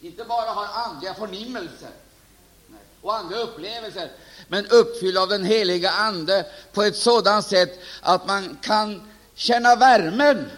Inte 0.01 0.25
bara 0.25 0.51
har 0.51 0.67
andliga 0.67 1.15
förnimmelser 1.15 1.91
och 3.03 3.17
andra 3.17 3.37
upplevelser, 3.39 4.11
men 4.49 4.67
uppfylld 4.67 5.19
av 5.19 5.29
den 5.29 5.45
heliga 5.45 5.91
Ande 5.91 6.47
på 6.73 6.83
ett 6.83 6.97
sådant 6.97 7.47
sätt 7.47 7.79
att 8.01 8.27
man 8.27 8.59
kan 8.63 9.13
känna 9.35 9.77
värmen 9.77 10.51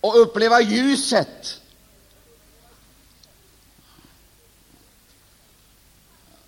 och 0.00 0.20
uppleva 0.20 0.60
ljuset 0.60 1.59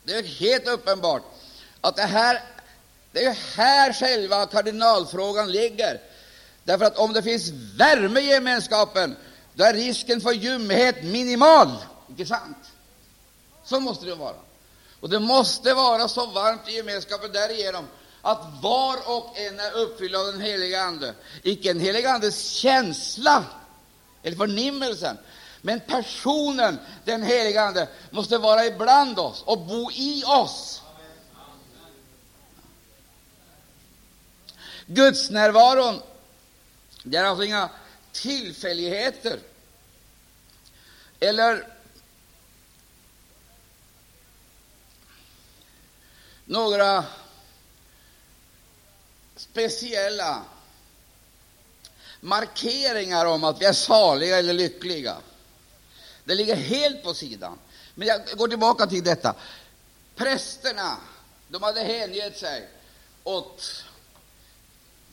Det 0.05 0.13
är 0.13 0.23
helt 0.23 0.69
uppenbart 0.69 1.23
att 1.81 1.97
det 1.97 2.03
här 2.03 2.43
det 3.13 3.25
är 3.25 3.37
här 3.57 3.93
själva 3.93 4.47
kardinalfrågan 4.47 5.53
ligger. 5.53 6.01
Därför 6.65 6.85
att 6.85 6.99
om 6.99 7.13
det 7.13 7.23
finns 7.23 7.51
värme 7.77 8.21
i 8.21 8.27
gemenskapen, 8.27 9.17
då 9.55 9.65
är 9.65 9.75
risken 9.75 10.21
för 10.21 10.33
ljumhet 10.33 11.05
minimal. 11.05 11.69
Inte 12.09 12.27
sant? 12.27 12.57
Så 13.65 13.81
måste 13.81 14.07
det 14.07 14.15
vara. 14.15 14.37
Och 15.01 15.11
det 15.11 15.21
måste 15.21 15.75
vara 15.75 16.09
så 16.09 16.27
varmt 16.27 16.69
i 16.69 16.73
gemenskapen 16.73 17.33
därigenom 17.33 17.85
att 18.23 18.63
var 18.63 18.97
och 19.17 19.39
en 19.39 19.61
är 19.61 19.73
uppfylld 19.73 20.17
av 20.17 20.27
den 20.27 20.41
heliga 20.41 20.83
Ande. 20.83 21.15
Icke 21.43 21.71
en 21.71 21.81
helig 21.81 22.07
Andes 22.07 22.51
känsla 22.51 23.45
eller 24.23 24.37
förnimmelsen, 24.37 25.19
men 25.63 25.81
personen, 25.81 26.79
den 27.05 27.23
helige 27.23 27.63
Ande, 27.63 27.89
måste 28.11 28.39
vara 28.39 28.67
ibland 28.67 29.19
oss 29.19 29.43
och 29.43 29.59
bo 29.59 29.91
i 29.93 30.25
oss. 30.25 30.83
Gudsnärvaron, 34.87 36.03
det 37.03 37.17
är 37.17 37.25
alltså 37.25 37.45
inga 37.45 37.71
tillfälligheter 38.13 39.39
eller 41.21 41.67
några 46.45 47.05
speciella 49.37 50.43
markeringar 52.21 53.27
om 53.27 53.45
att 53.45 53.61
vi 53.61 53.65
är 53.65 53.73
saliga 53.73 54.39
eller 54.39 54.53
lyckliga. 54.53 55.17
Det 56.25 56.35
ligger 56.35 56.57
helt 56.57 57.03
på 57.03 57.15
sidan. 57.15 57.59
Men 57.95 58.09
jag 58.09 58.39
går 58.39 58.49
tillbaka 58.49 58.87
till 58.87 59.05
detta. 59.05 59.35
Prästerna 60.15 60.97
de 61.49 61.63
hade 61.63 61.81
hängett 61.81 62.39
sig 62.39 62.69
åt 63.25 63.85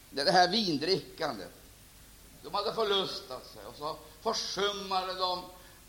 det 0.10 0.32
här 0.32 0.48
vindrickandet. 0.48 1.52
De 2.44 2.54
hade 2.54 2.74
förlustat 2.74 3.48
sig, 3.54 3.66
och 3.66 3.76
så 3.78 3.98
försummade 4.22 5.14
de 5.14 5.44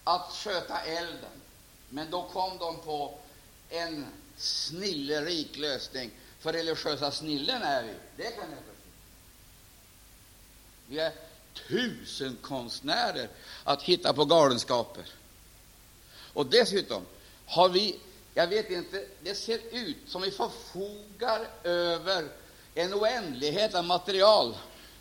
att 0.04 0.32
sköta 0.32 0.80
elden. 0.80 1.40
Men 1.88 2.10
då 2.10 2.22
kom 2.22 2.58
de 2.58 2.80
på 2.80 3.18
en 3.68 4.06
snillerik 4.36 5.56
lösning. 5.56 6.10
För 6.40 6.52
religiösa 6.52 7.10
snillen 7.10 7.62
är 7.62 7.82
vi, 7.82 7.94
det 8.16 8.30
kan 8.30 8.50
jag 8.50 8.58
förstå. 8.58 8.72
Vi 10.86 10.98
är 10.98 11.12
tusen 11.68 12.38
konstnärer 12.42 13.28
att 13.64 13.82
hitta 13.82 14.12
på 14.12 14.24
galenskaper. 14.24 15.04
Och 16.32 16.46
dessutom 16.46 17.02
har 17.46 17.68
vi, 17.68 18.00
jag 18.34 18.46
vet 18.46 18.70
inte, 18.70 19.06
det 19.22 19.34
ser 19.34 19.60
ut 19.70 19.96
som 20.06 20.22
vi 20.22 20.30
förfogar 20.30 21.48
över 21.64 22.28
en 22.74 22.94
oändlighet 22.94 23.74
av 23.74 23.84
material 23.84 24.56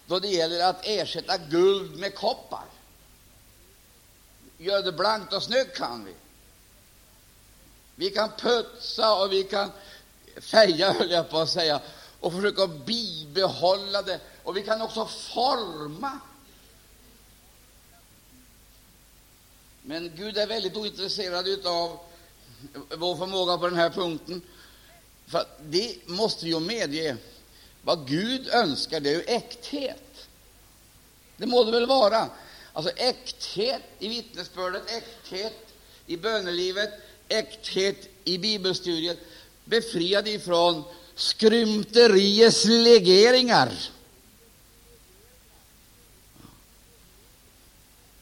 då 0.08 0.20
det 0.20 0.28
gäller 0.28 0.70
att 0.70 0.88
ersätta 0.88 1.38
guld 1.38 2.00
med 2.00 2.16
koppar. 2.16 2.66
Göra 4.58 4.82
det 4.82 4.92
blankt 4.92 5.34
och 5.34 5.44
snyggt 5.44 5.78
kan 5.78 6.06
vi. 6.06 6.14
Vi 7.96 8.10
kan 8.10 8.30
putsa 8.38 9.16
och 9.16 9.32
vi 9.32 9.44
kan 9.44 9.72
färga, 10.38 10.92
höll 10.92 11.12
jag 11.12 11.30
på 11.30 11.40
att 11.40 11.50
säga, 11.50 11.82
och 12.20 12.34
försöka 12.34 12.68
bibehålla 12.68 14.02
det. 14.02 14.20
Och 14.44 14.58
vi 14.58 14.64
kan 14.64 14.82
också 14.82 15.06
forma 15.06 16.20
Men 19.90 20.12
Gud 20.16 20.38
är 20.38 20.48
väldigt 20.48 20.76
ointresserad 20.76 21.66
av 21.66 22.00
vår 22.98 23.16
förmåga 23.16 23.58
på 23.58 23.70
den 23.70 23.80
här 23.80 23.90
punkten. 23.90 24.42
För 25.28 25.46
det 25.64 26.08
måste 26.08 26.48
ju 26.48 26.60
medge 26.60 27.18
vad 27.82 28.08
Gud 28.08 28.48
önskar, 28.48 29.00
det 29.00 29.10
är 29.10 29.14
ju 29.14 29.22
äkthet. 29.22 30.28
Det 31.38 31.46
må 31.46 31.64
det 31.64 31.72
väl 31.72 31.86
vara. 31.86 32.30
Alltså 32.74 32.92
äkthet 32.96 33.82
i 34.00 34.08
vittnesbördet, 34.08 34.84
äkthet 34.90 35.68
i 36.06 36.18
bönelivet, 36.18 36.94
äkthet 37.28 38.10
i 38.24 38.38
bibelstudiet, 38.38 39.18
befriad 39.66 40.28
ifrån 40.28 40.84
skrymteriets 41.16 42.66
legeringar. 42.66 43.90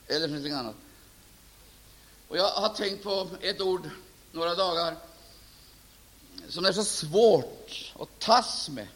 Eller 0.08 0.28
någonting 0.28 0.54
annat. 0.54 0.76
Och 2.28 2.38
jag 2.38 2.50
har 2.50 2.70
tänkt 2.70 3.04
på 3.04 3.30
ett 3.42 3.62
ord 3.62 3.90
några 4.32 4.56
dagar 4.56 4.96
som 6.50 6.66
är 6.66 6.72
så 6.72 6.84
svårt 6.84 7.94
att 8.00 8.20
tas 8.20 8.70
med. 8.70 8.88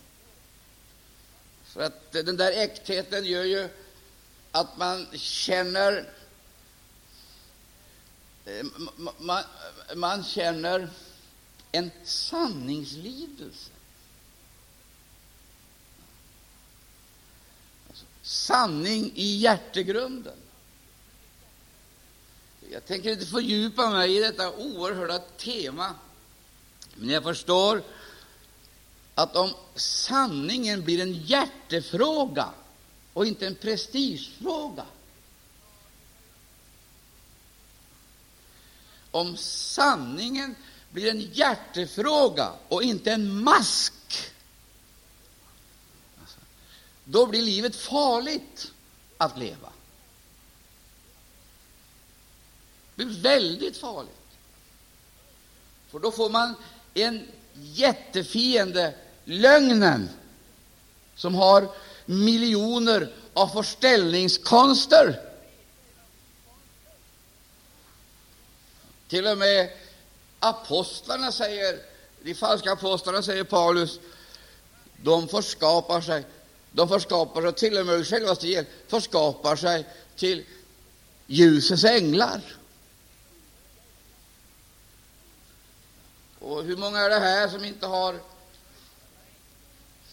För 1.63 1.81
att 1.81 2.11
den 2.11 2.37
där 2.37 2.51
äktheten 2.51 3.25
gör 3.25 3.43
ju 3.43 3.69
att 4.51 4.77
man 4.77 5.07
känner 5.13 6.09
eh, 8.45 8.65
man, 9.17 9.43
man 9.95 10.23
känner 10.23 10.89
en 11.71 11.91
sanningslidelse. 12.03 13.71
Alltså, 17.89 18.05
sanning 18.21 19.11
i 19.15 19.35
hjärtegrunden. 19.37 20.37
Jag 22.73 22.85
tänker 22.85 23.11
inte 23.11 23.25
fördjupa 23.25 23.89
mig 23.89 24.17
i 24.17 24.19
detta 24.19 24.51
oerhörda 24.51 25.19
tema, 25.19 25.95
men 26.95 27.09
jag 27.09 27.23
förstår 27.23 27.83
att 29.15 29.35
om 29.35 29.53
sanningen 29.75 30.83
blir 30.83 31.01
en 31.01 31.13
hjärtefråga 31.13 32.49
och 33.13 33.25
inte 33.25 33.47
en 33.47 33.55
prestigefråga 33.55 34.85
Om 39.11 39.37
sanningen 39.37 40.55
blir 40.91 41.11
en 41.11 41.21
hjärtefråga 41.21 42.53
och 42.67 42.83
inte 42.83 43.11
en 43.11 43.43
mask, 43.43 43.93
då 47.03 47.25
blir 47.25 47.41
livet 47.41 47.75
farligt 47.75 48.71
att 49.17 49.37
leva. 49.37 49.69
Det 52.95 53.05
blir 53.05 53.21
väldigt 53.21 53.77
farligt. 53.77 54.11
För 55.89 55.99
då 55.99 56.11
får 56.11 56.29
man 56.29 56.55
en 56.93 57.27
jättefiende, 57.53 58.93
lögnen, 59.25 60.09
som 61.15 61.35
har 61.35 61.69
miljoner 62.05 63.13
av 63.33 63.47
förställningskonster. 63.47 65.21
Till 69.07 69.27
och 69.27 69.37
med 69.37 69.69
apostlarna 70.39 71.31
säger, 71.31 71.79
de 72.23 72.33
falska 72.33 72.71
apostlarna, 72.71 73.21
säger 73.21 73.43
Paulus, 73.43 73.99
de 75.03 75.27
förskapar 75.27 76.01
sig, 76.01 76.25
de 76.71 76.89
förskapar 76.89 77.41
sig, 77.41 77.53
till 77.53 77.77
och 77.77 77.85
med 77.85 78.07
självaste 78.07 78.47
hjälp, 78.47 78.67
förskapar 78.87 79.55
sig 79.55 79.85
till 80.15 80.45
ljusets 81.27 81.83
änglar. 81.83 82.41
Och 86.41 86.63
hur 86.63 86.77
många 86.77 86.99
är 86.99 87.09
det 87.09 87.19
här 87.19 87.47
som 87.47 87.65
inte 87.65 87.87
har 87.87 88.19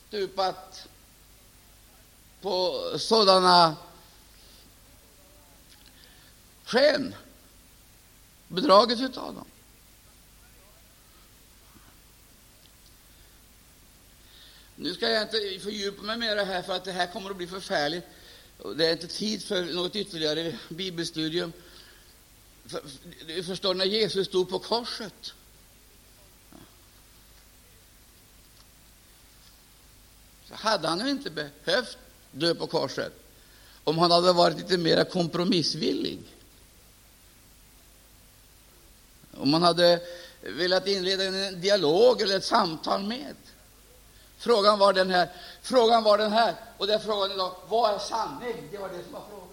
stupat 0.08 0.88
på 2.40 2.82
sådana 2.98 3.76
sken, 6.64 7.14
bedragits 8.48 9.18
av 9.18 9.34
dem? 9.34 9.44
Nu 14.76 14.94
ska 14.94 15.10
jag 15.10 15.22
inte 15.22 15.60
fördjupa 15.62 16.02
mig 16.02 16.16
mer 16.16 16.44
här, 16.44 16.62
för 16.62 16.72
att 16.76 16.84
det 16.84 16.92
här 16.92 17.12
kommer 17.12 17.30
att 17.30 17.36
bli 17.36 17.46
förfärligt. 17.46 18.06
Det 18.76 18.86
är 18.86 18.92
inte 18.92 19.06
tid 19.06 19.44
för 19.44 19.62
något 19.64 19.96
ytterligare 19.96 20.58
bibelstudium. 20.68 21.52
Du 23.26 23.44
förstår, 23.44 23.74
när 23.74 23.84
Jesus 23.84 24.26
stod 24.26 24.48
på 24.48 24.58
korset 24.58 25.34
så 30.48 30.54
hade 30.54 30.88
han 30.88 31.00
ju 31.00 31.10
inte 31.10 31.30
behövt 31.30 31.98
dö 32.30 32.54
på 32.54 32.66
korset 32.66 33.12
om 33.84 33.98
han 33.98 34.10
hade 34.10 34.32
varit 34.32 34.56
lite 34.56 34.78
mer 34.78 35.04
kompromissvillig. 35.04 36.18
Om 39.36 39.50
man 39.50 39.62
hade 39.62 40.00
velat 40.42 40.86
inleda 40.86 41.24
en 41.24 41.60
dialog 41.60 42.22
eller 42.22 42.36
ett 42.36 42.44
samtal 42.44 43.02
med. 43.02 43.34
Frågan 44.38 44.78
var 44.78 44.92
den 44.92 45.10
här, 45.10 45.28
frågan 45.62 46.02
var 46.02 46.18
den 46.18 46.32
här, 46.32 46.54
och 46.78 46.86
det 46.86 46.94
är 46.94 46.98
frågan 46.98 47.32
idag, 47.32 47.54
vad 47.68 47.94
är 47.94 47.98
sanning? 47.98 48.68
Det 48.70 48.78
var 48.78 48.88
det 48.88 49.02
som 49.04 49.12
var 49.12 49.22
frågan. 49.30 49.48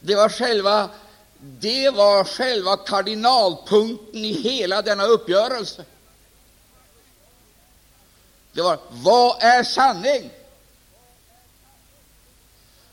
Det 0.00 0.14
var 0.14 0.28
själva 0.28 0.90
det 1.44 1.90
var 1.90 2.24
själva 2.24 2.76
kardinalpunkten 2.76 4.24
i 4.24 4.32
hela 4.32 4.82
denna 4.82 5.04
uppgörelse. 5.04 5.84
Det 8.52 8.62
var 8.62 8.78
vad 8.90 9.42
är 9.42 9.64
sanning? 9.64 10.30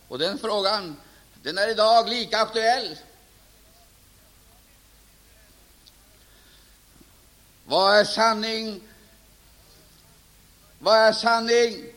Och 0.08 0.20
den 0.20 0.38
frågan 0.38 0.98
den 1.44 1.58
är 1.58 1.70
idag 1.70 2.10
lika 2.10 2.38
aktuell. 2.38 2.98
Vad 7.66 8.00
är 8.00 8.04
sanning? 8.04 8.82
Vad 10.80 10.98
är 10.98 11.14
sanning? 11.14 11.94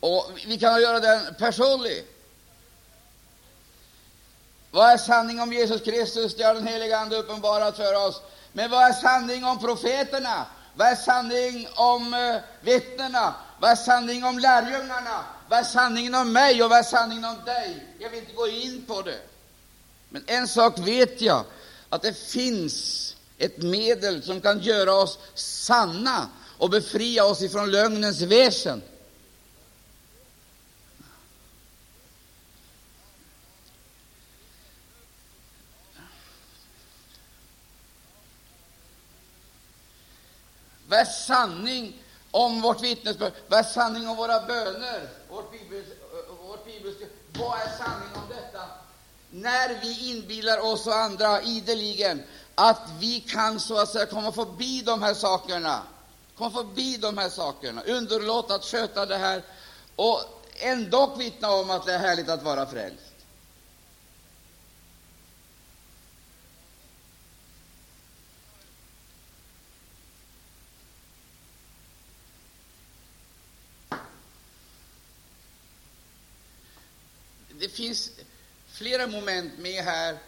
Och 0.00 0.30
vi 0.46 0.58
kan 0.58 0.82
göra 0.82 1.00
den 1.00 1.34
personlig. 1.34 2.11
Vad 4.74 4.90
är 4.90 4.96
sanning 4.96 5.40
om 5.40 5.52
Jesus 5.52 5.80
Kristus? 5.80 6.36
Det 6.36 6.42
har 6.42 6.54
den 6.54 6.66
helige 6.66 6.98
Ande 6.98 7.16
uppenbarat 7.16 7.76
för 7.76 8.06
oss. 8.06 8.20
Men 8.52 8.70
vad 8.70 8.82
är 8.82 8.92
sanning 8.92 9.44
om 9.44 9.58
profeterna? 9.58 10.46
Vad 10.74 10.88
är 10.88 10.96
sanning 10.96 11.68
om 11.74 12.14
eh, 12.14 12.36
vittnena? 12.60 13.34
Vad 13.60 13.70
är 13.70 13.76
sanning 13.76 14.24
om 14.24 14.38
lärjungarna? 14.38 15.24
Vad 15.48 15.58
är 15.58 15.64
sanningen 15.64 16.14
om 16.14 16.32
mig 16.32 16.62
och 16.62 16.70
vad 16.70 16.78
är 16.78 16.82
sanningen 16.82 17.24
om 17.24 17.36
dig? 17.44 17.86
Jag 17.98 18.10
vill 18.10 18.18
inte 18.18 18.32
gå 18.32 18.48
in 18.48 18.84
på 18.86 19.02
det. 19.02 19.20
Men 20.08 20.24
en 20.26 20.48
sak 20.48 20.78
vet 20.78 21.20
jag, 21.20 21.44
att 21.88 22.02
det 22.02 22.18
finns 22.18 23.16
ett 23.38 23.62
medel 23.62 24.22
som 24.22 24.40
kan 24.40 24.60
göra 24.60 24.94
oss 24.94 25.18
sanna 25.34 26.28
och 26.58 26.70
befria 26.70 27.24
oss 27.24 27.42
ifrån 27.42 27.70
lögnens 27.70 28.20
väsen. 28.20 28.82
Vad 41.02 41.08
är 41.08 41.12
sanning 41.12 42.02
om 42.30 42.60
vårt 42.60 42.80
vittnesbörd? 42.80 43.32
Vad 43.48 43.58
är 43.60 43.64
sanning 43.64 44.08
om 44.08 44.16
våra 44.16 44.46
böner? 44.46 45.08
Vårt, 45.30 45.52
bibel, 45.52 45.78
eh, 45.78 46.48
vårt 46.48 46.64
bibelska, 46.64 47.04
vad 47.38 47.60
är 47.60 47.68
sanning 47.78 48.08
om 48.14 48.22
detta? 48.28 48.64
När 49.30 49.80
vi 49.82 50.10
inbillar 50.10 50.58
oss 50.58 50.86
och 50.86 50.96
andra 50.96 51.42
ideligen 51.42 52.22
att 52.54 52.80
vi 52.98 53.20
kan 53.20 53.60
så 53.60 53.78
att 53.78 53.88
säga 53.88 54.06
komma 54.06 54.32
förbi 54.32 54.82
de 54.82 55.02
här 55.02 55.14
sakerna, 55.14 55.82
komma 56.38 56.50
förbi 56.50 56.96
de 56.96 57.18
här 57.18 57.28
sakerna, 57.28 57.82
underlåta 57.82 58.54
att 58.54 58.64
sköta 58.64 59.06
det 59.06 59.16
här 59.16 59.42
och 59.96 60.20
ändå 60.54 61.14
vittna 61.16 61.50
om 61.50 61.70
att 61.70 61.86
det 61.86 61.92
är 61.92 61.98
härligt 61.98 62.28
att 62.28 62.42
vara 62.42 62.66
frälst. 62.66 63.11
Det 77.62 77.68
finns 77.68 78.10
flera 78.66 79.06
moment 79.06 79.58
med 79.58 79.84
här 79.84 80.18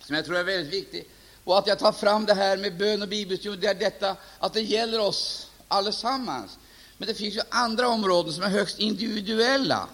som 0.00 0.16
jag 0.16 0.24
tror 0.24 0.36
är 0.36 0.44
väldigt 0.44 0.72
viktiga. 0.72 1.04
Och 1.44 1.58
att 1.58 1.66
jag 1.66 1.78
tar 1.78 1.92
fram 1.92 2.26
det 2.26 2.34
här 2.34 2.56
med 2.56 2.76
bön 2.76 3.02
och 3.02 3.08
bibelstudium, 3.08 3.60
det 3.60 3.66
är 3.66 3.74
detta 3.74 4.16
att 4.38 4.52
det 4.52 4.60
gäller 4.60 4.98
oss 4.98 5.50
allesammans. 5.68 6.58
Men 6.98 7.08
det 7.08 7.14
finns 7.14 7.34
ju 7.34 7.40
andra 7.48 7.88
områden 7.88 8.32
som 8.32 8.42
är 8.42 8.48
högst 8.48 8.78
individuella. 8.78 9.88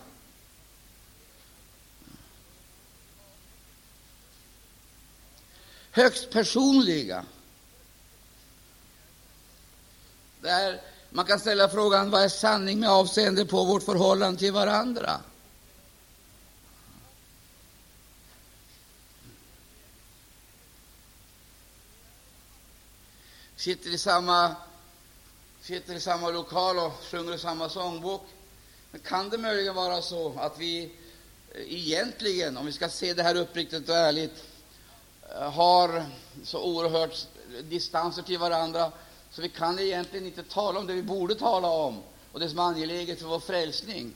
Högst 5.90 6.30
personliga. 6.30 7.24
Där 10.40 10.80
man 11.10 11.24
kan 11.24 11.40
ställa 11.40 11.68
frågan 11.68 12.10
vad 12.10 12.22
är 12.22 12.28
sanning 12.28 12.80
med 12.80 12.90
avseende 12.90 13.44
på 13.46 13.64
vårt 13.64 13.82
förhållande 13.82 14.38
till 14.38 14.52
varandra? 14.52 15.20
Sitter 23.62 23.90
i 23.90 23.98
samma, 23.98 24.54
sitter 25.60 25.94
i 25.94 26.00
samma 26.00 26.30
lokal 26.30 26.78
och 26.78 26.92
sjunger 26.92 27.36
samma 27.36 27.68
sångbok. 27.68 28.22
Men 28.90 29.00
kan 29.00 29.30
det 29.30 29.38
möjligen 29.38 29.74
vara 29.74 30.02
så 30.02 30.38
att 30.38 30.58
vi 30.58 30.84
eh, 31.54 31.74
egentligen, 31.74 32.56
om 32.56 32.66
vi 32.66 32.72
ska 32.72 32.88
se 32.88 33.14
det 33.14 33.22
här 33.22 33.34
uppriktigt 33.34 33.88
och 33.88 33.96
ärligt, 33.96 34.44
eh, 35.30 35.50
har 35.50 36.04
så 36.44 36.62
oerhört 36.62 37.26
distanser 37.62 38.22
till 38.22 38.38
varandra 38.38 38.92
så 39.30 39.42
vi 39.42 39.48
kan 39.48 39.78
egentligen 39.78 40.26
inte 40.26 40.42
tala 40.42 40.80
om 40.80 40.86
det 40.86 40.94
vi 40.94 41.02
borde 41.02 41.34
tala 41.34 41.68
om 41.68 42.02
och 42.32 42.40
det 42.40 42.48
som 42.48 42.58
är 42.58 42.62
angeläget 42.62 43.18
för 43.20 43.26
vår 43.26 43.40
frälsning. 43.40 44.14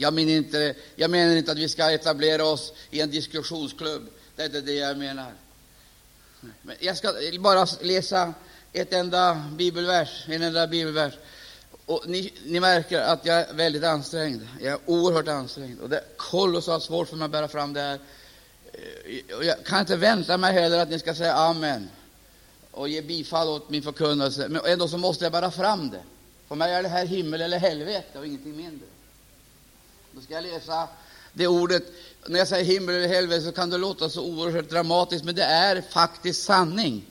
Jag 0.00 0.14
menar, 0.14 0.32
inte, 0.32 0.74
jag 0.96 1.10
menar 1.10 1.36
inte 1.36 1.52
att 1.52 1.58
vi 1.58 1.68
ska 1.68 1.90
etablera 1.90 2.44
oss 2.44 2.72
i 2.90 3.00
en 3.00 3.10
diskussionsklubb. 3.10 4.08
Det 4.36 4.42
är 4.42 4.46
inte 4.46 4.60
det 4.60 4.72
jag 4.72 4.98
menar. 4.98 5.32
Men 6.62 6.76
jag 6.80 6.96
ska 6.96 7.12
bara 7.40 7.66
läsa 7.80 8.34
ett 8.72 8.92
enda 8.92 9.44
bibelvers, 9.52 10.24
en 10.28 10.42
enda 10.42 10.66
bibelvers. 10.66 11.14
Och 11.86 12.04
ni, 12.06 12.32
ni 12.44 12.60
märker 12.60 13.00
att 13.00 13.26
jag 13.26 13.36
är 13.36 13.54
väldigt 13.54 13.84
ansträngd. 13.84 14.48
Jag 14.60 14.72
är 14.72 14.78
oerhört 14.86 15.28
ansträngd. 15.28 15.80
Och 15.80 15.88
det 15.88 15.96
är 15.96 16.04
kolossalt 16.16 16.84
svårt 16.84 17.08
för 17.08 17.16
mig 17.16 17.24
att 17.24 17.30
bära 17.30 17.48
fram 17.48 17.72
det 17.72 17.80
här. 17.80 17.98
Eh, 18.72 19.36
och 19.36 19.44
jag 19.44 19.64
kan 19.64 19.80
inte 19.80 19.96
vänta 19.96 20.36
mig 20.36 20.52
heller 20.52 20.78
att 20.78 20.90
ni 20.90 20.98
ska 20.98 21.14
säga 21.14 21.34
amen 21.34 21.90
och 22.70 22.88
ge 22.88 23.02
bifall 23.02 23.48
åt 23.48 23.70
min 23.70 23.82
förkunnelse, 23.82 24.48
men 24.48 24.62
ändå 24.66 24.88
så 24.88 24.98
måste 24.98 25.24
jag 25.24 25.32
bära 25.32 25.50
fram 25.50 25.90
det. 25.90 26.02
För 26.48 26.54
mig 26.54 26.72
är 26.72 26.82
det 26.82 26.88
här 26.88 27.06
himmel 27.06 27.40
eller 27.40 27.58
helvete 27.58 28.18
och 28.18 28.26
ingenting 28.26 28.56
mindre. 28.56 28.86
Då 30.12 30.20
ska 30.20 30.34
jag 30.34 30.44
läsa 30.44 30.88
det 31.32 31.46
ordet. 31.46 31.82
När 32.26 32.38
jag 32.38 32.48
säger 32.48 32.64
himmel 32.64 32.94
eller 32.94 33.08
helvete 33.08 33.42
så 33.42 33.52
kan 33.52 33.70
det 33.70 33.78
låta 33.78 34.08
så 34.08 34.24
oerhört 34.24 34.70
dramatiskt, 34.70 35.24
men 35.24 35.34
det 35.34 35.44
är 35.44 35.82
faktiskt 35.90 36.42
sanning. 36.42 37.04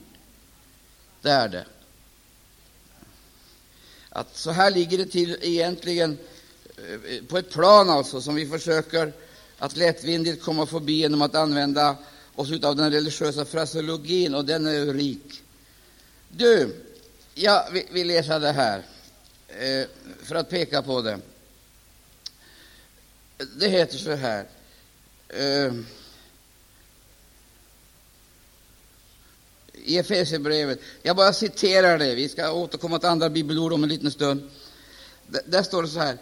Det 1.22 1.30
är 1.30 1.48
det. 1.48 1.64
Att 4.08 4.36
så 4.36 4.50
här 4.50 4.70
ligger 4.70 4.98
det 4.98 5.06
till 5.06 5.36
egentligen 5.40 6.18
eh, 6.76 7.24
på 7.28 7.38
ett 7.38 7.50
plan 7.50 7.90
alltså 7.90 8.20
som 8.20 8.34
vi 8.34 8.46
försöker 8.46 9.12
att 9.58 9.76
lättvindigt 9.76 10.42
komma 10.42 10.66
förbi 10.66 10.92
genom 10.92 11.22
att 11.22 11.34
använda 11.34 11.96
oss 12.34 12.64
av 12.64 12.76
den 12.76 12.92
religiösa 12.92 13.44
fraseologin, 13.44 14.34
och 14.34 14.44
den 14.44 14.66
är 14.66 14.94
rik. 14.94 15.42
Du, 16.28 16.76
jag 17.34 17.84
vill 17.90 18.06
läsa 18.06 18.38
det 18.38 18.52
här 18.52 18.82
eh, 19.48 19.86
för 20.22 20.34
att 20.34 20.50
peka 20.50 20.82
på 20.82 21.02
det. 21.02 21.18
Det 23.56 23.68
heter 23.68 23.98
så 23.98 24.14
här 24.14 24.46
ehm. 25.28 25.86
i 29.72 29.98
Efesierbrevet. 29.98 30.80
Jag 31.02 31.16
bara 31.16 31.32
citerar 31.32 31.98
det. 31.98 32.14
Vi 32.14 32.28
ska 32.28 32.52
återkomma 32.52 32.98
till 32.98 33.08
andra 33.08 33.30
bibelord 33.30 33.72
om 33.72 33.82
en 33.82 33.88
liten 33.88 34.10
stund. 34.10 34.50
Där 35.46 35.62
står 35.62 35.82
det 35.82 35.88
så 35.88 35.98
här 35.98 36.18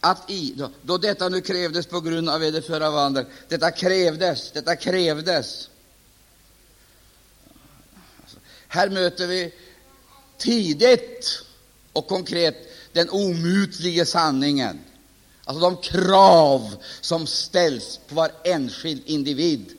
att 0.00 0.30
i, 0.30 0.54
då, 0.56 0.70
då 0.82 0.98
detta 0.98 1.28
nu 1.28 1.40
krävdes 1.40 1.86
på 1.86 2.00
grund 2.00 2.28
av 2.28 2.40
vederföra 2.40 2.90
vandel, 2.90 3.26
detta 3.48 3.70
krävdes, 3.70 4.50
detta 4.52 4.76
krävdes. 4.76 5.70
Alltså, 8.22 8.36
här 8.68 8.88
möter 8.88 9.26
vi 9.26 9.52
tidigt 10.38 11.42
och 11.92 12.06
konkret 12.06 12.56
den 12.92 13.10
omutliga 13.10 14.04
sanningen, 14.04 14.80
alltså 15.44 15.60
de 15.60 15.76
krav 15.76 16.76
som 17.00 17.26
ställs 17.26 18.00
på 18.08 18.14
var 18.14 18.32
enskild 18.44 19.02
individ 19.06 19.78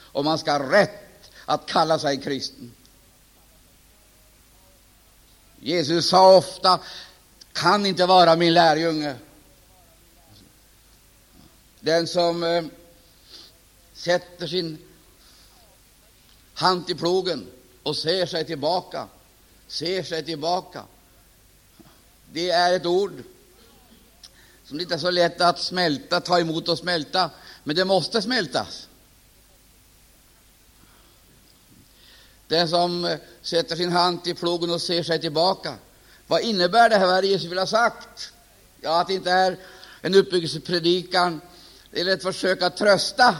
om 0.00 0.24
man 0.24 0.38
ska 0.38 0.52
ha 0.52 0.72
rätt 0.72 1.30
att 1.44 1.66
kalla 1.66 1.98
sig 1.98 2.20
kristen. 2.20 2.72
Jesus 5.60 6.08
sa 6.08 6.36
ofta, 6.36 6.80
kan 7.52 7.86
inte 7.86 8.06
vara 8.06 8.36
min 8.36 8.54
lärjunge 8.54 9.14
den 11.80 12.06
som 12.06 12.42
eh, 12.42 12.64
sätter 13.94 14.46
sin 14.46 14.78
hand 16.54 16.86
till 16.86 16.96
plogen 16.96 17.46
och 17.82 17.96
ser 17.96 18.26
sig 18.26 18.44
tillbaka, 18.44 19.08
ser 19.68 20.02
sig 20.02 20.24
tillbaka. 20.24 20.82
Det 22.32 22.50
är 22.50 22.76
ett 22.76 22.86
ord 22.86 23.22
som 24.68 24.80
inte 24.80 24.94
är 24.94 24.98
så 24.98 25.10
lätt 25.10 25.40
att 25.40 25.58
smälta, 25.58 26.20
ta 26.20 26.40
emot 26.40 26.68
och 26.68 26.78
smälta, 26.78 27.30
men 27.64 27.76
det 27.76 27.84
måste 27.84 28.22
smältas. 28.22 28.88
Den 32.48 32.68
som 32.68 33.04
eh, 33.04 33.18
sätter 33.42 33.76
sin 33.76 33.92
hand 33.92 34.24
till 34.24 34.36
plogen 34.36 34.70
och 34.70 34.82
ser 34.82 35.02
sig 35.02 35.20
tillbaka. 35.20 35.74
Vad 36.26 36.40
innebär 36.40 36.90
det 36.90 36.96
här, 36.96 37.06
vad 37.06 37.24
Jesus 37.24 37.50
vill 37.50 37.58
ha 37.58 37.66
sagt? 37.66 38.32
Ja, 38.80 39.00
att 39.00 39.08
det 39.08 39.14
inte 39.14 39.30
är 39.30 39.58
en 40.00 40.14
uppbyggelsepredikan 40.14 41.40
eller 41.92 42.12
ett 42.12 42.22
försök 42.22 42.62
att 42.62 42.76
trösta 42.76 43.36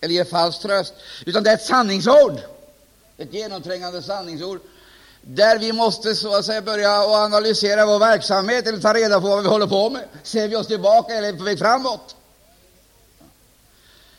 eller 0.00 0.14
ge 0.14 0.24
falsk 0.24 0.60
tröst, 0.60 0.94
utan 1.26 1.42
det 1.42 1.50
är 1.50 1.54
ett 1.54 1.66
sanningsord, 1.66 2.40
ett 3.16 3.34
genomträngande 3.34 4.02
sanningsord, 4.02 4.60
där 5.22 5.58
vi 5.58 5.72
måste 5.72 6.14
så 6.14 6.34
att 6.34 6.44
säga 6.44 6.62
börja 6.62 7.04
och 7.04 7.14
analysera 7.14 7.86
vår 7.86 7.98
verksamhet 7.98 8.66
eller 8.66 8.80
ta 8.80 8.94
reda 8.94 9.20
på 9.20 9.26
vad 9.26 9.42
vi 9.42 9.48
håller 9.48 9.66
på 9.66 9.90
med. 9.90 10.04
Ser 10.22 10.48
vi 10.48 10.56
oss 10.56 10.66
tillbaka 10.66 11.14
eller 11.14 11.28
är 11.28 11.32
vi 11.32 11.38
på 11.38 11.44
väg 11.44 11.58
framåt? 11.58 12.16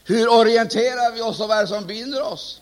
Hur 0.04 0.30
orienterar 0.30 1.12
vi 1.14 1.22
oss 1.22 1.40
och 1.40 1.48
vad 1.48 1.58
är 1.58 1.62
det 1.62 1.68
som 1.68 1.86
binder 1.86 2.24
oss? 2.24 2.62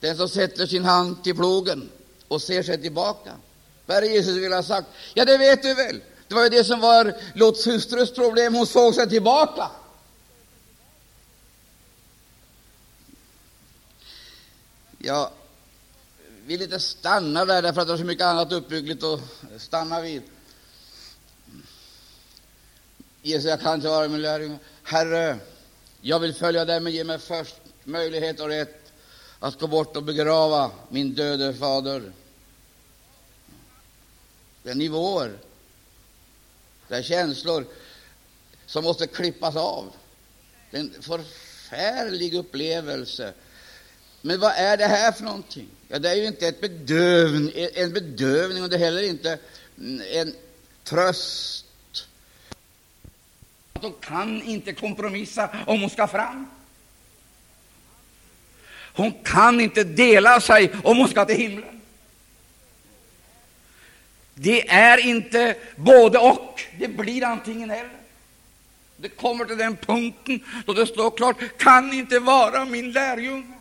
Den 0.00 0.16
som 0.16 0.28
sätter 0.28 0.66
sin 0.66 0.84
hand 0.84 1.24
till 1.24 1.36
plogen 1.36 1.90
och 2.28 2.42
ser 2.42 2.62
sig 2.62 2.82
tillbaka. 2.82 3.32
Vad 3.86 3.96
är 3.96 4.00
det 4.00 4.06
Jesus 4.06 4.36
vill 4.36 4.52
ha 4.52 4.62
sagt? 4.62 4.88
Ja, 5.14 5.24
det 5.24 5.38
vet 5.38 5.62
du 5.62 5.74
väl. 5.74 6.00
Det 6.28 6.34
var 6.34 6.42
ju 6.42 6.48
det 6.48 6.64
som 6.64 6.80
var 6.80 7.14
Lots 7.34 7.66
hustrus 7.66 8.14
problem. 8.14 8.54
Hon 8.54 8.66
såg 8.66 8.94
sig 8.94 9.08
tillbaka. 9.08 9.68
Jag 15.04 15.30
vill 16.46 16.62
inte 16.62 16.80
stanna 16.80 17.44
där, 17.44 17.62
därför 17.62 17.80
att 17.80 17.86
det 17.86 17.92
är 17.92 17.98
så 17.98 18.04
mycket 18.04 18.24
annat 18.24 18.52
uppbyggligt 18.52 19.04
att 19.04 19.20
stanna 19.56 20.00
vid. 20.00 20.22
Jesus, 23.22 23.50
jag 23.50 23.60
kan 23.60 23.74
inte 23.74 23.88
vara 23.88 24.08
min 24.08 24.22
lärjunge. 24.22 24.58
Herre, 24.82 25.38
jag 26.00 26.20
vill 26.20 26.34
följa 26.34 26.64
dig, 26.64 26.80
men 26.80 26.92
ge 26.92 27.04
mig 27.04 27.18
först 27.18 27.56
möjlighet 27.84 28.40
och 28.40 28.48
rätt 28.48 28.92
att 29.38 29.60
gå 29.60 29.66
bort 29.66 29.96
och 29.96 30.02
begrava 30.02 30.70
min 30.88 31.14
döde 31.14 31.54
fader. 31.54 32.12
Det 34.62 34.70
är 34.70 34.74
nivåer. 34.74 35.38
Det 36.88 36.94
är 36.94 37.02
känslor 37.02 37.66
som 38.66 38.84
måste 38.84 39.06
klippas 39.06 39.56
av. 39.56 39.92
Det 40.70 40.76
är 40.76 40.80
en 40.80 41.02
förfärlig 41.02 42.34
upplevelse. 42.34 43.32
Men 44.26 44.40
vad 44.40 44.52
är 44.56 44.76
det 44.76 44.86
här 44.86 45.12
för 45.12 45.24
någonting? 45.24 45.68
Ja, 45.88 45.98
det 45.98 46.10
är 46.10 46.14
ju 46.14 46.26
inte 46.26 46.48
ett 46.48 46.60
bedövning, 46.60 47.52
en 47.74 47.92
bedövning 47.92 48.62
och 48.62 48.70
det 48.70 48.76
är 48.76 48.80
heller 48.80 49.02
inte 49.02 49.38
en 50.12 50.34
tröst. 50.84 51.66
Hon 53.72 53.92
kan 54.00 54.42
inte 54.42 54.72
kompromissa 54.72 55.50
om 55.66 55.80
hon 55.80 55.90
ska 55.90 56.06
fram. 56.06 56.46
Hon 58.94 59.12
kan 59.24 59.60
inte 59.60 59.84
dela 59.84 60.40
sig 60.40 60.72
om 60.84 60.96
hon 60.96 61.08
ska 61.08 61.24
till 61.24 61.36
himlen. 61.36 61.80
Det 64.34 64.68
är 64.68 64.98
inte 64.98 65.56
både 65.76 66.18
och, 66.18 66.62
det 66.78 66.88
blir 66.88 67.24
antingen 67.24 67.70
eller. 67.70 68.00
Det 68.96 69.08
kommer 69.08 69.44
till 69.44 69.58
den 69.58 69.76
punkten 69.76 70.40
då 70.66 70.72
det 70.72 70.86
står 70.86 71.10
klart, 71.10 71.36
kan 71.58 71.92
inte 71.92 72.18
vara 72.18 72.64
min 72.64 72.92
lärjunge. 72.92 73.53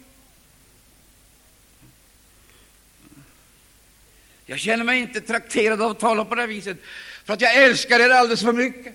Jag 4.53 4.59
känner 4.59 4.83
mig 4.83 4.99
inte 4.99 5.21
trakterad 5.21 5.81
av 5.81 5.91
att 5.91 5.99
tala 5.99 6.25
på 6.25 6.35
det 6.35 6.47
viset, 6.47 6.77
för 7.25 7.33
att 7.33 7.41
jag 7.41 7.55
älskar 7.55 7.99
er 7.99 8.09
alldeles 8.09 8.41
för 8.41 8.53
mycket. 8.53 8.93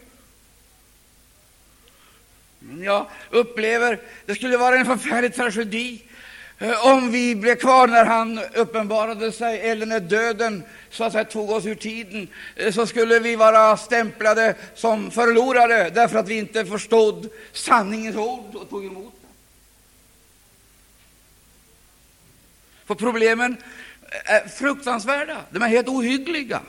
Jag 2.80 3.06
upplever 3.30 4.00
det 4.26 4.34
skulle 4.34 4.56
vara 4.56 4.76
en 4.76 4.86
förfärlig 4.86 5.34
tragedi 5.34 6.02
eh, 6.58 6.86
om 6.86 7.10
vi 7.10 7.36
blev 7.36 7.54
kvar 7.54 7.86
när 7.86 8.04
han 8.04 8.40
uppenbarade 8.54 9.32
sig, 9.32 9.60
eller 9.60 9.86
när 9.86 10.00
döden 10.00 10.62
så 10.90 11.04
att 11.04 11.12
säga, 11.12 11.24
tog 11.24 11.50
oss 11.50 11.66
ur 11.66 11.74
tiden, 11.74 12.28
eh, 12.56 12.72
så 12.72 12.86
skulle 12.86 13.18
vi 13.18 13.36
vara 13.36 13.76
stämplade 13.76 14.54
som 14.74 15.10
förlorare 15.10 15.90
därför 15.90 16.18
att 16.18 16.28
vi 16.28 16.38
inte 16.38 16.66
förstod 16.66 17.28
sanningens 17.52 18.16
ord 18.16 18.54
och 18.54 18.70
tog 18.70 18.84
emot 18.84 19.14
det. 19.22 19.28
För 22.86 22.94
problemen 22.94 23.56
är 24.10 24.48
fruktansvärda, 24.48 25.44
de 25.50 25.62
är 25.62 25.68
helt 25.68 25.88
ohyggliga. 25.88 26.60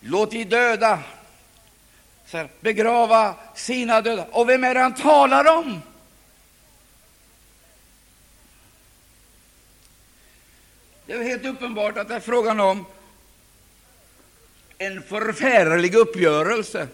Låt 0.00 0.30
de 0.30 0.44
döda 0.44 1.02
begrava 2.60 3.34
sina 3.54 4.00
döda. 4.00 4.24
Och 4.30 4.48
vem 4.48 4.64
är 4.64 4.74
det 4.74 4.80
han 4.80 4.94
talar 4.94 5.58
om? 5.58 5.82
Det 11.06 11.12
är 11.12 11.22
helt 11.22 11.44
uppenbart 11.44 11.98
att 11.98 12.08
det 12.08 12.14
är 12.14 12.20
frågan 12.20 12.60
om 12.60 12.86
en 14.78 15.02
förfärlig 15.02 15.94
uppgörelse 15.94 16.88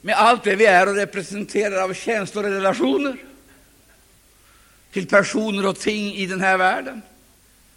med 0.00 0.14
allt 0.14 0.44
det 0.44 0.56
vi 0.56 0.66
är 0.66 0.88
och 0.88 0.94
representerar 0.94 1.82
av 1.82 1.94
känslor 1.94 2.44
och 2.44 2.50
relationer 2.50 3.16
till 4.92 5.06
personer 5.06 5.66
och 5.66 5.78
ting 5.78 6.14
i 6.14 6.26
den 6.26 6.40
här 6.40 6.56
världen, 6.56 7.02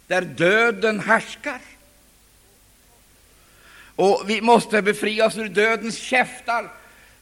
där 0.06 0.22
döden 0.22 1.00
härskar. 1.00 1.60
Och 3.96 4.22
vi 4.26 4.40
måste 4.40 4.82
befrias 4.82 5.36
ur 5.36 5.48
dödens 5.48 5.98
käftar 5.98 6.70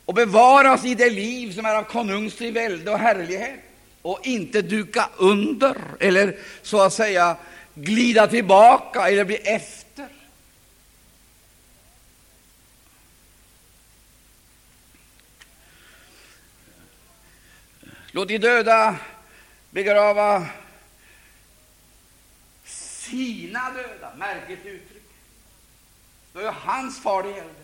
och 0.05 0.15
bevaras 0.15 0.85
i 0.85 0.95
det 0.95 1.11
liv 1.11 1.55
som 1.55 1.67
är 1.67 1.75
av 1.75 1.83
konungslig 1.83 2.55
välde 2.55 2.91
och 2.91 2.99
härlighet 2.99 3.61
och 4.03 4.21
inte 4.23 4.63
duka 4.63 5.09
under 5.17 5.77
eller 6.01 6.37
så 6.63 6.81
att 6.81 6.93
säga 6.93 7.37
glida 7.75 8.27
tillbaka 8.27 9.09
eller 9.09 9.25
bli 9.25 9.37
efter. 9.37 10.09
Låt 18.11 18.29
de 18.29 18.39
döda 18.39 18.97
begrava 19.73 20.47
sina 22.65 23.71
döda. 23.71 24.15
Märkligt 24.17 24.67
uttryck. 24.67 25.03
Det 26.33 26.39
var 26.39 26.43
ju 26.43 26.49
hans 26.49 27.03
far 27.03 27.23
det 27.23 27.31
gällde. 27.31 27.55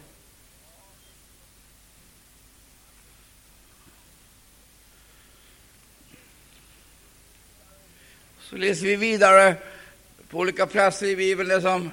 Så 8.41 8.57
läser 8.57 8.87
vi 8.87 8.97
vidare 8.97 9.57
på 10.29 10.39
olika 10.39 10.67
platser 10.67 11.07
i 11.07 11.17
Bibeln 11.17 11.49
det 11.49 11.63
som 11.63 11.91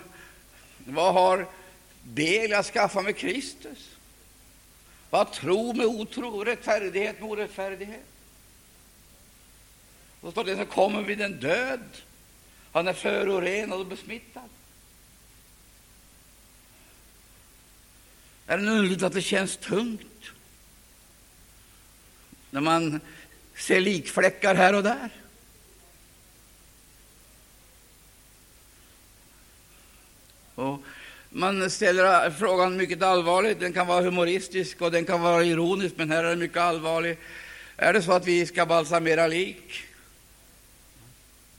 vad 0.86 1.14
har 1.14 1.48
Bel 2.04 2.54
att 2.54 2.66
skaffa 2.66 3.02
med 3.02 3.18
Kristus? 3.18 3.92
Vad 5.10 5.32
tro 5.32 5.74
med 5.74 5.86
otro, 5.86 6.44
rättfärdighet 6.44 7.20
med 7.20 7.30
orättfärdighet? 7.30 8.15
Så 10.26 10.32
står 10.32 10.44
det 10.44 10.58
så 10.58 10.66
kommer 10.66 11.02
vid 11.02 11.22
en 11.22 11.40
död. 11.40 11.80
Han 12.72 12.88
är 12.88 12.94
förorenad 12.94 13.80
och 13.80 13.86
besmittad. 13.86 14.50
Är 18.48 18.58
det 18.58 18.72
underligt 18.72 19.04
att 19.04 19.14
det 19.14 19.22
känns 19.22 19.58
tungt 19.58 20.32
när 22.50 22.62
man 22.62 23.00
ser 23.56 23.82
likfläckar 23.82 24.56
här 24.56 24.74
och 24.74 24.84
där? 24.84 25.10
Och 30.56 30.84
man 31.30 31.70
ställer 31.70 32.32
frågan 32.32 32.78
mycket 32.78 33.02
allvarligt. 33.02 33.60
Den 33.60 33.74
kan 33.74 33.88
vara 33.88 34.02
humoristisk 34.02 34.82
och 34.82 34.92
den 34.92 35.06
kan 35.06 35.22
vara 35.22 35.44
ironisk, 35.44 35.96
men 35.98 36.12
här 36.12 36.24
är 36.24 36.30
den 36.30 36.40
mycket 36.40 36.58
allvarlig. 36.58 37.18
Är 37.78 37.94
det 37.94 38.02
så 38.02 38.12
att 38.12 38.28
vi 38.28 38.46
ska 38.46 38.66
balsamera 38.66 39.28
lik 39.28 39.86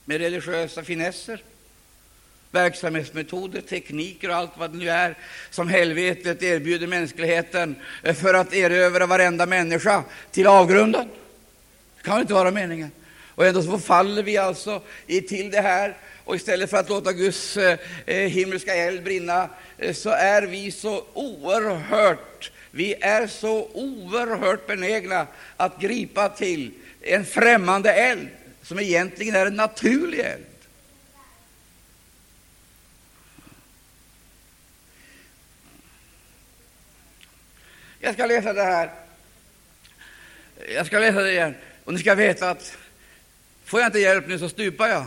med 0.07 0.21
religiösa 0.21 0.83
finesser? 0.83 1.43
verksamhetsmetoder, 2.51 3.61
tekniker 3.61 4.29
och 4.29 4.35
allt 4.35 4.51
vad 4.57 4.71
det 4.71 4.77
nu 4.77 4.89
är 4.89 5.15
som 5.49 5.67
helvetet 5.67 6.43
erbjuder 6.43 6.87
mänskligheten 6.87 7.75
för 8.21 8.33
att 8.33 8.53
erövra 8.53 9.05
varenda 9.05 9.45
människa 9.45 10.03
till 10.31 10.47
avgrunden. 10.47 11.07
Det 11.97 12.03
kan 12.03 12.21
inte 12.21 12.33
vara 12.33 12.51
meningen. 12.51 12.91
Och 13.35 13.45
ändå 13.45 13.63
så 13.63 13.79
faller 13.79 14.23
vi 14.23 14.37
alltså 14.37 14.81
till 15.05 15.51
det 15.51 15.61
här, 15.61 15.97
och 16.23 16.35
istället 16.35 16.69
för 16.69 16.77
att 16.77 16.89
låta 16.89 17.13
Guds 17.13 17.57
eh, 17.57 17.79
eh, 18.05 18.15
himmelska 18.15 18.75
eld 18.75 19.03
brinna, 19.03 19.49
eh, 19.77 19.93
så 19.93 20.09
är 20.09 20.41
vi 20.41 20.71
så 20.71 21.05
oerhört 21.13 22.51
vi 22.71 22.95
är 23.01 23.27
så 23.27 23.69
oerhört 23.73 24.67
benägna 24.67 25.27
att 25.57 25.81
gripa 25.81 26.29
till 26.29 26.71
en 27.01 27.25
främmande 27.25 27.93
eld, 27.93 28.27
som 28.67 28.79
egentligen 28.79 29.35
är 29.35 29.45
en 29.45 29.55
naturlig 29.55 30.19
eld. 30.19 30.45
Jag 37.99 38.13
ska 38.13 38.25
läsa 38.25 38.53
det 38.53 38.63
här. 38.63 38.91
Jag 40.73 40.85
ska 40.85 40.99
läsa 40.99 41.21
det 41.21 41.31
igen. 41.31 41.55
Och 41.83 41.93
ni 41.93 41.99
ska 41.99 42.15
veta 42.15 42.49
att 42.49 42.77
får 43.65 43.79
jag 43.79 43.87
inte 43.87 43.99
hjälp 43.99 44.27
nu 44.27 44.39
så 44.39 44.49
stupar 44.49 44.87
jag. 44.87 45.05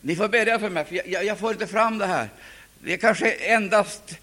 Ni 0.00 0.16
får 0.16 0.28
bedja 0.28 0.58
för 0.58 0.70
mig, 0.70 0.84
för 0.84 0.94
jag, 0.94 1.24
jag 1.24 1.38
får 1.38 1.52
inte 1.52 1.66
fram 1.66 1.98
det 1.98 2.06
här. 2.06 2.28
Det 2.78 2.92
är 2.92 2.96
kanske 2.96 3.30
endast 3.30 4.18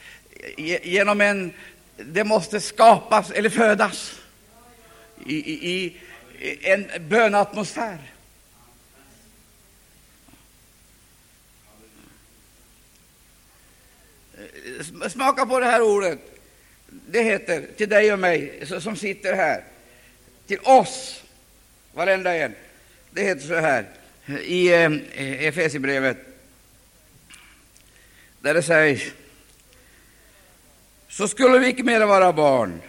genom 0.58 1.22
en... 1.22 1.54
Det 1.98 2.24
måste 2.24 2.62
skapas 2.62 3.32
eller 3.32 3.50
födas 3.50 4.20
i, 5.26 5.36
i, 5.36 5.86
i 5.86 5.98
en 6.62 6.88
bönatmosfär. 7.00 7.98
Smaka 15.10 15.46
på 15.46 15.60
det 15.60 15.66
här 15.66 15.82
ordet. 15.82 16.20
Det 16.88 17.24
heter 17.24 17.66
till 17.78 17.90
dig 17.90 18.14
och 18.14 18.20
mig 18.20 18.64
som 18.80 18.96
sitter 18.96 19.34
här, 19.34 19.64
till 20.48 20.60
oss, 20.60 21.24
varenda 21.94 22.36
en. 22.36 22.56
Det 23.12 23.24
heter 23.24 23.48
så 23.48 23.56
här 23.56 23.86
i 24.44 24.74
eh, 24.74 24.92
Efesierbrevet, 25.46 26.18
där 28.40 28.54
det 28.54 28.64
sägs 28.64 29.12
så 31.10 31.28
skulle 31.28 31.60
vi 31.60 31.68
icke 31.68 31.84
mera 31.84 32.06
vara 32.06 32.34
barn, 32.34 32.82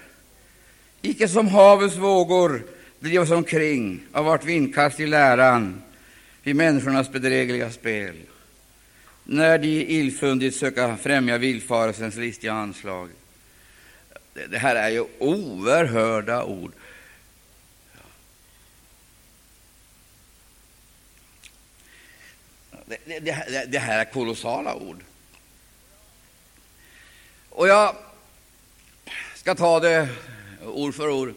icke 1.03 1.29
som 1.29 1.49
havets 1.49 1.97
vågor 1.97 2.63
drivas 3.01 3.31
omkring 3.31 4.03
av 4.13 4.25
vart 4.25 4.45
vindkast 4.45 5.01
i 5.01 5.07
läran 5.07 5.83
vid 6.43 6.57
människornas 6.57 7.13
bedrägliga 7.13 7.71
spel, 7.71 8.17
när 9.25 9.59
de 9.59 9.83
illfundigt 9.83 10.57
söka 10.57 10.97
främja 10.97 11.39
villfarelsens 11.39 12.17
listiga 12.17 12.53
anslag. 12.53 13.11
Det 14.49 14.59
här 14.59 14.77
är 14.77 14.89
ju 14.89 15.05
oerhörda 15.19 16.45
ord. 16.45 16.73
Det, 22.87 23.19
det, 23.21 23.65
det, 23.69 23.79
här 23.79 24.01
är 24.01 24.05
kolossala 24.05 24.75
ord. 24.75 24.99
Och 27.49 27.69
jag 27.69 27.97
ska 29.35 29.55
ta 29.55 29.81
det 29.81 30.09
ord 30.65 30.95
för 30.95 31.09
ord. 31.09 31.35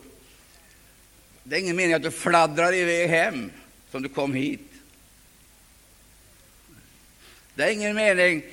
Det 1.44 1.56
är 1.56 1.60
ingen 1.60 1.76
mening 1.76 1.94
att 1.94 2.04
du 2.04 2.12
fladdrar 2.12 2.74
iväg 2.74 3.10
hem 3.10 3.52
som 3.92 4.04
du 4.04 4.10
kom 4.10 4.34
hit. 4.34 4.75
Det 7.56 7.64
är 7.64 7.72
ingen 7.72 7.95
mening 7.95 8.43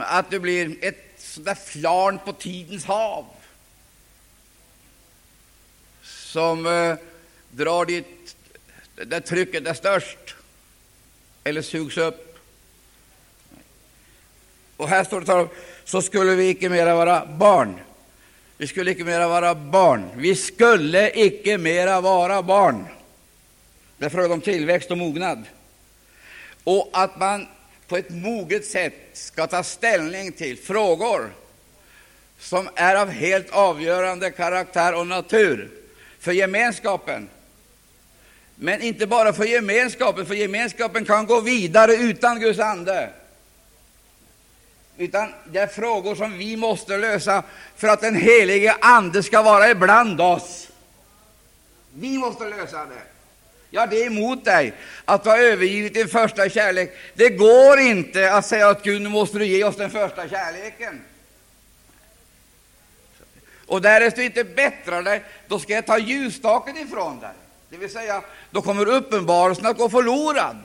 att 0.00 0.30
du 0.30 0.38
blir 0.38 0.76
ett 0.80 1.14
sådär 1.18 1.54
flarn 1.54 2.18
på 2.24 2.32
tidens 2.32 2.84
hav 2.84 3.26
som 6.02 6.66
eh, 6.66 6.94
drar 7.50 7.84
dit 7.84 8.36
där 8.94 9.20
trycket 9.20 9.66
är 9.66 9.74
störst 9.74 10.34
eller 11.44 11.62
sugs 11.62 11.96
upp. 11.96 12.38
Och 14.76 14.88
här 14.88 15.04
står 15.04 15.20
det 15.20 15.48
så 15.84 16.02
skulle 16.02 16.34
vi 16.34 16.48
icke 16.48 16.68
mera 16.68 16.94
vara 16.94 17.26
barn. 17.26 17.80
Vi 18.56 18.66
skulle 18.66 18.90
icke 18.90 19.04
mera 19.04 19.28
vara 19.28 19.54
barn. 19.54 20.10
Vi 20.16 20.36
skulle 20.36 21.10
icke 21.14 21.58
mera 21.58 22.00
vara 22.00 22.42
barn. 22.42 22.86
Det 23.98 24.04
är 24.04 24.10
fråga 24.10 24.34
om 24.34 24.40
tillväxt 24.40 24.90
och 24.90 24.98
mognad. 24.98 25.44
Och 26.64 26.90
att 26.92 27.18
man 27.18 27.46
på 27.88 27.96
ett 27.96 28.10
moget 28.10 28.66
sätt 28.66 28.94
ska 29.12 29.46
ta 29.46 29.62
ställning 29.62 30.32
till 30.32 30.58
frågor 30.58 31.30
som 32.38 32.68
är 32.74 32.96
av 32.96 33.10
helt 33.10 33.50
avgörande 33.50 34.30
karaktär 34.30 34.94
och 34.94 35.06
natur 35.06 35.70
för 36.18 36.32
gemenskapen. 36.32 37.28
Men 38.54 38.82
inte 38.82 39.06
bara 39.06 39.32
för 39.32 39.44
gemenskapen, 39.44 40.26
för 40.26 40.34
gemenskapen 40.34 41.04
kan 41.04 41.26
gå 41.26 41.40
vidare 41.40 41.94
utan 41.94 42.40
Guds 42.40 42.58
ande. 42.58 43.10
Utan 44.98 45.32
det 45.44 45.58
är 45.58 45.66
frågor 45.66 46.14
som 46.14 46.38
vi 46.38 46.56
måste 46.56 46.96
lösa 46.96 47.42
för 47.76 47.88
att 47.88 48.00
den 48.00 48.14
helige 48.14 48.76
Ande 48.80 49.22
ska 49.22 49.42
vara 49.42 49.70
ibland 49.70 50.20
oss. 50.20 50.68
Vi 51.94 52.18
måste 52.18 52.44
lösa 52.44 52.86
det. 52.86 53.15
Ja, 53.70 53.86
det 53.86 54.02
är 54.02 54.06
emot 54.06 54.44
dig 54.44 54.72
att 55.04 55.24
du 55.24 55.30
har 55.30 55.38
övergivit 55.38 55.94
din 55.94 56.08
första 56.08 56.48
kärlek. 56.48 56.96
Det 57.14 57.28
går 57.28 57.78
inte 57.78 58.32
att 58.32 58.46
säga 58.46 58.68
att 58.68 58.82
Gud, 58.82 59.02
nu 59.02 59.08
måste 59.08 59.38
du 59.38 59.46
ge 59.46 59.64
oss 59.64 59.76
den 59.76 59.90
första 59.90 60.28
kärleken. 60.28 61.02
Och 63.66 63.82
därest 63.82 64.16
du 64.16 64.24
inte 64.24 64.44
bättrar 64.44 65.02
dig, 65.02 65.22
då 65.48 65.58
ska 65.58 65.72
jag 65.72 65.86
ta 65.86 65.98
ljusstaken 65.98 66.76
ifrån 66.76 67.20
dig. 67.20 67.30
Det 67.70 67.76
vill 67.76 67.90
säga, 67.90 68.22
då 68.50 68.62
kommer 68.62 68.88
uppenbarelsen 68.88 69.66
att 69.66 69.78
gå 69.78 69.88
förlorad. 69.88 70.56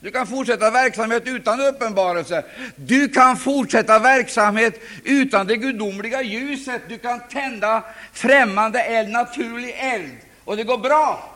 Du 0.00 0.10
kan 0.10 0.26
fortsätta 0.26 0.70
verksamhet 0.70 1.22
utan 1.26 1.60
uppenbarelse. 1.60 2.44
Du 2.76 3.08
kan 3.08 3.36
fortsätta 3.36 3.98
verksamhet 3.98 4.80
utan 5.04 5.46
det 5.46 5.56
gudomliga 5.56 6.22
ljuset. 6.22 6.82
Du 6.88 6.98
kan 6.98 7.20
tända 7.20 7.82
främmande 8.12 8.82
eld, 8.82 9.08
naturlig 9.08 9.74
eld, 9.78 10.16
och 10.44 10.56
det 10.56 10.64
går 10.64 10.78
bra. 10.78 11.31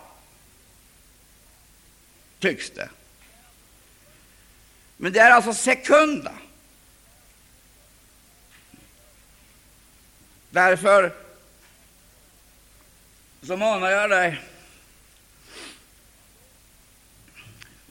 Tycks 2.47 2.70
det. 2.70 2.88
Men 4.97 5.12
det 5.12 5.20
är 5.20 5.30
alltså 5.30 5.55
sekunda. 5.55 6.32
Därför 10.51 11.14
så 13.42 13.57
manar 13.57 13.90
jag 13.90 14.11
dig 14.11 14.40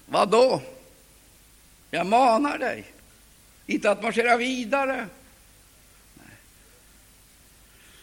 Vad 0.05 0.29
då? 0.29 0.61
Jag 1.91 2.05
manar 2.07 2.57
dig, 2.57 2.93
inte 3.65 3.91
att 3.91 4.03
marschera 4.03 4.37
vidare. 4.37 5.07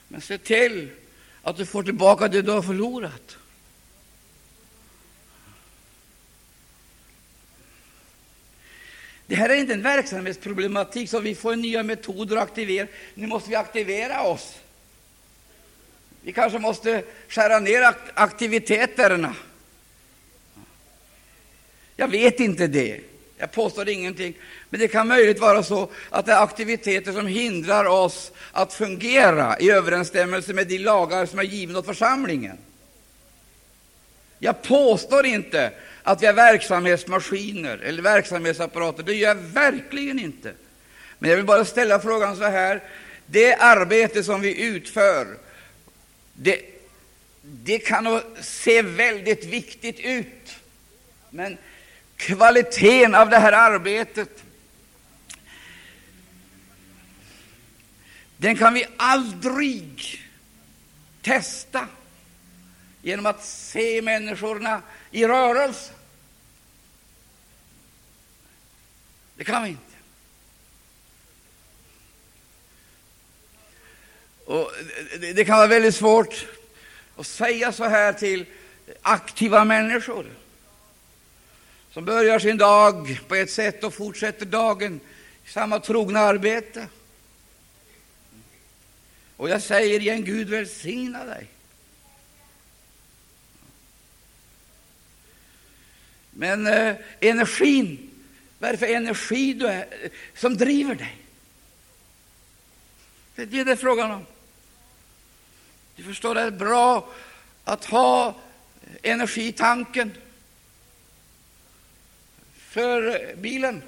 Men 0.09 0.21
se 0.21 0.39
till 0.39 0.91
att 1.43 1.57
du 1.57 1.67
får 1.67 1.83
tillbaka 1.83 2.29
det 2.29 2.43
du 2.43 2.51
har 2.51 2.63
förlorat. 2.63 3.37
Det 9.33 9.37
här 9.37 9.49
är 9.49 9.55
inte 9.55 9.73
en 9.73 9.83
verksamhetsproblematik 9.83 11.11
så 11.11 11.21
vi 11.21 11.35
får 11.35 11.57
nya 11.57 11.83
metoder 11.83 12.37
att 12.37 12.43
aktivera. 12.43 12.87
Nu 13.15 13.27
måste 13.27 13.51
vi 13.51 13.57
aktivera 13.57 14.23
oss. 14.23 14.59
Vi 16.23 16.33
kanske 16.33 16.59
måste 16.59 17.03
skära 17.29 17.59
ner 17.59 17.95
aktiviteterna. 18.15 19.35
Jag 21.97 22.09
vet 22.09 22.41
inte 22.41 22.67
det. 22.67 23.01
Jag 23.39 23.53
påstår 23.53 23.89
ingenting. 23.89 24.35
Men 24.71 24.81
det 24.81 24.89
kan 24.89 25.09
möjligt 25.09 25.41
vara 25.41 25.63
så 25.63 25.91
att 26.11 26.27
det 26.27 26.33
är 26.33 26.43
aktiviteter 26.43 27.13
som 27.13 27.27
hindrar 27.27 27.85
oss 27.85 28.33
att 28.53 28.75
fungera 28.75 29.59
i 29.59 29.71
överensstämmelse 29.71 30.53
med 30.53 30.67
de 30.67 30.79
lagar 30.79 31.27
som 31.27 31.39
är 31.39 31.43
givna 31.43 31.79
åt 31.79 31.87
församlingen. 31.87 32.59
Jag 34.39 34.63
påstår 34.63 35.27
inte 35.27 35.73
att 36.03 36.23
vi 36.23 36.27
är 36.27 36.33
verksamhetsmaskiner 36.33 37.79
eller 37.79 38.03
verksamhetsapparater. 38.03 39.03
Det 39.03 39.15
gör 39.15 39.29
jag 39.29 39.35
verkligen 39.35 40.19
inte. 40.19 40.55
Men 41.19 41.31
jag 41.31 41.37
vill 41.37 41.47
bara 41.47 41.65
ställa 41.65 42.01
frågan 42.01 42.37
så 42.37 42.45
här. 42.45 42.83
Det 43.27 43.55
arbete 43.55 44.25
som 44.25 44.41
vi 44.41 44.63
utför, 44.63 45.27
det, 46.33 46.61
det 47.43 47.79
kan 47.79 48.23
se 48.41 48.83
väldigt 48.83 49.45
viktigt 49.45 50.01
ut. 50.01 50.55
Men 51.31 51.59
kvaliteten 52.17 53.15
av 53.15 53.31
det 53.31 53.39
här 53.39 53.53
arbetet, 53.53 54.43
den 58.37 58.57
kan 58.57 58.75
vi 58.75 58.87
aldrig 58.97 60.21
testa 61.23 61.89
genom 63.03 63.27
att 63.27 63.45
se 63.45 64.03
människorna 64.03 64.83
i 65.13 65.27
rörelse. 65.27 65.93
Det 69.37 69.45
kan 69.45 69.63
vi 69.63 69.69
inte. 69.69 69.83
Och 74.45 74.73
det 75.21 75.45
kan 75.45 75.57
vara 75.57 75.67
väldigt 75.67 75.95
svårt 75.95 76.47
att 77.17 77.27
säga 77.27 77.73
så 77.73 77.85
här 77.85 78.13
till 78.13 78.47
aktiva 79.03 79.65
människor 79.65 80.27
som 81.91 82.05
börjar 82.05 82.39
sin 82.39 82.59
dag 82.59 83.21
på 83.29 83.35
ett 83.35 83.51
sätt 83.51 83.85
och 83.85 83.95
fortsätter 83.95 84.47
dagen 84.47 85.01
i 85.47 85.51
samma 85.51 85.81
trogna 85.81 86.21
arbete. 86.21 86.87
Och 89.37 89.49
jag 89.49 89.63
säger 89.63 90.01
igen, 90.01 90.25
Gud 90.25 90.49
välsigna 90.49 91.25
dig. 91.25 91.47
Men 96.43 96.67
eh, 96.67 96.97
energin, 97.21 98.11
vad 98.59 98.69
är 98.69 98.73
det 98.73 98.79
för 98.79 98.87
energi 98.87 99.55
du 99.55 99.67
är, 99.67 100.11
som 100.35 100.57
driver 100.57 100.95
dig? 100.95 101.17
Det 103.35 103.43
är 103.43 103.47
det 103.47 103.65
det 103.65 103.73
är 103.73 103.77
frågan 103.77 104.11
om. 104.11 104.27
Du 105.97 106.03
förstår, 106.03 106.35
det 106.35 106.41
är 106.41 106.51
bra 106.51 107.09
att 107.65 107.85
ha 107.85 108.37
energi 109.03 109.47
i 109.47 109.53
tanken 109.53 110.13
för 112.55 113.35
bilen. 113.37 113.83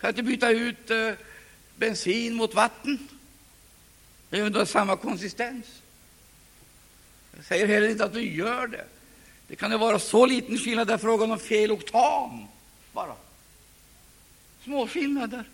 Kan 0.00 0.10
inte 0.10 0.22
byta 0.22 0.50
ut 0.50 0.90
eh, 0.90 1.12
bensin 1.76 2.34
mot 2.34 2.54
vatten. 2.54 3.08
Det 4.30 4.38
är 4.38 4.42
under 4.42 4.64
samma 4.64 4.96
konsistens. 4.96 5.66
Jag 7.36 7.44
säger 7.44 7.66
heller 7.66 7.88
inte 7.88 8.04
att 8.04 8.12
du 8.12 8.22
gör 8.22 8.66
det. 8.66 8.84
Det 9.48 9.56
kan 9.56 9.70
ju 9.70 9.78
vara 9.78 9.98
så 9.98 10.26
liten 10.26 10.58
skillnad, 10.58 10.86
det 10.86 10.94
är 10.94 10.98
frågan 10.98 11.30
om 11.30 11.38
fel 11.38 11.72
oktan 11.72 12.46
bara. 12.92 13.14
Små 14.64 14.86
skillnader. 14.88 15.44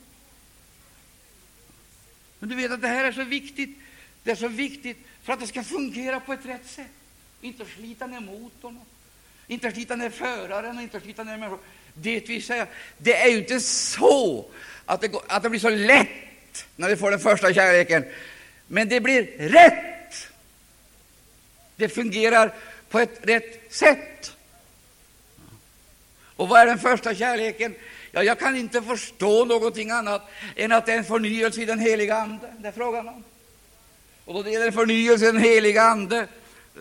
Men 2.38 2.48
du 2.48 2.56
vet 2.56 2.70
att 2.70 2.82
det 2.82 2.88
här 2.88 3.04
är 3.04 3.12
så 3.12 3.24
viktigt. 3.24 3.78
Det 4.22 4.30
är 4.30 4.36
så 4.36 4.48
viktigt 4.48 4.98
för 5.22 5.32
att 5.32 5.40
det 5.40 5.46
ska 5.46 5.64
fungera 5.64 6.20
på 6.20 6.32
ett 6.32 6.46
rätt 6.46 6.66
sätt. 6.66 6.90
Inte 7.40 7.64
slita 7.64 8.06
ner 8.06 8.20
motorn, 8.20 8.80
inte 9.46 9.72
slita 9.72 9.96
ner 9.96 10.10
föraren 10.10 10.76
och 10.76 10.82
inte 10.82 11.00
slita 11.00 11.24
ner 11.24 11.36
människor. 11.36 11.58
Det 11.94 12.28
vill 12.28 12.44
säga, 12.44 12.66
det 12.98 13.16
är 13.16 13.28
ju 13.28 13.38
inte 13.38 13.60
så 13.60 14.46
att 14.84 15.00
det, 15.00 15.08
går, 15.08 15.22
att 15.28 15.42
det 15.42 15.50
blir 15.50 15.60
så 15.60 15.70
lätt 15.70 16.66
när 16.76 16.88
vi 16.88 16.96
får 16.96 17.10
den 17.10 17.20
första 17.20 17.54
kärleken, 17.54 18.04
men 18.66 18.88
det 18.88 19.00
blir 19.00 19.22
rätt. 19.38 20.28
Det 21.76 21.88
fungerar 21.88 22.54
på 22.94 23.00
ett 23.00 23.20
rätt 23.22 23.72
sätt. 23.72 24.36
Och 26.36 26.48
vad 26.48 26.60
är 26.60 26.66
den 26.66 26.78
första 26.78 27.14
kärleken? 27.14 27.74
Ja, 28.12 28.22
jag 28.22 28.38
kan 28.38 28.56
inte 28.56 28.82
förstå 28.82 29.44
någonting 29.44 29.90
annat 29.90 30.30
än 30.56 30.72
att 30.72 30.86
det 30.86 30.92
är 30.92 30.98
en 30.98 31.04
förnyelse 31.04 31.62
i 31.62 31.64
den 31.64 31.78
heliga 31.78 32.16
Ande. 32.16 32.54
Det 32.58 32.68
är 32.68 32.72
frågan 32.72 33.08
om. 33.08 33.24
Och 34.24 34.34
då 34.34 34.42
det 34.42 34.50
gäller 34.50 34.70
förnyelse 34.70 35.24
i 35.24 35.32
den 35.32 35.42
heliga 35.42 35.82
Ande 35.82 36.28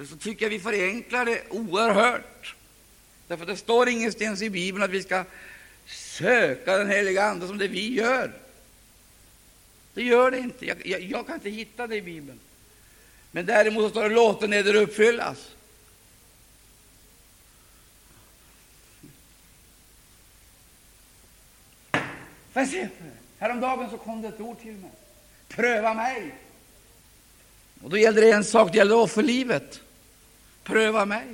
så 0.09 0.17
tycker 0.17 0.45
jag 0.45 0.49
vi 0.49 0.59
förenklar 0.59 1.25
det 1.25 1.41
oerhört. 1.49 2.55
Därför 3.27 3.45
det 3.45 3.57
står 3.57 3.89
ingenstans 3.89 4.41
i 4.41 4.49
Bibeln 4.49 4.83
att 4.83 4.91
vi 4.91 5.03
ska 5.03 5.23
söka 5.87 6.77
den 6.77 6.89
heliga 6.89 7.23
Ande 7.23 7.47
som 7.47 7.57
det 7.57 7.67
vi 7.67 7.93
gör. 7.93 8.31
Det 9.93 10.03
gör 10.03 10.31
det 10.31 10.39
inte. 10.39 10.65
Jag, 10.65 10.85
jag, 10.85 11.01
jag 11.01 11.27
kan 11.27 11.35
inte 11.35 11.49
hitta 11.49 11.87
det 11.87 11.95
i 11.95 12.01
Bibeln. 12.01 12.39
Men 13.31 13.45
däremot 13.45 13.91
står 13.91 14.03
det 14.03 14.15
låten 14.15 14.53
eder 14.53 14.75
uppfyllas. 14.75 15.53
Får 22.53 22.65
se? 22.65 22.87
Häromdagen 23.39 23.89
så 23.89 23.97
kom 23.97 24.21
det 24.21 24.27
ett 24.27 24.39
ord 24.39 24.61
till 24.61 24.73
mig. 24.73 24.91
Pröva 25.47 25.93
mig. 25.93 26.35
Och 27.83 27.89
då 27.89 27.97
gällde 27.97 28.21
det 28.21 28.31
en 28.31 28.43
sak, 28.43 28.71
det 28.71 28.77
gällde 28.77 28.95
offerlivet. 28.95 29.81
Pröva 30.63 31.05
mig. 31.05 31.25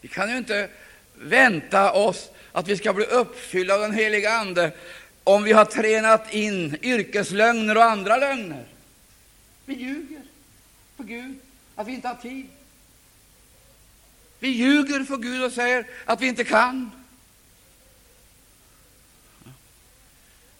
Vi 0.00 0.08
kan 0.08 0.30
ju 0.30 0.38
inte 0.38 0.68
vänta 1.14 1.92
oss 1.92 2.30
att 2.52 2.68
vi 2.68 2.76
ska 2.76 2.92
bli 2.92 3.04
uppfyllda 3.04 3.74
av 3.74 3.80
den 3.80 3.94
heliga 3.94 4.32
Ande 4.32 4.72
om 5.24 5.44
vi 5.44 5.52
har 5.52 5.64
tränat 5.64 6.34
in 6.34 6.76
yrkeslögner 6.82 7.76
och 7.76 7.84
andra 7.84 8.16
lögner. 8.16 8.64
Vi 9.64 9.74
ljuger 9.74 10.22
för 10.96 11.04
Gud 11.04 11.38
att 11.74 11.86
vi 11.86 11.92
inte 11.92 12.08
har 12.08 12.14
tid. 12.14 12.46
Vi 14.38 14.48
ljuger 14.48 15.04
för 15.04 15.16
Gud 15.16 15.44
och 15.44 15.52
säger 15.52 15.86
att 16.04 16.20
vi 16.20 16.26
inte 16.26 16.44
kan. 16.44 17.01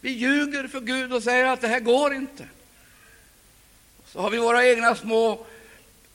Vi 0.04 0.10
ljuger 0.10 0.68
för 0.68 0.80
Gud 0.80 1.12
och 1.12 1.22
säger 1.22 1.44
att 1.44 1.60
det 1.60 1.68
här 1.68 1.80
går 1.80 2.14
inte. 2.14 2.44
Så 4.06 4.20
har 4.20 4.30
vi 4.30 4.38
våra 4.38 4.66
egna 4.66 4.94
små 4.94 5.46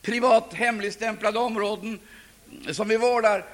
privat 0.02 0.54
hemligstämplade 0.54 1.40
områden 1.40 2.00
som 2.72 2.88
vi 2.88 2.98
vårdar. 2.98 3.46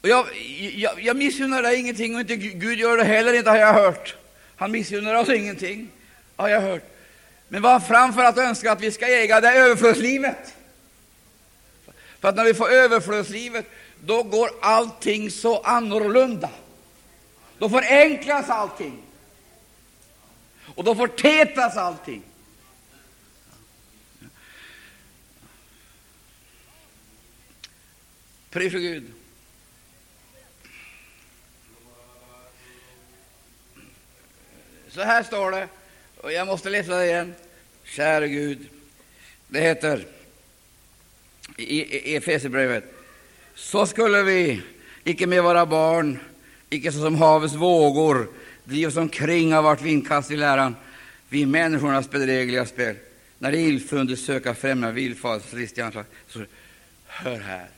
Och 0.00 0.08
jag, 0.08 0.26
jag, 0.74 1.02
jag 1.02 1.16
missunnar 1.16 1.62
dig 1.62 1.80
ingenting, 1.80 2.14
och 2.14 2.20
inte 2.20 2.36
Gud 2.36 2.78
gör 2.78 2.96
det 2.96 3.04
heller, 3.04 3.32
inte 3.32 3.50
har 3.50 3.56
jag 3.56 3.72
hört. 3.72 4.16
Han 4.56 4.70
missunnar 4.70 5.14
oss 5.14 5.28
ingenting, 5.28 5.90
har 6.36 6.48
jag 6.48 6.60
hört. 6.60 6.82
Men 7.48 7.62
vad 7.62 7.72
han 7.72 7.82
framför 7.82 8.24
allt 8.24 8.38
önskar 8.38 8.72
att 8.72 8.80
vi 8.80 8.92
ska 8.92 9.06
äga, 9.06 9.40
det 9.40 9.48
är 9.48 9.54
överflödslivet. 9.54 10.54
För 12.20 12.28
att 12.28 12.36
när 12.36 12.44
vi 12.44 12.54
får 12.54 12.70
överflödslivet, 12.70 13.66
då 14.00 14.22
går 14.22 14.50
allting 14.60 15.30
så 15.30 15.60
annorlunda. 15.60 16.50
Då 17.58 17.68
förenklas 17.68 18.50
allting. 18.50 19.03
Och 20.74 20.84
då 20.84 20.94
förtätas 20.94 21.76
allting. 21.76 22.22
Pris 28.50 28.72
för 28.72 28.78
Gud. 28.78 29.04
Så 34.88 35.02
här 35.02 35.22
står 35.22 35.50
det, 35.50 35.68
och 36.16 36.32
jag 36.32 36.46
måste 36.46 36.70
läsa 36.70 36.96
det 36.96 37.06
igen. 37.06 37.34
Käre 37.84 38.28
Gud. 38.28 38.68
Det 39.48 39.60
heter 39.60 40.06
i 41.56 42.16
Efesierbrevet. 42.16 42.84
Så 43.54 43.86
skulle 43.86 44.22
vi 44.22 44.62
icke 45.04 45.26
med 45.26 45.42
våra 45.42 45.66
barn, 45.66 46.18
icke 46.70 46.92
såsom 46.92 47.14
havets 47.14 47.54
vågor, 47.54 48.28
drivas 48.64 48.96
omkring 48.96 49.54
av 49.54 49.64
vart 49.64 49.82
vindkast 49.82 50.30
i 50.30 50.36
läran, 50.36 50.76
vi 51.28 51.46
människornas 51.46 52.10
bedrägliga 52.10 52.66
spel, 52.66 52.96
när 53.38 53.52
det 53.52 53.60
illfundet 53.60 54.18
söka 54.18 54.54
främja 54.54 54.90
villfarelse 54.90 55.56
listiga 55.56 55.86
anslag. 55.86 56.04
Så 56.28 56.44
hör 57.06 57.40
här, 57.40 57.68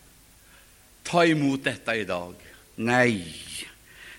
ta 1.02 1.24
emot 1.24 1.64
detta 1.64 1.96
idag. 1.96 2.34
Nej, 2.74 3.34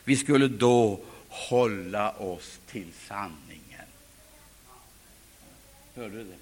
vi 0.03 0.15
skulle 0.15 0.47
då 0.47 0.99
hålla 1.29 2.11
oss 2.11 2.59
till 2.67 2.91
sanningen. 3.07 3.87
Hörde 5.95 6.17
du 6.17 6.23
det? 6.23 6.37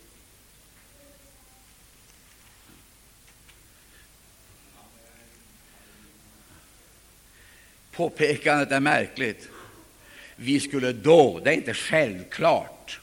Påpekandet 7.91 8.71
är 8.71 8.80
märkligt. 8.80 9.49
Vi 10.36 10.59
skulle 10.59 10.91
då, 10.91 11.39
det 11.39 11.49
är 11.49 11.53
inte 11.53 11.73
självklart. 11.73 12.99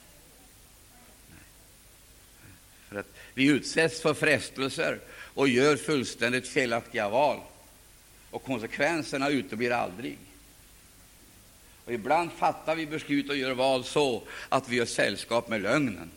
För 2.89 2.97
att 2.97 3.15
vi 3.35 3.45
utsätts 3.47 4.01
för 4.01 4.15
frestelser 4.15 4.99
och 5.35 5.49
gör 5.49 5.77
fullständigt 5.77 6.49
felaktiga 6.49 7.09
val, 7.09 7.41
och 8.31 8.45
konsekvenserna 8.45 9.29
uteblir 9.29 9.71
aldrig. 9.71 10.19
Och 11.85 11.93
ibland 11.93 12.33
fattar 12.33 12.77
vi 12.77 12.87
beslut 12.87 13.31
och 13.31 13.37
gör 13.37 13.55
val 13.55 13.85
så 13.85 14.23
att 14.49 14.69
vi 14.69 14.77
gör 14.77 14.85
sällskap 14.85 15.49
med 15.49 15.63
lögnen. 15.63 16.11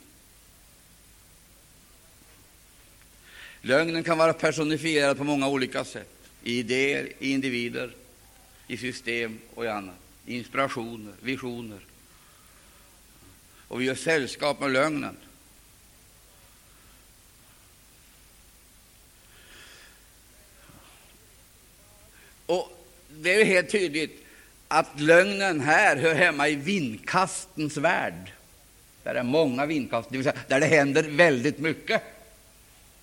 Lögnen 3.62 4.04
kan 4.04 4.18
vara 4.18 4.34
personifierad 4.34 5.18
på 5.18 5.24
många 5.24 5.48
olika 5.48 5.84
sätt, 5.84 6.18
i 6.44 6.60
idéer, 6.60 7.12
i 7.20 7.32
individer, 7.32 7.96
i 8.68 8.78
system 8.78 9.40
och 9.56 9.66
i 9.66 9.68
annat, 9.68 9.96
inspirationer, 10.26 11.14
visioner. 11.22 11.80
Och 13.68 13.82
vi 13.82 13.86
gör 13.86 13.96
sällskap 13.96 14.60
med 14.60 14.72
lögnen. 14.72 15.18
Och 22.46 22.88
det 23.10 23.42
är 23.42 23.46
helt 23.46 23.72
tydligt 23.72 24.26
att 24.68 25.00
lögnen 25.00 25.60
här 25.60 25.96
hör 25.98 26.16
hemma 26.16 26.48
i 26.48 26.56
vindkastens 26.56 27.78
värld. 27.78 28.32
Där 29.04 29.14
det 29.14 29.20
är 29.20 29.24
många 29.24 29.66
vindkast, 29.66 30.10
det 30.10 30.18
vill 30.18 30.24
säga 30.24 30.40
där 30.48 30.60
det 30.60 30.66
händer 30.66 31.04
väldigt 31.04 31.60
mycket 31.60 32.02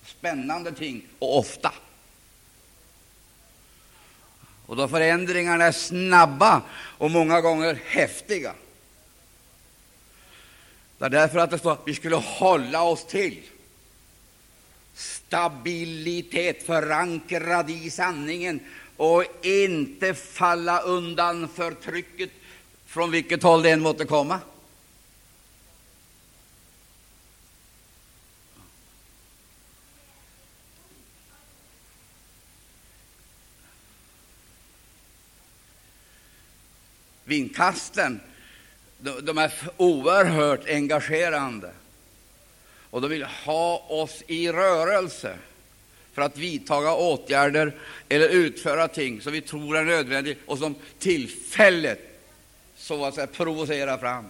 spännande 0.05 0.71
ting, 0.71 1.03
och 1.19 1.37
ofta. 1.39 1.73
Och 4.65 4.75
då 4.75 4.87
förändringarna 4.87 5.65
är 5.65 5.71
snabba 5.71 6.61
och 6.97 7.11
många 7.11 7.41
gånger 7.41 7.79
häftiga. 7.85 8.53
Det 10.97 11.05
är 11.05 11.09
därför 11.09 11.39
att 11.39 11.51
det 11.51 11.59
står 11.59 11.71
att 11.71 11.81
vi 11.85 11.95
skulle 11.95 12.15
hålla 12.15 12.81
oss 12.81 13.05
till 13.05 13.41
stabilitet, 14.93 16.63
förankrad 16.63 17.69
i 17.69 17.89
sanningen 17.89 18.59
och 18.97 19.23
inte 19.41 20.13
falla 20.13 20.79
undan 20.79 21.47
för 21.47 21.71
trycket 21.71 22.29
från 22.85 23.11
vilket 23.11 23.43
håll 23.43 23.63
det 23.63 23.69
än 23.69 23.81
måtte 23.81 24.05
komma. 24.05 24.39
Vinkasten 37.33 38.19
de 39.23 39.37
är 39.37 39.53
oerhört 39.77 40.67
engagerande, 40.67 41.71
och 42.89 43.01
de 43.01 43.07
vill 43.11 43.23
ha 43.23 43.77
oss 43.77 44.23
i 44.27 44.51
rörelse 44.51 45.37
för 46.13 46.21
att 46.21 46.37
vidtaga 46.37 46.93
åtgärder 46.93 47.75
eller 48.09 48.29
utföra 48.29 48.87
ting 48.87 49.21
som 49.21 49.33
vi 49.33 49.41
tror 49.41 49.77
är 49.77 49.83
nödvändiga 49.83 50.35
och 50.45 50.57
som 50.57 50.75
tillfället 50.99 51.99
så 52.75 53.05
att 53.05 53.15
säga 53.15 53.27
provocerar 53.27 53.97
fram. 53.97 54.25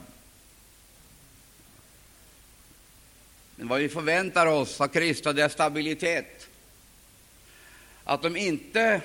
Men 3.55 3.67
vad 3.67 3.79
vi 3.79 3.89
förväntar 3.89 4.45
oss 4.45 4.81
av 4.81 4.87
Kristus 4.87 5.37
är 5.37 5.49
stabilitet. 5.49 6.47
Att 8.03 8.21
de 8.21 8.35
inte 8.35 9.01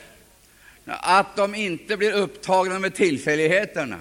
att 0.88 1.36
de 1.36 1.54
inte 1.54 1.96
blir 1.96 2.12
upptagna 2.12 2.78
med 2.78 2.94
tillfälligheterna. 2.94 4.00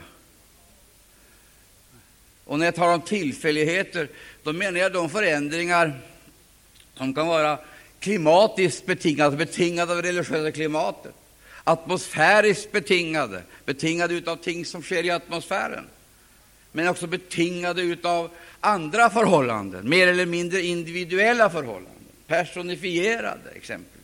Och 2.46 2.60
när 2.60 2.66
jag 2.66 2.76
talar 2.76 2.94
om 2.94 3.02
tillfälligheter, 3.02 4.08
då 4.44 4.54
menar 4.54 4.80
jag 4.80 4.94
de 4.94 5.10
förändringar 5.10 6.00
som 6.94 7.14
kan 7.14 7.28
vara 7.28 7.60
klimatiskt 8.00 8.86
betingade, 8.86 9.38
betingade 9.38 9.92
av 9.92 10.02
det 10.02 10.10
religiösa 10.10 10.52
klimatet, 10.52 11.14
atmosfäriskt 11.64 12.72
betingade, 12.72 13.42
betingade 13.66 14.32
av 14.32 14.36
ting 14.36 14.66
som 14.66 14.82
sker 14.82 15.04
i 15.04 15.10
atmosfären, 15.10 15.86
men 16.72 16.88
också 16.88 17.08
betingade 17.08 17.98
av 18.04 18.30
andra 18.60 19.10
förhållanden, 19.10 19.90
mer 19.90 20.08
eller 20.08 20.26
mindre 20.26 20.62
individuella 20.62 21.50
förhållanden, 21.50 21.94
personifierade 22.28 23.50
exempelvis. 23.56 23.97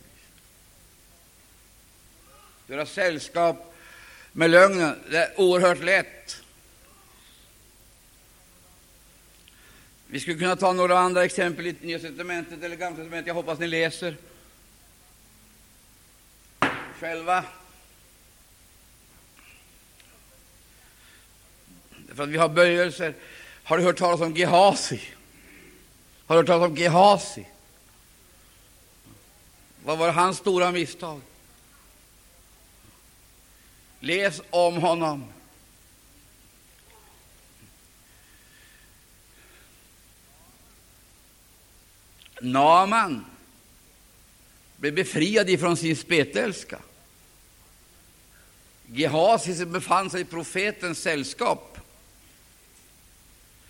Göra 2.66 2.86
sällskap 2.86 3.74
med 4.32 4.50
lögnen, 4.50 5.00
det 5.10 5.18
är 5.18 5.40
oerhört 5.40 5.84
lätt. 5.84 6.42
Vi 10.06 10.20
skulle 10.20 10.38
kunna 10.38 10.56
ta 10.56 10.72
några 10.72 10.98
andra 10.98 11.24
exempel 11.24 11.66
i 11.66 11.76
Nya 11.80 11.98
testamentet 11.98 12.62
eller 12.62 12.76
Gamla 12.76 12.96
testamentet. 12.96 13.26
Jag 13.26 13.34
hoppas 13.34 13.58
ni 13.58 13.66
läser 13.66 14.16
själva. 17.00 17.44
För 22.14 22.22
att 22.22 22.28
vi 22.28 22.36
har 22.36 22.48
böjelser. 22.48 23.14
Har 23.64 23.78
du 23.78 23.84
hört 23.84 23.98
talas 23.98 24.20
om 24.20 24.34
Gehasi? 24.34 25.00
Har 26.26 26.34
du 26.34 26.40
hört 26.40 26.46
talas 26.46 26.68
om 26.68 26.76
Gehasi? 26.76 27.46
Vad 29.84 29.98
var 29.98 30.12
hans 30.12 30.38
stora 30.38 30.70
misstag? 30.70 31.20
Läs 34.04 34.40
om 34.50 34.76
honom. 34.76 35.24
Naman 42.40 43.24
blev 44.76 44.94
befriad 44.94 45.50
ifrån 45.50 45.76
sin 45.76 45.96
spetälska. 45.96 46.78
Gehasi 48.86 49.66
befann 49.66 50.10
sig 50.10 50.20
i 50.20 50.24
profetens 50.24 50.98
sällskap. 50.98 51.78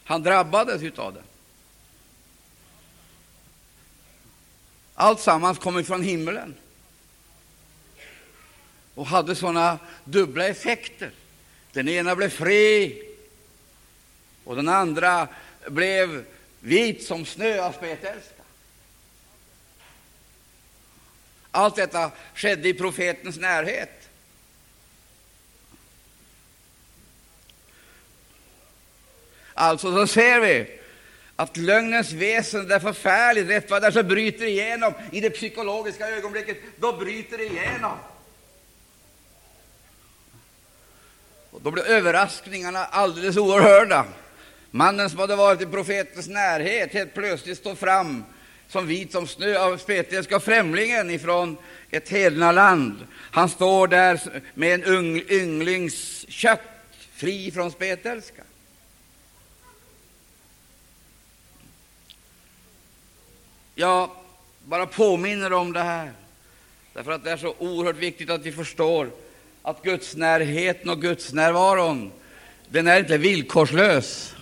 Han 0.05 0.23
drabbades 0.23 0.99
av 0.99 1.15
det. 1.15 1.23
Allt 4.95 5.21
sammans 5.21 5.59
kommer 5.59 5.83
från 5.83 6.03
himlen 6.03 6.55
och 8.95 9.07
hade 9.07 9.35
sådana 9.35 9.79
dubbla 10.05 10.47
effekter. 10.47 11.11
Den 11.73 11.89
ena 11.89 12.17
blev 12.17 12.31
fri 12.31 13.03
och 14.45 14.57
den 14.57 14.69
andra 14.69 15.29
blev 15.67 16.25
vit 16.61 17.03
som 17.03 17.27
snö 17.27 17.61
av 17.61 17.73
spetälska. 17.73 18.43
Allt 21.51 21.77
detta 21.77 22.11
skedde 22.35 22.69
i 22.69 22.75
profetens 22.75 23.39
närhet. 23.39 24.09
Alltså, 29.55 29.93
så 29.93 30.07
ser 30.07 30.41
vi 30.41 30.81
att 31.37 31.57
lögnens 31.57 32.13
väsen 32.13 32.71
är 32.71 32.79
förfärligt. 32.81 33.49
Rätt 33.49 33.71
vad 33.71 33.83
det 33.83 33.93
så 33.93 34.03
bryter 34.03 34.45
igenom 34.45 34.93
i 35.13 35.21
det 35.21 35.31
psykologiska 35.31 36.09
ögonblicket. 36.09 36.57
Då 36.77 36.93
bryter 36.93 37.39
det 37.39 37.45
igenom. 37.45 37.99
Och 41.55 41.61
då 41.63 41.71
blev 41.71 41.87
överraskningarna 41.87 42.85
alldeles 42.85 43.37
oerhörda. 43.37 44.07
Mannen 44.71 45.11
som 45.11 45.19
hade 45.19 45.37
varit 45.37 45.61
i 45.61 45.67
profetens 45.67 46.29
närhet 46.29 46.93
helt 46.93 47.15
plötsligt 47.15 47.59
står 47.59 47.75
fram 47.75 48.25
som 48.69 48.87
vit 48.87 49.13
som 49.13 49.27
snö 49.27 49.59
av 49.59 49.77
spetälska 49.77 50.41
främlingen 50.41 51.11
ifrån 51.11 51.57
ett 51.91 52.09
hednaland. 52.09 53.07
Han 53.11 53.49
står 53.49 53.89
där 53.89 54.21
med 54.55 54.75
en 54.75 54.85
ung, 54.85 55.23
ynglings 55.29 56.27
kött, 56.29 56.61
fri 57.13 57.51
från 57.51 57.71
spetälska. 57.71 58.43
Jag 63.75 64.11
bara 64.65 64.87
påminner 64.87 65.53
om 65.53 65.73
det 65.73 65.83
här, 65.83 66.13
därför 66.93 67.13
att 67.13 67.25
det 67.25 67.31
är 67.31 67.37
så 67.37 67.55
oerhört 67.59 67.97
viktigt 67.97 68.31
att 68.31 68.43
vi 68.43 68.53
förstår 68.53 69.11
att 69.67 69.83
Guds 69.83 70.17
närheten 70.17 70.91
och 70.91 71.03
Guds 71.03 71.33
närvaron, 71.33 72.13
den 72.69 72.87
är 72.87 72.99
inte 72.99 73.19
villkorslös. 73.19 74.35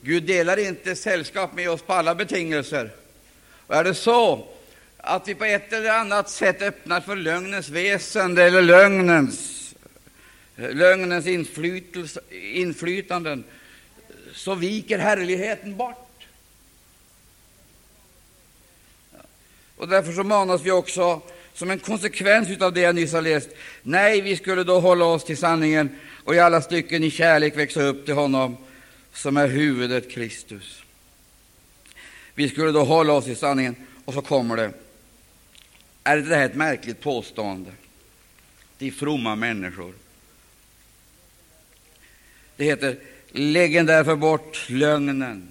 Gud 0.00 0.22
delar 0.22 0.56
inte 0.56 0.96
sällskap 0.96 1.54
med 1.54 1.70
oss 1.70 1.82
på 1.82 1.92
alla 1.92 2.14
betingelser. 2.14 2.90
Och 3.66 3.74
är 3.74 3.84
det 3.84 3.94
så 3.94 4.48
att 4.96 5.28
vi 5.28 5.34
på 5.34 5.44
ett 5.44 5.72
eller 5.72 5.90
annat 5.90 6.30
sätt 6.30 6.62
öppnar 6.62 7.00
för 7.00 7.16
lögnens 7.16 7.68
väsen 7.68 8.38
eller 8.38 8.62
lögnens, 8.62 9.74
lögnens 10.56 11.26
inflytanden, 12.30 13.44
så 14.32 14.54
viker 14.54 14.98
härligheten 14.98 15.76
bort. 15.76 16.26
Och 19.76 19.88
därför 19.88 20.12
så 20.12 20.24
manas 20.24 20.62
vi 20.62 20.70
också, 20.70 21.22
som 21.54 21.70
en 21.70 21.78
konsekvens 21.78 22.60
av 22.60 22.72
det 22.72 22.80
jag 22.80 22.94
nyss 22.94 23.12
har 23.12 23.22
läst, 23.22 23.48
nej, 23.82 24.20
vi 24.20 24.36
skulle 24.36 24.64
då 24.64 24.80
hålla 24.80 25.04
oss 25.04 25.24
till 25.24 25.36
sanningen 25.36 25.98
och 26.24 26.34
i 26.34 26.38
alla 26.38 26.62
stycken 26.62 27.04
i 27.04 27.10
kärlek 27.10 27.56
växa 27.56 27.82
upp 27.82 28.04
till 28.04 28.14
honom 28.14 28.56
som 29.12 29.36
är 29.36 29.48
huvudet 29.48 30.10
Kristus. 30.10 30.82
Vi 32.34 32.48
skulle 32.48 32.72
då 32.72 32.84
hålla 32.84 33.12
oss 33.12 33.28
i 33.28 33.34
sanningen, 33.34 33.76
och 34.04 34.14
så 34.14 34.22
kommer 34.22 34.56
det. 34.56 34.72
Är 36.04 36.16
det 36.16 36.36
här 36.36 36.46
ett 36.46 36.54
märkligt 36.54 37.00
påstående 37.00 37.70
till 38.78 38.92
fromma 38.92 39.36
människor? 39.36 39.94
Det 42.56 42.64
heter 42.64 42.96
”Läggen 43.36 43.86
därför 43.86 44.16
bort 44.16 44.66
lögnen 44.68 45.48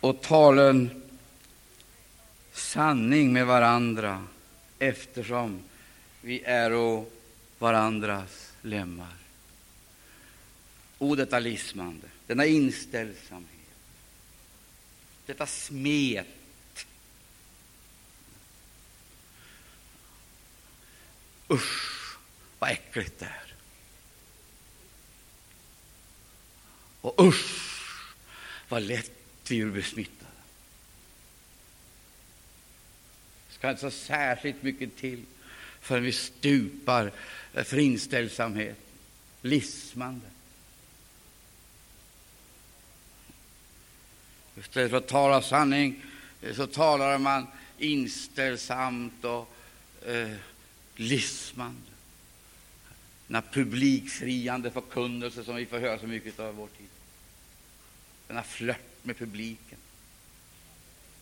och 0.00 0.22
talen 0.22 1.03
sanning 2.54 3.32
med 3.32 3.46
varandra, 3.46 4.26
eftersom 4.78 5.62
vi 6.20 6.42
är 6.42 6.72
och 6.72 7.12
varandras 7.58 8.52
lemmar. 8.62 9.16
O, 10.98 11.14
detta 11.14 11.38
lismande, 11.38 12.06
denna 12.26 12.46
inställsamhet, 12.46 13.50
detta 15.26 15.46
smet. 15.46 16.26
Usch, 21.50 22.16
vad 22.58 22.70
äckligt 22.70 23.18
det 23.18 23.26
är. 23.26 23.54
Och 27.00 27.26
usch, 27.26 28.14
vad 28.68 28.82
lätt 28.82 29.10
vi 29.48 29.64
blir 29.64 29.82
smittade. 29.82 30.23
Ska 33.64 33.70
inte 33.70 33.80
så 33.80 33.90
särskilt 33.90 34.62
mycket 34.62 34.96
till 34.96 35.22
förrän 35.80 36.02
vi 36.02 36.12
stupar 36.12 37.12
eh, 37.54 37.64
för 37.64 37.78
inställsamhet, 37.78 38.78
lismande. 39.42 40.26
Istället 44.56 44.90
för 44.90 44.98
att 44.98 45.08
tala 45.08 45.42
sanning 45.42 46.02
eh, 46.42 46.54
så 46.54 46.66
talar 46.66 47.18
man 47.18 47.46
inställsamt 47.78 49.24
och 49.24 49.54
eh, 50.06 50.34
lismande. 50.96 51.90
Denna 53.26 53.42
publikfriande 53.42 54.70
förkunnelse 54.70 55.44
som 55.44 55.56
vi 55.56 55.66
får 55.66 55.78
höra 55.78 55.98
så 55.98 56.06
mycket 56.06 56.40
av 56.40 56.54
i 56.54 56.56
vår 56.56 56.68
tid. 56.78 56.88
Denna 58.26 58.42
flört 58.42 59.04
med 59.04 59.18
publiken 59.18 59.78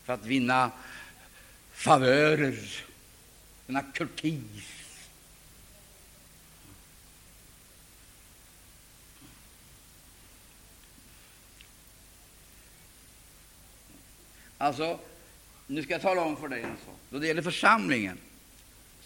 för 0.05 0.12
att 0.12 0.26
vinna 0.26 0.70
favörer, 1.83 2.85
denna 3.66 3.83
kurtis. 3.83 4.68
Alltså, 14.59 14.99
nu 15.66 15.83
ska 15.83 15.93
jag 15.93 16.03
tala 16.03 16.22
om 16.22 16.37
för 16.37 16.49
dig 16.49 16.62
en 16.62 16.76
sak. 16.87 16.97
Då 17.11 17.18
det 17.18 17.26
gäller 17.26 17.43
församlingen, 17.43 18.18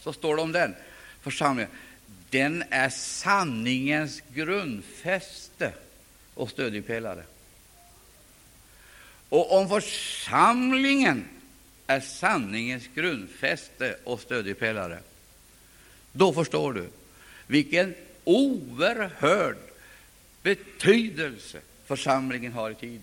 så 0.00 0.12
står 0.12 0.36
det 0.36 0.42
om 0.42 0.52
den. 0.52 0.74
Församlingen, 1.20 1.70
den 2.30 2.64
är 2.70 2.88
sanningens 2.88 4.22
grundfäste 4.34 5.72
och 6.34 6.50
stödjepelare. 6.50 7.24
Och 9.28 9.58
om 9.58 9.68
församlingen 9.68 11.28
är 11.86 12.00
sanningens 12.00 12.84
grundfäste 12.94 13.96
och 14.04 14.20
stödjepelare. 14.20 14.98
Då 16.12 16.32
förstår 16.32 16.72
du 16.72 16.88
vilken 17.46 17.94
oerhörd 18.24 19.56
betydelse 20.42 21.60
församlingen 21.86 22.52
har 22.52 22.70
i 22.70 22.74
tiden. 22.74 23.02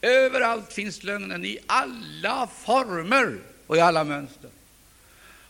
Överallt 0.00 0.72
finns 0.72 1.02
lögnen, 1.02 1.44
i 1.44 1.58
alla 1.66 2.46
former 2.46 3.38
och 3.66 3.76
i 3.76 3.80
alla 3.80 4.04
mönster. 4.04 4.50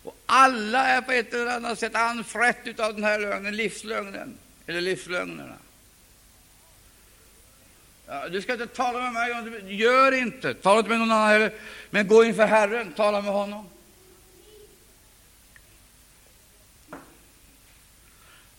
Och 0.02 0.16
alla 0.26 0.88
är 0.88 1.00
på 1.00 1.12
ett 1.12 1.34
eller 1.34 1.46
annat 1.46 1.78
sätt 1.78 1.94
anfrätt 1.94 2.80
av 2.80 2.94
den 2.94 3.04
här 3.04 3.20
lögnen, 3.20 3.56
livslögnen, 3.56 4.38
eller 4.66 4.80
livslögnerna. 4.80 5.56
Ja, 8.08 8.28
du 8.28 8.42
ska 8.42 8.52
inte 8.52 8.66
tala 8.66 9.10
med 9.10 9.12
mig, 9.12 9.74
gör 9.74 10.12
inte. 10.12 10.54
Tala 10.54 10.78
inte 10.78 10.90
med 10.90 10.98
någon 10.98 11.10
annan 11.10 11.30
heller. 11.30 11.52
Men 11.90 12.08
gå 12.08 12.24
inför 12.24 12.46
Herren, 12.46 12.92
tala 12.92 13.20
med 13.20 13.32
honom. 13.32 13.68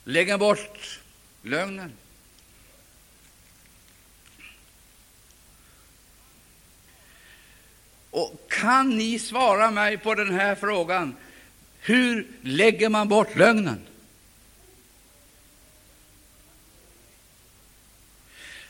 Lägg 0.03 0.39
bort 0.39 0.99
lögnen. 1.41 1.91
Och 8.11 8.47
kan 8.49 8.97
ni 8.97 9.19
svara 9.19 9.71
mig 9.71 9.97
på 9.97 10.15
den 10.15 10.33
här 10.33 10.55
frågan? 10.55 11.15
Hur 11.79 12.27
lägger 12.41 12.89
man 12.89 13.07
bort 13.07 13.35
lögnen? 13.35 13.81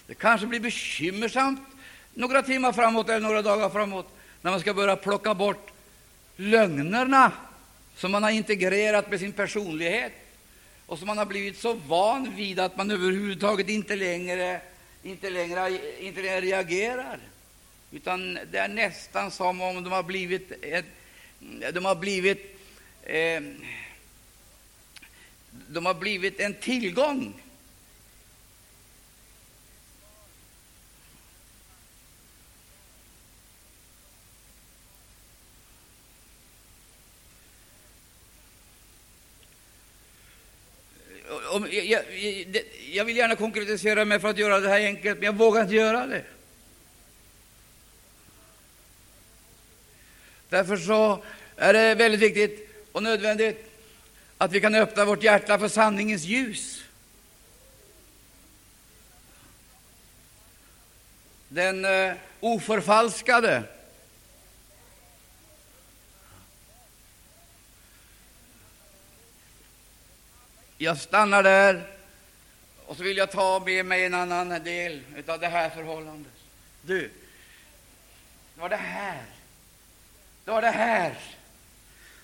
Det 0.08 0.14
kanske 0.14 0.48
blir 0.48 0.60
bekymmersamt 0.60 1.62
några 2.14 2.44
timmar 2.44 2.74
framåt 2.74 3.10
eller 3.10 3.20
några 3.20 3.42
dagar 3.42 3.70
framåt 3.70 4.08
när 4.42 4.52
man 4.52 4.60
ska 4.60 4.74
börja 4.74 4.96
plocka 4.96 5.34
bort 5.34 5.72
lögnerna 6.36 7.32
som 7.96 8.12
man 8.12 8.24
har 8.24 8.30
integrerat 8.30 9.10
med 9.10 9.20
sin 9.20 9.32
personlighet 9.32 10.14
och 10.86 10.98
som 10.98 11.08
man 11.08 11.18
har 11.18 11.26
blivit 11.26 11.58
så 11.58 11.74
van 11.74 12.36
vid 12.36 12.60
att 12.60 12.78
man 12.78 12.92
överhuvudtaget 12.92 13.70
inte 13.70 13.96
längre, 13.96 14.62
inte 15.04 15.30
längre, 15.30 15.80
inte 16.00 16.22
längre 16.22 16.42
reagerar. 16.42 17.20
Utan 17.92 18.40
det 18.52 18.58
är 18.58 18.68
nästan 18.68 19.32
som 19.32 19.62
om 19.62 19.84
de 19.84 19.92
har 19.92 20.04
blivit, 20.04 20.52
ett, 20.62 20.86
de 21.74 21.86
har 21.86 21.96
blivit, 21.96 22.60
eh, 23.04 23.42
de 25.68 25.86
har 25.86 25.94
blivit 25.94 26.40
en 26.40 26.54
tillgång 26.54 27.34
om, 41.58 41.68
jag, 41.72 41.86
jag, 41.86 42.04
jag, 42.92 43.06
vill 43.06 43.18
gärna 43.18 43.36
konkretisera 43.36 44.06
mig 44.06 44.20
för 44.20 44.28
att 44.28 44.38
göra 44.38 44.60
det 44.60 44.70
här 44.70 44.80
enkelt, 44.80 45.20
men 45.20 45.26
jag 45.26 45.34
vågar 45.34 45.62
inte 45.62 45.76
göra 45.76 46.08
det. 46.08 46.24
Därför 50.50 50.78
så 50.78 51.24
är 51.56 51.74
det 51.74 51.96
väldigt 51.96 52.22
viktigt 52.22 52.70
och 52.92 53.04
nödvändigt 53.04 53.72
att 54.38 54.52
vi 54.52 54.62
kan 54.62 54.76
öppna 54.76 55.06
vårt 55.06 55.24
hjärta 55.24 55.60
för 55.60 55.68
sanningens 55.68 56.24
ljus. 56.24 56.84
Den 61.48 61.86
eh, 61.86 62.14
oförfalskade. 62.40 63.64
Jag 70.78 70.98
stannar 70.98 71.44
där, 71.44 71.88
och 72.86 72.98
så 72.98 73.04
vill 73.04 73.18
jag 73.18 73.32
ta 73.32 73.64
med 73.66 73.86
mig 73.86 74.06
en 74.06 74.14
annan 74.14 74.64
del 74.64 75.02
av 75.28 75.40
det 75.40 75.48
här 75.48 75.70
förhållandet. 75.70 76.34
Du, 76.82 77.12
det 78.56 78.62
var 78.62 78.70
det 78.70 78.76
här 78.76 79.24
det 80.48 80.52
var 80.52 80.62
det 80.62 80.72
här 80.72 81.18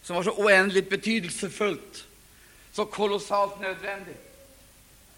som 0.01 0.16
var 0.16 0.24
så 0.24 0.32
oändligt 0.32 0.89
betydelsefullt, 0.89 2.06
så 2.72 2.86
kolossalt 2.86 3.62
nödvändigt 3.62 4.36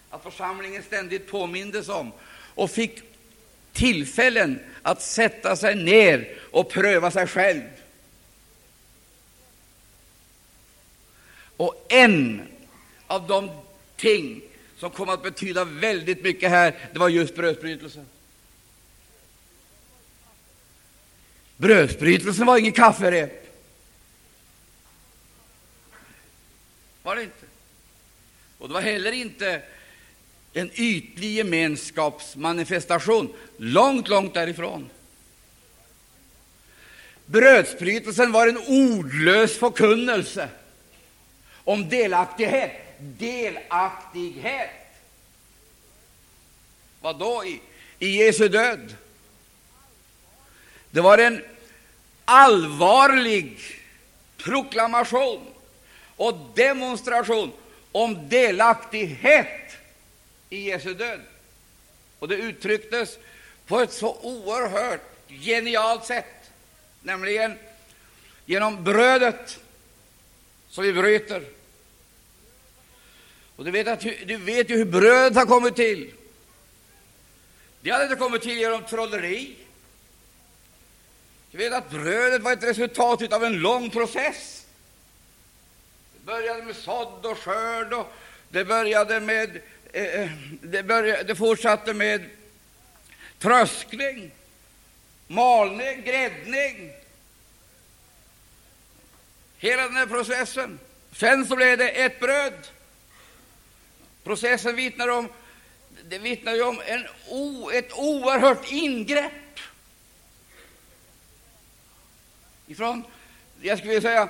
att 0.09 0.23
församlingen 0.23 0.83
ständigt 0.83 1.27
påmindes 1.27 1.89
om 1.89 2.11
och 2.55 2.71
fick 2.71 3.01
tillfällen 3.73 4.59
att 4.81 5.01
sätta 5.01 5.55
sig 5.55 5.75
ner 5.75 6.37
och 6.51 6.69
pröva 6.69 7.11
sig 7.11 7.27
själv. 7.27 7.61
Och 11.57 11.85
en 11.89 12.47
av 13.07 13.27
de 13.27 13.49
ting 13.95 14.41
som 14.77 14.91
kom 14.91 15.09
att 15.09 15.23
betyda 15.23 15.63
väldigt 15.63 16.23
mycket 16.23 16.49
här, 16.49 16.89
det 16.93 16.99
var 16.99 17.09
just 17.09 17.35
brödsbrytelsen. 17.35 18.05
Brödsbrytelsen 21.57 22.45
var 22.45 22.57
ingen 22.57 22.71
kafferep. 22.71 23.41
Var 27.03 27.15
det 27.15 27.23
inte. 27.23 27.45
Och 28.57 28.67
det 28.67 28.73
var 28.73 28.81
heller 28.81 29.11
inte 29.11 29.61
en 30.53 30.71
ytlig 30.73 31.31
gemenskapsmanifestation. 31.31 33.33
Långt, 33.57 34.07
långt 34.07 34.33
därifrån. 34.33 34.89
Brödsbrytelsen 37.25 38.31
var 38.31 38.47
en 38.47 38.57
ordlös 38.57 39.57
förkunnelse 39.57 40.49
om 41.63 41.89
delaktighet. 41.89 42.84
Delaktighet. 42.99 44.69
Vad 47.01 47.19
då 47.19 47.45
i, 47.45 47.61
i 47.99 48.23
Jesu 48.23 48.47
död? 48.47 48.95
Det 50.91 51.01
var 51.01 51.17
en 51.17 51.43
allvarlig 52.25 53.59
proklamation 54.37 55.45
och 56.15 56.51
demonstration 56.55 57.51
om 57.91 58.29
delaktighet 58.29 59.77
i 60.49 60.69
Jesu 60.69 60.93
död. 60.93 61.21
Och 62.19 62.27
det 62.27 62.35
uttrycktes 62.35 63.17
på 63.65 63.79
ett 63.79 63.93
så 63.93 64.17
oerhört 64.21 65.01
genialt 65.27 66.05
sätt, 66.05 66.51
nämligen 67.01 67.57
genom 68.45 68.83
brödet 68.83 69.59
som 70.69 70.83
vi 70.83 70.93
bryter. 70.93 71.43
Och 73.55 73.65
du 73.65 73.71
vet, 73.71 73.87
att, 73.87 74.01
du 74.01 74.37
vet 74.37 74.69
ju 74.69 74.77
hur 74.77 74.85
brödet 74.85 75.37
har 75.37 75.45
kommit 75.45 75.75
till. 75.75 76.13
Det 77.81 77.91
hade 77.91 78.03
inte 78.03 78.15
kommit 78.15 78.41
till 78.41 78.57
genom 78.57 78.83
trolleri. 78.83 79.55
Du 81.51 81.57
vet 81.57 81.73
att 81.73 81.89
brödet 81.89 82.41
var 82.41 82.53
ett 82.53 82.63
resultat 82.63 83.33
av 83.33 83.43
en 83.43 83.53
lång 83.53 83.89
process. 83.89 84.65
Det 86.13 86.25
började 86.25 86.63
med 86.63 86.75
sådd 86.75 87.25
och 87.25 87.37
skörd, 87.37 87.93
och 87.93 88.13
det 88.49 88.65
började 88.65 89.19
med 89.19 89.61
eh, 89.93 90.03
eh 90.03 90.29
det, 90.61 90.83
började, 90.83 91.23
det 91.23 91.35
fortsatte 91.35 91.93
med 91.93 92.29
tröskning, 93.39 94.31
malning, 95.27 96.03
gräddning. 96.03 96.91
Hela 99.57 99.83
den 99.83 99.95
här 99.95 100.05
processen. 100.05 100.79
Sen 101.11 101.45
så 101.45 101.55
blev 101.55 101.77
det 101.77 101.89
ett 101.89 102.19
bröd. 102.19 102.67
Processen 104.25 104.75
vittnar 104.75 105.07
om, 105.07 105.29
det 106.03 106.17
vittnar 106.17 106.63
om 106.63 106.81
en, 106.85 107.05
ett 107.73 107.93
oerhört 107.93 108.71
ingrepp 108.71 109.59
ifrån, 112.67 113.03
jag 113.61 113.77
skulle 113.77 113.93
vilja 113.93 114.09
säga, 114.09 114.29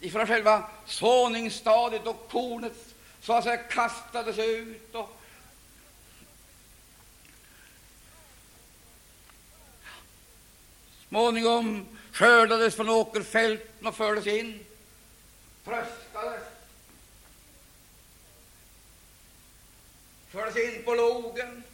ifrån 0.00 0.26
själva 0.26 0.70
såningsstadiet 0.86 2.06
och 2.06 2.28
kornet 2.30 2.72
så 3.20 3.32
att 3.32 3.44
säga 3.44 3.56
kastades 3.56 4.38
ut. 4.38 4.94
Och 4.94 5.20
småningom 11.08 11.86
skördades 12.12 12.76
från 12.76 12.88
åkerfälten 12.88 13.86
och 13.86 13.96
fördes 13.96 14.26
in, 14.26 14.64
tröskades, 15.64 16.57
fördes 20.30 20.56
in 20.56 20.82
på 20.84 20.94
logen. 20.94 21.64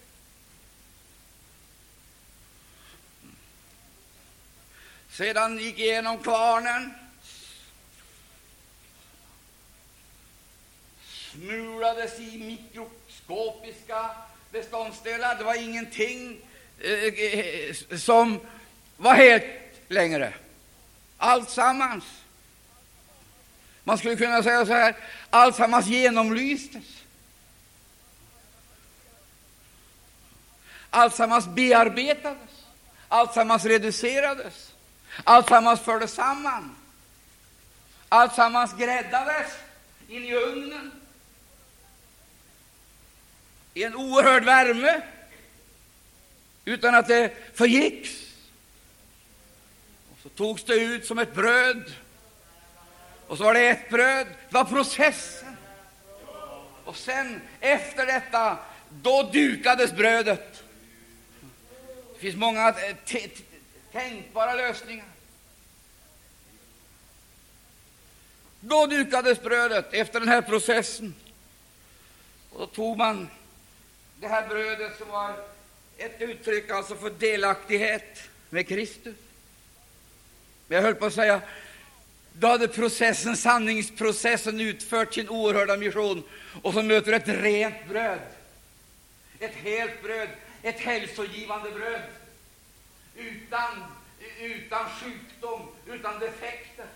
sedan 5.14 5.58
gick 5.58 5.78
igenom 5.78 6.18
kvarnen, 6.18 6.94
smulades 11.04 12.18
i 12.18 12.38
mikroskopiska 12.38 14.10
beståndsdelar. 14.52 15.38
Det 15.38 15.44
var 15.44 15.54
ingenting 15.54 16.40
eh, 16.80 17.96
som 17.98 18.40
var 18.96 19.14
helt 19.14 19.44
längre. 19.88 20.34
Alltsammans. 21.16 22.04
Man 23.84 23.98
skulle 23.98 24.16
kunna 24.16 24.42
säga 24.42 24.66
så 24.66 24.72
här, 24.72 24.96
alltsammans 25.30 25.86
genomlystes. 25.86 27.03
Alltsammans 30.94 31.46
bearbetades, 31.46 32.66
alltsammans 33.08 33.64
reducerades. 33.64 34.72
Alltsammans 35.24 35.80
fördes 35.80 36.12
samman. 36.12 36.76
Alltsammans 38.08 38.72
gräddades 38.78 39.52
in 40.08 40.24
i 40.24 40.34
ugnen 40.34 40.90
i 43.74 43.84
en 43.84 43.94
oerhörd 43.94 44.44
värme 44.44 45.02
utan 46.64 46.94
att 46.94 47.08
det 47.08 47.32
förgicks. 47.54 48.10
Och 50.12 50.18
så 50.22 50.28
togs 50.28 50.64
det 50.64 50.74
ut 50.74 51.06
som 51.06 51.18
ett 51.18 51.34
bröd, 51.34 51.92
och 53.26 53.38
så 53.38 53.44
var 53.44 53.54
det 53.54 53.68
ett 53.68 53.90
bröd. 53.90 54.26
Det 54.26 54.54
var 54.54 54.64
processen. 54.64 55.56
Och 56.84 56.96
sen, 56.96 57.40
efter 57.60 58.06
detta, 58.06 58.58
då 58.90 59.22
dukades 59.22 59.92
brödet. 59.92 60.53
Finns 62.24 62.36
många 62.36 62.68
eh, 62.68 63.30
tänkbara 63.92 64.54
lösningar. 64.54 65.06
Då 68.60 68.86
dukades 68.86 69.42
brödet 69.42 69.94
efter 69.94 70.20
den 70.20 70.28
här 70.28 70.42
processen. 70.42 71.14
Och 72.50 72.60
då 72.60 72.66
tog 72.66 72.98
man 72.98 73.28
det 74.20 74.28
här 74.28 74.48
brödet 74.48 74.98
som 74.98 75.08
var 75.08 75.34
ett 75.96 76.20
uttryck 76.20 76.70
alltså 76.70 76.94
för 76.94 77.10
delaktighet 77.10 78.22
med 78.50 78.68
Kristus. 78.68 79.16
Men 80.68 80.76
jag 80.76 80.82
höll 80.82 80.94
på 80.94 81.06
att 81.06 81.14
säga, 81.14 81.40
då 82.32 82.46
hade 82.46 82.68
processen, 82.68 83.36
sanningsprocessen 83.36 84.60
utfört 84.60 85.14
sin 85.14 85.28
oerhörda 85.28 85.76
mission, 85.76 86.22
och 86.62 86.74
så 86.74 86.82
möter 86.82 87.10
du 87.10 87.16
ett 87.16 87.28
rent 87.28 87.88
bröd, 87.88 88.20
ett 89.38 89.54
helt 89.54 90.02
bröd, 90.02 90.28
ett 90.64 90.80
hälsogivande 90.80 91.70
bröd 91.70 92.02
utan, 93.16 93.84
utan 94.40 94.90
sjukdom, 94.90 95.68
utan 95.86 96.20
defekter. 96.20 96.86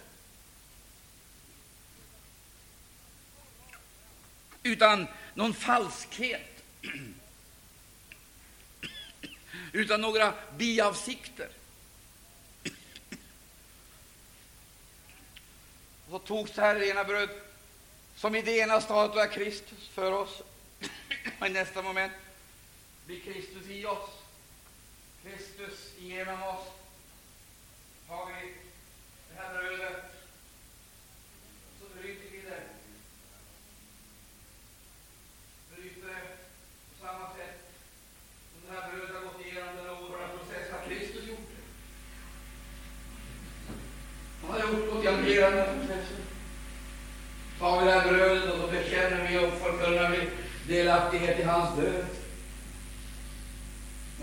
Utan 4.63 5.07
någon 5.35 5.55
falskhet, 5.55 6.65
utan 9.73 10.01
några 10.01 10.35
biavsikter. 10.57 11.49
Så 16.11 16.19
togs 16.19 16.53
det 16.53 16.61
här 16.61 16.75
rena 16.75 17.05
bröd, 17.05 17.31
som 18.17 18.35
i 18.35 18.43
det 18.43 18.59
ena 18.59 18.81
stadiet 18.81 19.17
var 19.17 19.27
Kristus 19.27 19.89
för 19.89 20.13
oss, 20.13 20.43
och 21.41 21.47
i 21.47 21.51
nästa 21.51 21.83
moment 21.83 22.13
blir 23.09 23.21
Kristus 23.21 23.71
i 23.71 23.87
oss, 23.87 24.11
Kristus 25.23 25.93
genom 25.99 26.43
oss. 26.43 26.67
Har 28.09 28.27
vi 28.27 28.53
det 29.29 29.41
här 29.41 29.53
brödet, 29.55 30.05
så 31.81 31.85
bryter 31.95 32.31
vi 32.33 32.41
det. 32.51 32.63
Bryter 35.75 36.09
det 36.09 36.21
på 36.91 37.07
samma 37.07 37.27
sätt 37.37 37.61
som 38.53 38.61
det 38.67 38.81
här 38.81 38.91
brödet 38.91 39.17
har 39.17 39.23
gått 39.23 39.47
igenom 39.47 39.77
den 39.77 39.91
oerhörda 39.91 40.29
process 40.29 40.73
har 40.73 40.87
Kristus 40.89 41.29
gjort 41.29 41.49
det. 41.51 41.63
Han 44.47 44.61
har 44.61 44.69
gjort 44.69 44.91
gått 44.91 45.05
igenom 45.05 45.25
hela 45.25 45.51
den 45.51 45.59
här 45.59 45.79
processen 45.79 46.23
tar 47.59 47.81
vi 47.81 47.87
det 47.87 47.93
här 47.93 48.09
brödet 48.09 48.55
och 48.55 48.61
så 48.61 48.67
bekänner 48.67 49.29
vi 49.29 49.39
och 49.39 49.53
förkunnar 49.53 50.11
vi 50.11 50.31
delaktighet 50.75 51.41
i 51.41 51.43
hans 51.43 51.77
död. 51.77 52.18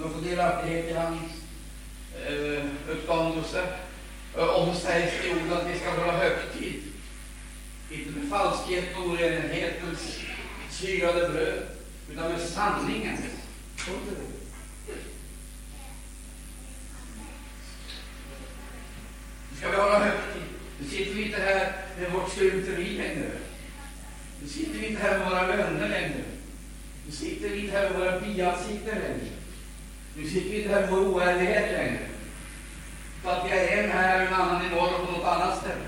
Och 0.04 0.12
får 0.12 0.22
delaktighet 0.22 0.86
i 0.86 0.94
hans 0.94 1.22
eh, 2.28 2.66
uppståndelse. 2.90 3.68
Och 4.34 4.68
så 4.68 4.74
sägs 4.74 5.14
det 5.22 5.28
i 5.28 5.32
ordet 5.32 5.58
att 5.58 5.68
vi 5.68 5.80
ska 5.80 5.90
hålla 5.90 6.18
högtid. 6.18 6.84
Inte 7.92 8.20
med 8.20 8.30
falskhet 8.30 8.86
och 8.98 9.06
orenhetens 9.06 10.20
syrade 10.70 11.30
bröd, 11.30 11.64
utan 12.12 12.32
med 12.32 12.42
sanningen. 12.42 13.18
Nu 19.52 19.58
ska 19.58 19.70
vi 19.70 19.76
hålla 19.76 20.00
högtid. 20.00 20.44
Nu 20.80 20.90
sitter 20.90 21.14
vi 21.14 21.26
inte 21.26 21.42
här 21.42 21.74
med 22.00 22.12
vårt 22.12 22.32
skrymteri 22.32 22.98
längre. 22.98 23.32
Nu 24.42 24.48
sitter 24.48 24.80
vi 24.80 24.88
inte 24.88 25.02
här 25.02 25.20
med 25.20 25.30
våra 25.30 25.48
löner 25.48 25.90
längre. 25.90 26.24
Nu 27.06 27.12
sitter 27.12 27.50
vi 27.50 27.60
inte 27.60 27.78
här 27.78 27.90
med 27.90 28.00
våra 28.00 28.20
biansikten 28.20 28.98
längre. 29.00 29.45
Nu 30.18 30.30
sitter 30.30 30.50
vi 30.50 30.58
inte 30.58 30.74
här 30.74 30.82
med 30.82 30.90
vår 30.90 31.08
oärlighet 31.08 31.72
längre. 31.72 32.00
För 33.24 33.32
att 33.32 33.46
vi 33.46 33.50
är 33.50 33.84
en 33.84 33.92
här 33.92 34.22
och 34.22 34.28
en 34.28 34.34
annan 34.34 34.66
i 34.66 34.70
norr 34.70 34.94
och 35.00 35.06
på 35.06 35.12
något 35.12 35.28
annat 35.28 35.58
ställe. 35.58 35.86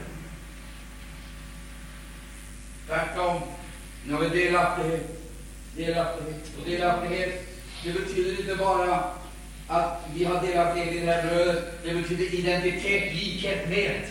Tvärtom, 2.88 3.41
nu 4.06 4.14
har 4.14 4.22
vi 4.22 4.44
delaktighet. 4.44 5.22
Delaktighet. 5.76 6.52
Och 6.60 6.70
delaktighet, 6.70 7.48
det 7.84 7.91
betyder 7.91 8.41
inte 8.41 8.56
bara 8.56 9.04
att 9.68 10.06
vi 10.14 10.24
har 10.24 10.41
delaktighet 10.41 10.95
i 10.95 10.99
det 10.99 11.12
här 11.12 11.28
brödet. 11.28 11.84
Det 11.84 11.94
betyder 11.94 12.36
identitet, 12.36 13.14
likhet 13.14 13.70
med. 13.70 14.02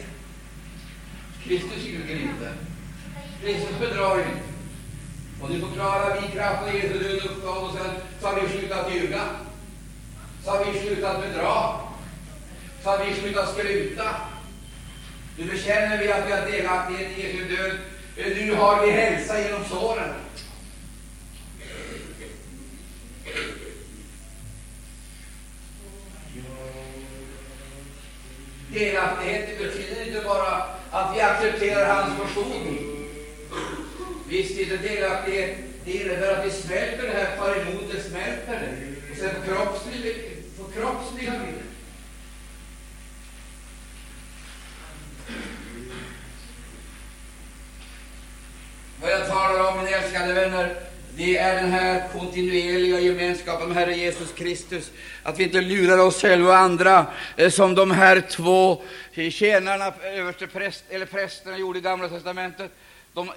Kristus 1.44 1.84
ljuger 1.84 2.14
inte. 2.14 2.52
Kristus 3.42 3.78
bedrar 3.80 4.18
inte. 4.18 4.40
Och 5.40 5.50
nu 5.50 5.60
förklarar 5.60 6.20
vi 6.20 6.28
kraften 6.38 6.74
i 6.74 6.78
Jesu 6.78 6.98
död 6.98 7.16
uppståndelsen, 7.16 7.90
så 8.20 8.26
har 8.26 8.40
vi 8.40 8.48
slutat 8.48 8.94
ljuga. 8.94 9.20
Så 10.46 10.52
har 10.52 10.64
vi 10.64 10.78
slutat 10.78 11.20
bedra. 11.20 11.80
Så 12.82 12.90
har 12.90 13.04
vi 13.04 13.14
slutat 13.14 13.52
skryta. 13.52 14.16
Nu 15.38 15.44
bekänner 15.44 15.98
vi 15.98 16.12
att 16.12 16.26
vi 16.26 16.32
har 16.32 16.46
delaktighet 16.50 17.18
i 17.18 17.22
Jesu 17.22 17.56
död. 17.56 17.78
Nu 18.16 18.54
har 18.54 18.86
vi 18.86 18.90
hälsa 18.90 19.40
genom 19.40 19.64
såren. 19.64 20.14
Delaktighet 28.72 29.58
betyder 29.58 30.06
inte 30.06 30.20
bara 30.24 30.62
att 30.90 31.16
vi 31.16 31.20
accepterar 31.20 31.94
hans 31.94 32.20
försoning. 32.20 33.06
Visst 34.28 34.58
är 34.58 34.66
det 34.66 34.76
delaktighet. 34.76 35.56
Det 35.84 35.92
innebär 35.92 36.38
att 36.38 36.46
vi 36.46 36.50
smälter 36.50 37.02
det 37.02 37.12
här, 37.12 37.36
tar 37.36 37.60
emot 37.60 37.84
det, 37.92 38.00
smälter 38.00 38.60
det. 38.60 39.12
Och 39.12 39.16
sen 39.16 39.30
kroppsligt 39.46 40.35
kroppsliga 40.76 41.30
bilden. 41.30 41.62
Vad 49.02 49.10
jag 49.10 49.28
talar 49.28 49.68
om, 49.68 49.76
mina 49.76 49.90
älskade 49.90 50.32
vänner, 50.32 50.76
det 51.16 51.38
är 51.38 51.62
den 51.62 51.70
här 51.70 52.08
kontinuerliga 52.12 53.00
gemenskapen 53.00 53.68
med 53.68 53.76
Herre 53.76 53.94
Jesus 53.94 54.32
Kristus. 54.32 54.90
Att 55.22 55.38
vi 55.38 55.44
inte 55.44 55.60
lurar 55.60 55.98
oss 55.98 56.22
själva 56.22 56.48
och 56.48 56.56
andra 56.56 57.06
eh, 57.36 57.50
som 57.50 57.74
de 57.74 57.90
här 57.90 58.20
två 58.20 58.82
eh, 59.14 59.30
tjänarna, 59.30 59.86
eh, 59.86 60.18
överste 60.18 60.46
präst, 60.46 60.84
eller 60.88 61.06
prästerna, 61.06 61.58
gjorde 61.58 61.78
i 61.78 61.82
Gamla 61.82 62.08
testamentet. 62.08 62.70
De 63.12 63.30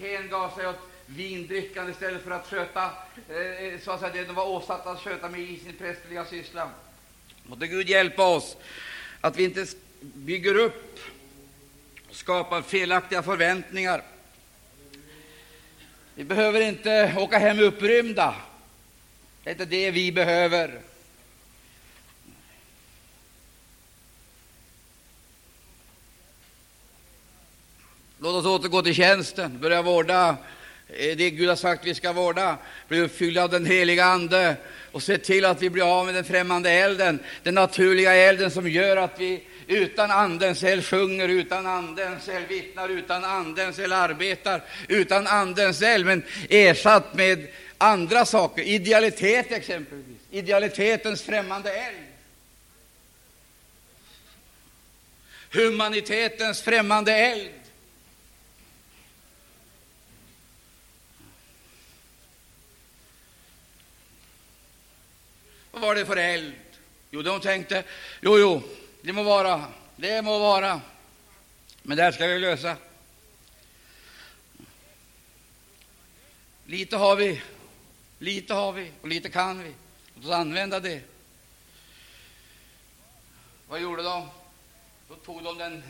hängav 0.00 0.56
sig 0.56 0.66
åt 0.66 0.78
vindrickande 1.08 1.92
istället 1.92 2.22
för 2.22 2.30
att 2.30 2.46
sköta, 2.46 2.90
eh, 3.28 3.36
eh, 3.36 3.80
så 3.80 3.90
att 3.90 4.00
säga, 4.00 4.12
det 4.12 4.24
de 4.24 4.34
var 4.34 4.48
åsatta 4.48 4.90
att 4.90 5.00
sköta 5.00 5.28
med 5.28 5.40
i 5.40 5.58
sin 5.58 5.72
prästerliga 5.72 6.24
syssla. 6.24 6.70
Måtte 7.42 7.66
Gud 7.66 7.88
hjälpa 7.88 8.26
oss 8.26 8.56
att 9.20 9.36
vi 9.36 9.44
inte 9.44 9.66
bygger 10.00 10.54
upp 10.54 10.98
och 12.08 12.14
skapar 12.14 12.62
felaktiga 12.62 13.22
förväntningar 13.22 14.02
vi 16.18 16.24
behöver 16.24 16.60
inte 16.60 17.14
åka 17.18 17.38
hem 17.38 17.60
upprymda. 17.60 18.34
Det 19.42 19.50
är 19.50 19.52
inte 19.52 19.64
det 19.64 19.90
vi 19.90 20.12
behöver. 20.12 20.80
Låt 28.18 28.34
oss 28.34 28.46
återgå 28.46 28.82
till 28.82 28.94
tjänsten, 28.94 29.60
börja 29.60 29.82
vårda 29.82 30.36
Eh, 30.88 31.16
det 31.16 31.30
Gud 31.30 31.48
har 31.48 31.56
sagt 31.56 31.86
vi 31.86 31.94
ska 31.94 32.12
vårda, 32.12 32.58
bli 32.88 33.00
uppfyllda 33.00 33.42
av 33.42 33.50
den 33.50 33.66
heliga 33.66 34.04
Ande. 34.04 34.56
Och 34.92 35.02
se 35.02 35.18
till 35.18 35.44
att 35.44 35.62
vi 35.62 35.70
blir 35.70 35.98
av 35.98 36.06
med 36.06 36.14
den 36.14 36.24
främmande 36.24 36.70
elden, 36.70 37.18
den 37.42 37.54
naturliga 37.54 38.14
elden 38.14 38.50
som 38.50 38.70
gör 38.70 38.96
att 38.96 39.20
vi 39.20 39.42
utan 39.66 40.10
Andens 40.10 40.62
eld 40.62 40.84
sjunger, 40.84 41.28
utan 41.28 41.66
Andens 41.66 42.28
eld 42.28 42.48
vittnar, 42.48 42.88
utan 42.88 43.24
Andens 43.24 43.78
eld 43.78 43.92
arbetar, 43.92 44.62
utan 44.88 45.26
Andens 45.26 45.82
eld, 45.82 46.06
men 46.06 46.22
ersatt 46.48 47.14
med 47.14 47.46
andra 47.78 48.24
saker, 48.24 48.62
idealitet 48.62 49.52
exempelvis, 49.52 50.18
idealitetens 50.30 51.22
främmande 51.22 51.72
eld. 51.72 51.96
Humanitetens 55.50 56.62
främmande 56.62 57.12
eld. 57.12 57.50
Vad 65.78 65.88
var 65.88 65.94
det 65.94 66.06
för 66.06 66.16
eld? 66.16 66.52
Jo, 67.10 67.22
de 67.22 67.40
tänkte, 67.40 67.84
jo, 68.20 68.38
jo, 68.38 68.62
det 69.02 69.12
må 69.12 69.22
vara, 69.22 69.64
det 69.96 70.22
må 70.22 70.38
vara, 70.38 70.80
men 71.82 71.96
det 71.96 72.02
här 72.02 72.12
ska 72.12 72.26
vi 72.26 72.38
lösa. 72.38 72.76
Lite 76.66 76.96
har 76.96 77.16
vi, 77.16 77.42
lite 78.18 78.54
har 78.54 78.72
vi 78.72 78.92
och 79.00 79.08
lite 79.08 79.30
kan 79.30 79.62
vi. 79.62 79.74
Låt 80.14 80.24
oss 80.24 80.30
använda 80.30 80.80
det. 80.80 81.00
Vad 83.68 83.80
gjorde 83.80 84.02
de? 84.02 84.28
Då 85.08 85.14
tog 85.14 85.42
de 85.42 85.58
den 85.58 85.82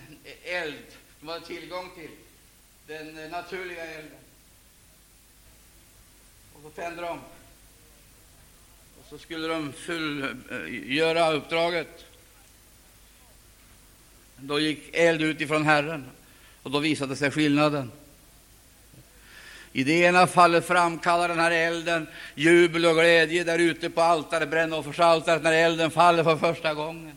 eld 0.44 0.84
de 1.20 1.28
hade 1.28 1.46
tillgång 1.46 1.90
till, 1.94 2.10
den 2.86 3.30
naturliga 3.30 3.84
elden. 3.84 4.18
Och 6.54 6.62
så 6.62 6.70
tände 6.70 7.02
de. 7.02 7.20
Så 9.10 9.18
skulle 9.18 9.48
de 9.48 9.72
fullgöra 9.72 11.32
uppdraget. 11.32 12.04
Då 14.36 14.60
gick 14.60 14.90
eld 14.92 15.22
ut 15.22 15.40
ifrån 15.40 15.64
Herren, 15.64 16.06
och 16.62 16.70
då 16.70 16.78
visade 16.78 17.16
sig 17.16 17.30
skillnaden. 17.30 17.90
I 19.72 19.84
det 19.84 19.92
ena 19.92 20.26
fallet 20.26 20.66
framkallar 20.66 21.28
den 21.28 21.38
här 21.38 21.50
elden 21.50 22.06
jubel 22.34 22.86
och 22.86 22.94
glädje 22.94 23.44
där 23.44 23.58
ute 23.58 23.90
på 23.90 24.00
altaret, 24.00 24.50
brännoffersaltaret, 24.50 25.42
när 25.42 25.52
elden 25.52 25.90
faller 25.90 26.24
för 26.24 26.36
första 26.36 26.74
gången. 26.74 27.16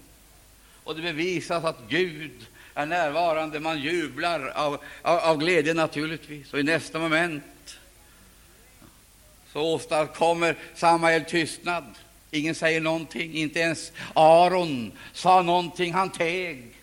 Och 0.84 0.96
det 0.96 1.02
bevisas 1.02 1.64
att 1.64 1.80
Gud 1.90 2.46
är 2.74 2.86
närvarande. 2.86 3.60
Man 3.60 3.80
jublar 3.80 4.48
av, 4.48 4.78
av, 5.02 5.18
av 5.20 5.38
glädje 5.38 5.74
naturligtvis. 5.74 6.54
Och 6.54 6.60
i 6.60 6.64
nästa 6.64 7.00
moment 7.00 7.44
så 9.54 9.62
åstadkommer 9.62 10.58
Samuel 10.76 11.26
tystnad. 11.26 11.86
Ingen 12.32 12.56
säger 12.56 12.82
någonting, 12.82 13.34
inte 13.34 13.60
ens 13.60 13.92
Aron 14.14 14.92
sa 15.14 15.42
någonting, 15.42 15.94
han 15.94 16.12
teg. 16.12 16.76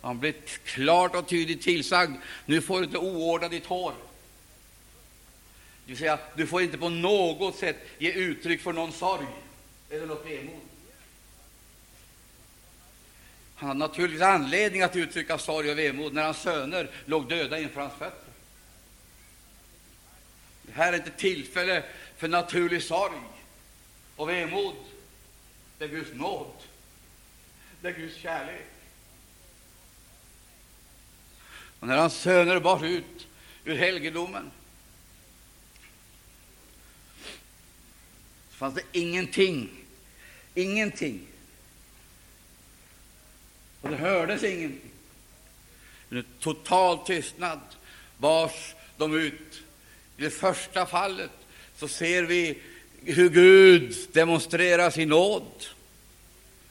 Han 0.00 0.18
blev 0.18 0.32
klart 0.64 1.14
och 1.14 1.28
tydligt 1.28 1.62
tillsagd, 1.62 2.12
nu 2.44 2.62
får 2.62 2.78
du 2.78 2.84
inte 2.84 2.98
oordna 2.98 3.48
ditt 3.48 3.66
hår. 3.66 3.92
Det 5.84 5.92
vill 5.92 5.98
säga, 5.98 6.18
du 6.36 6.46
får 6.46 6.62
inte 6.62 6.78
på 6.78 6.88
något 6.88 7.56
sätt 7.56 7.76
ge 7.98 8.12
uttryck 8.12 8.60
för 8.60 8.72
någon 8.72 8.92
sorg 8.92 9.26
eller 9.90 10.06
något 10.06 10.26
vemod. 10.26 10.60
Han 13.54 13.68
hade 13.68 13.78
naturligtvis 13.78 14.22
anledning 14.22 14.82
att 14.82 14.96
uttrycka 14.96 15.38
sorg 15.38 15.70
och 15.70 15.78
vemod 15.78 16.12
när 16.14 16.22
hans 16.22 16.42
söner 16.42 16.90
låg 17.04 17.28
döda 17.28 17.58
inför 17.58 17.80
hans 17.80 17.92
fötter. 17.92 18.25
Här 20.76 20.92
är 20.92 20.96
inte 20.96 21.10
tillfälle 21.10 21.84
för 22.16 22.28
naturlig 22.28 22.82
sorg 22.82 23.18
och 24.16 24.28
vemod. 24.28 24.74
Det 25.78 25.84
är 25.84 25.88
Guds 25.88 26.12
nåd, 26.14 26.52
det 27.80 27.88
är 27.88 27.92
Guds 27.92 28.16
kärlek. 28.16 28.66
Och 31.80 31.86
när 31.86 31.96
hans 31.96 32.14
söner 32.14 32.60
bars 32.60 32.82
ut 32.82 33.26
ur 33.64 33.76
helgedomen 33.76 34.50
så 38.50 38.56
fanns 38.56 38.74
det 38.74 38.82
ingenting, 38.92 39.70
ingenting. 40.54 41.26
Och 43.80 43.90
det 43.90 43.96
hördes 43.96 44.42
ingenting. 44.42 44.90
En 46.10 46.24
total 46.40 47.06
tystnad 47.06 47.60
bars 48.18 48.74
de 48.96 49.14
ut. 49.14 49.62
I 50.16 50.22
det 50.22 50.30
första 50.30 50.86
fallet 50.86 51.30
så 51.76 51.88
ser 51.88 52.22
vi 52.22 52.58
hur 53.04 53.28
Gud 53.28 53.94
demonstrerar 54.12 54.90
sin 54.90 55.08
nåd. 55.08 55.66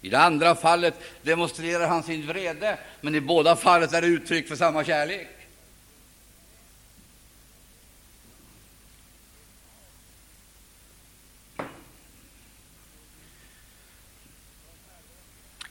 I 0.01 0.09
det 0.09 0.19
andra 0.19 0.55
fallet 0.55 0.93
demonstrerar 1.21 1.87
han 1.87 2.03
sin 2.03 2.27
vrede, 2.27 2.77
men 3.01 3.15
i 3.15 3.21
båda 3.21 3.55
fallen 3.55 3.93
är 3.93 4.01
det 4.01 4.07
uttryck 4.07 4.47
för 4.47 4.55
samma 4.55 4.83
kärlek. 4.83 5.27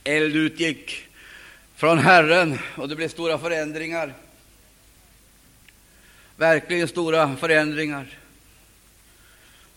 Eld 0.05 0.37
utgick 0.37 1.07
från 1.77 1.99
Herren, 1.99 2.59
och 2.77 2.89
det 2.89 2.97
blev 2.97 3.09
stora 3.09 3.39
förändringar. 3.39 4.15
Verkligen 6.37 6.89
stora 6.89 7.37
förändringar. 7.37 8.19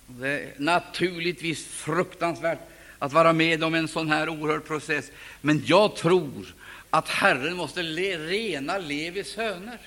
Det 0.07 0.29
är 0.29 0.53
naturligtvis 0.57 1.67
fruktansvärt 1.67 2.59
att 2.99 3.13
vara 3.13 3.33
med 3.33 3.63
om 3.63 3.73
en 3.73 3.87
sån 3.87 4.09
här 4.09 4.29
oerhörd 4.29 4.65
process, 4.65 5.11
men 5.41 5.63
jag 5.65 5.95
tror 5.95 6.55
att 6.89 7.09
Herren 7.09 7.55
måste 7.55 7.83
le 7.83 8.17
rena 8.17 8.77
Levis 8.77 9.27
söner. 9.27 9.77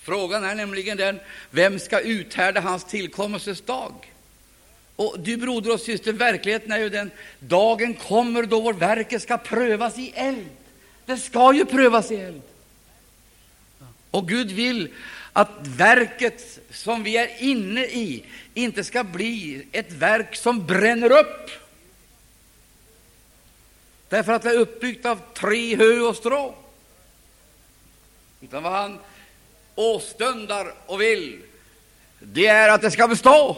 Frågan 0.00 0.44
är 0.44 0.54
nämligen 0.54 0.96
den, 0.96 1.20
vem 1.50 1.78
ska 1.78 2.00
uthärda 2.00 2.60
hans 2.60 2.84
tillkommelses 2.84 3.60
dag? 3.60 3.92
Och 4.96 5.20
du 5.20 5.36
broder 5.36 5.72
och 5.72 5.80
syster, 5.80 6.12
verkligheten 6.12 6.72
är 6.72 6.78
ju 6.78 6.88
den, 6.88 7.10
dagen 7.38 7.94
kommer 7.94 8.42
då 8.42 8.60
vårt 8.60 8.76
verk 8.76 9.22
ska 9.22 9.38
prövas 9.38 9.98
i 9.98 10.12
eld. 10.14 10.48
Det 11.06 11.16
ska 11.16 11.54
ju 11.54 11.64
prövas 11.64 12.10
i 12.10 12.16
eld. 12.16 12.42
Och 14.14 14.28
Gud 14.28 14.50
vill 14.50 14.88
att 15.32 15.50
verket 15.62 16.58
som 16.70 17.02
vi 17.02 17.16
är 17.16 17.42
inne 17.42 17.84
i 17.84 18.24
inte 18.54 18.84
ska 18.84 19.04
bli 19.04 19.66
ett 19.72 19.92
verk 19.92 20.36
som 20.36 20.66
bränner 20.66 21.12
upp. 21.12 21.50
Därför 24.08 24.32
att 24.32 24.42
det 24.42 24.50
är 24.50 24.58
uppbyggt 24.58 25.06
av 25.06 25.20
tre 25.34 25.76
hö 25.76 26.00
och 26.00 26.16
strå. 26.16 26.54
Utan 28.40 28.62
vad 28.62 28.72
han 28.72 28.98
åstundar 29.74 30.74
och 30.86 31.00
vill, 31.00 31.40
det 32.18 32.46
är 32.46 32.68
att 32.68 32.82
det 32.82 32.90
ska 32.90 33.08
bestå. 33.08 33.56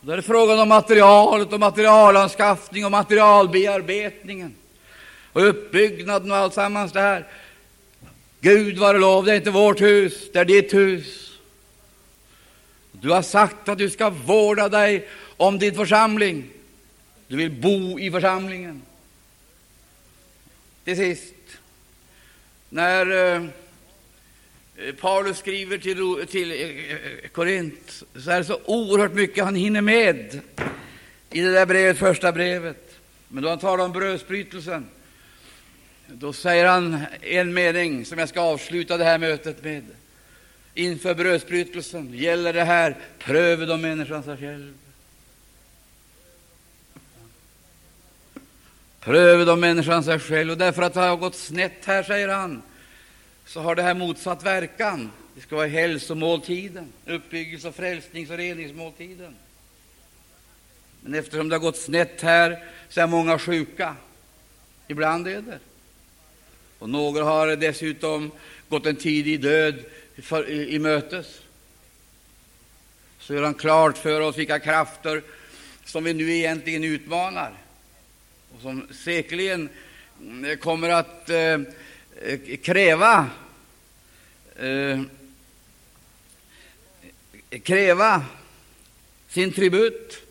Då 0.00 0.12
är 0.12 0.16
det 0.16 0.22
frågan 0.22 0.60
om 0.60 0.68
materialet 0.68 1.52
och 1.52 1.60
materialanskaffning 1.60 2.84
och 2.84 2.90
materialbearbetningen 2.90 4.54
och 5.32 5.48
uppbyggnaden 5.48 6.30
och 6.30 6.36
alltsammans 6.36 6.92
det 6.92 7.00
här. 7.00 7.26
Gud 8.40 8.78
vare 8.78 8.98
lov, 8.98 9.24
det 9.24 9.32
är 9.32 9.36
inte 9.36 9.50
vårt 9.50 9.80
hus, 9.80 10.30
det 10.32 10.38
är 10.38 10.44
ditt 10.44 10.74
hus. 10.74 11.32
Du 12.92 13.10
har 13.10 13.22
sagt 13.22 13.68
att 13.68 13.78
du 13.78 13.90
ska 13.90 14.10
vårda 14.10 14.68
dig 14.68 15.08
om 15.36 15.58
din 15.58 15.74
församling. 15.74 16.50
Du 17.28 17.36
vill 17.36 17.50
bo 17.50 18.00
i 18.00 18.10
församlingen. 18.10 18.82
Till 20.84 20.96
sist, 20.96 21.34
när 22.68 23.34
eh, 23.34 23.42
Paulus 25.00 25.38
skriver 25.38 25.78
till, 25.78 26.26
till 26.26 26.50
eh, 26.52 26.58
eh, 26.58 27.28
Korint 27.32 28.02
så 28.16 28.30
är 28.30 28.38
det 28.38 28.44
så 28.44 28.60
oerhört 28.64 29.14
mycket 29.14 29.44
han 29.44 29.54
hinner 29.54 29.80
med 29.80 30.40
i 31.30 31.40
det 31.40 31.52
där 31.52 31.66
brevet, 31.66 31.98
första 31.98 32.32
brevet. 32.32 33.00
Men 33.28 33.42
då 33.42 33.48
han 33.48 33.58
talar 33.58 33.84
om 33.84 33.92
brödsbrytelsen 33.92 34.86
då 36.06 36.32
säger 36.32 36.66
han 36.66 37.04
en 37.20 37.54
mening 37.54 38.04
som 38.04 38.18
jag 38.18 38.28
ska 38.28 38.40
avsluta 38.40 38.96
det 38.96 39.04
här 39.04 39.18
mötet 39.18 39.64
med. 39.64 39.84
Inför 40.74 41.14
brödsbrytelsen 41.14 42.14
gäller 42.14 42.52
det 42.52 42.64
här 42.64 42.96
pröva 43.18 43.66
de 43.66 43.80
människan 43.80 44.22
sig 44.22 44.36
själv. 44.36 44.74
Pröva 49.00 49.44
de 49.44 49.60
människan 49.60 50.04
sig 50.04 50.18
själv. 50.18 50.50
Och 50.50 50.58
därför 50.58 50.82
att 50.82 50.94
det 50.94 51.00
har 51.00 51.16
gått 51.16 51.34
snett 51.34 51.84
här, 51.84 52.02
säger 52.02 52.28
han, 52.28 52.62
så 53.46 53.60
har 53.60 53.74
det 53.74 53.82
här 53.82 53.94
motsatt 53.94 54.44
verkan. 54.44 55.10
Det 55.34 55.40
ska 55.40 55.56
vara 55.56 55.66
hälsomåltiden, 55.66 56.92
uppbyggelse, 57.06 57.68
och 57.68 57.74
frälsnings 57.74 58.30
och 58.30 58.36
reningsmåltiden. 58.36 59.34
Men 61.00 61.14
eftersom 61.14 61.48
det 61.48 61.54
har 61.54 61.60
gått 61.60 61.76
snett 61.76 62.22
här 62.22 62.64
så 62.88 63.00
är 63.00 63.06
många 63.06 63.38
sjuka. 63.38 63.96
Ibland 64.88 65.28
är 65.28 65.42
det. 65.42 65.58
Och 66.82 66.90
några 66.90 67.24
har 67.24 67.56
dessutom 67.56 68.30
gått 68.68 68.86
en 68.86 68.96
tidig 68.96 69.40
död 69.40 69.84
för, 70.22 70.50
i, 70.50 70.74
i 70.74 70.78
mötes. 70.78 71.40
Så 73.18 73.34
gör 73.34 73.42
han 73.42 73.54
klart 73.54 73.98
för 73.98 74.20
oss 74.20 74.38
vilka 74.38 74.58
krafter 74.58 75.22
som 75.84 76.04
vi 76.04 76.14
nu 76.14 76.32
egentligen 76.32 76.84
utmanar 76.84 77.52
och 78.54 78.62
som 78.62 78.88
säkerligen 79.04 79.68
eh, 80.46 80.56
kommer 80.56 80.88
att 80.88 81.30
eh, 81.30 81.60
kräva 82.62 83.30
eh, 84.56 85.00
kräva 87.62 88.24
sin 89.28 89.52
tribut. 89.52 90.22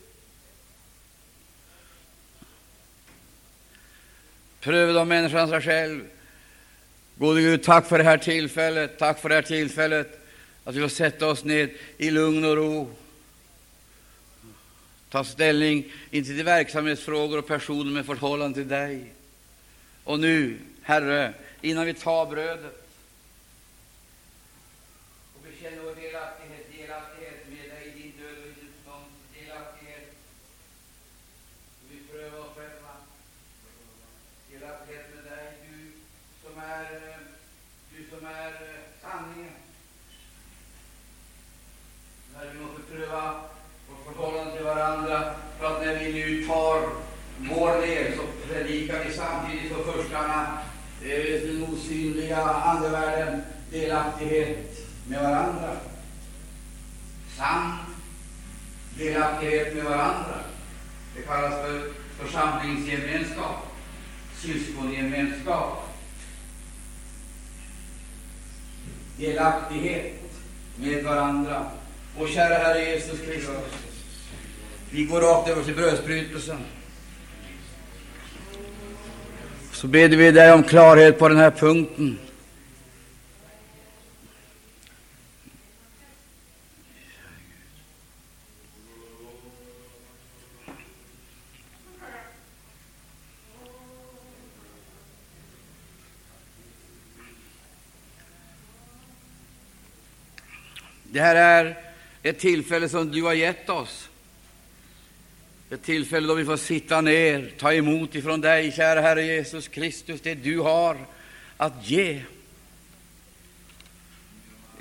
Pröva 4.60 4.92
de 4.92 5.08
människan 5.08 5.48
sig 5.48 5.60
själv 5.60 6.04
Gode 7.22 7.40
Gud, 7.40 7.62
tack 7.62 7.86
för 7.86 7.98
det 7.98 8.04
här 8.04 8.18
tillfället, 8.18 8.98
tack 8.98 9.18
för 9.18 9.28
det 9.28 9.34
här 9.34 9.42
tillfället 9.42 10.26
att 10.64 10.74
vi 10.74 10.80
får 10.80 10.88
sätta 10.88 11.26
oss 11.26 11.44
ned 11.44 11.70
i 11.98 12.10
lugn 12.10 12.44
och 12.44 12.56
ro, 12.56 12.90
ta 15.08 15.24
ställning 15.24 15.92
inte 16.10 16.30
till 16.30 16.44
verksamhetsfrågor 16.44 17.38
och 17.38 17.46
personer 17.46 17.90
med 17.90 18.06
förhållande 18.06 18.54
till 18.54 18.68
dig. 18.68 19.12
Och 20.04 20.20
nu, 20.20 20.58
Herre, 20.82 21.34
innan 21.60 21.86
vi 21.86 21.94
tar 21.94 22.26
brödet 22.26 22.86
och 25.34 25.42
bekänner 25.42 25.82
vår 25.82 25.94
delaktighet, 25.94 26.66
delaktighet 26.76 27.48
med 27.48 27.70
dig 27.70 27.94
i 27.96 28.02
din 28.02 28.12
död 28.18 28.36
och 28.38 28.46
i 28.46 28.54
din 28.60 28.68
uppståndelse, 28.68 29.26
delaktighet 29.40 30.14
vi 31.90 31.96
prövar 32.12 32.38
oss 32.38 32.56
själva, 32.56 32.94
delaktighet 34.50 35.06
med 35.14 35.32
dig, 35.32 35.52
du 35.70 35.92
som 36.42 36.62
är 36.62 37.12
som 38.18 38.26
är 38.26 38.52
eh, 38.52 38.84
sanningen. 39.02 39.52
När 42.34 42.52
vi 42.52 42.58
själva, 43.12 43.34
vårt 43.88 44.16
förhållande 44.16 44.56
till 44.56 44.64
varandra, 44.64 45.34
för 45.58 45.66
att 45.66 45.84
när 45.84 45.98
vi 45.98 46.12
nu 46.12 46.46
tar 46.46 46.88
vår 47.38 47.86
del 47.86 48.12
så 48.16 48.22
predikar 48.48 49.04
vi 49.04 49.12
samtidigt 49.12 49.72
för 49.72 49.92
förstarna 49.92 50.58
eh, 51.02 51.42
den 51.42 51.66
osynliga 51.72 52.44
andevärlden 52.44 53.42
delaktighet 53.70 54.88
med 55.08 55.22
varandra. 55.22 55.76
Sann 57.36 57.78
delaktighet 58.98 59.74
med 59.74 59.84
varandra. 59.84 60.34
Det 61.16 61.22
kallas 61.22 61.54
för 61.54 61.92
församlingsgemenskap, 62.18 63.66
syskongemenskap. 64.36 65.88
delaktighet 69.16 70.22
med 70.76 71.04
varandra. 71.04 71.66
Och 72.18 72.28
kära 72.28 72.54
Herre 72.54 72.90
Jesus 72.90 73.20
Kristus, 73.20 73.56
vi 74.90 75.04
går 75.04 75.20
rakt 75.20 75.48
över 75.48 75.64
till 75.64 75.74
brödsbrytelsen. 75.74 76.58
Så 79.72 79.86
ber 79.86 80.08
vi 80.08 80.30
dig 80.30 80.52
om 80.52 80.62
klarhet 80.62 81.18
på 81.18 81.28
den 81.28 81.38
här 81.38 81.50
punkten. 81.50 82.18
Det 101.04 101.20
här 101.20 101.34
är 101.34 101.91
ett 102.22 102.38
tillfälle 102.38 102.88
som 102.88 103.10
du 103.10 103.22
har 103.22 103.32
gett 103.32 103.68
oss. 103.68 104.08
Ett 105.70 105.82
tillfälle 105.82 106.28
då 106.28 106.34
vi 106.34 106.44
får 106.44 106.56
sitta 106.56 107.00
ner, 107.00 107.52
ta 107.58 107.72
emot 107.72 108.14
ifrån 108.14 108.40
dig, 108.40 108.72
kära 108.72 109.00
Herre 109.00 109.24
Jesus 109.24 109.68
Kristus, 109.68 110.20
det 110.20 110.34
du 110.34 110.58
har 110.58 110.96
att 111.56 111.88
ge. 111.90 112.22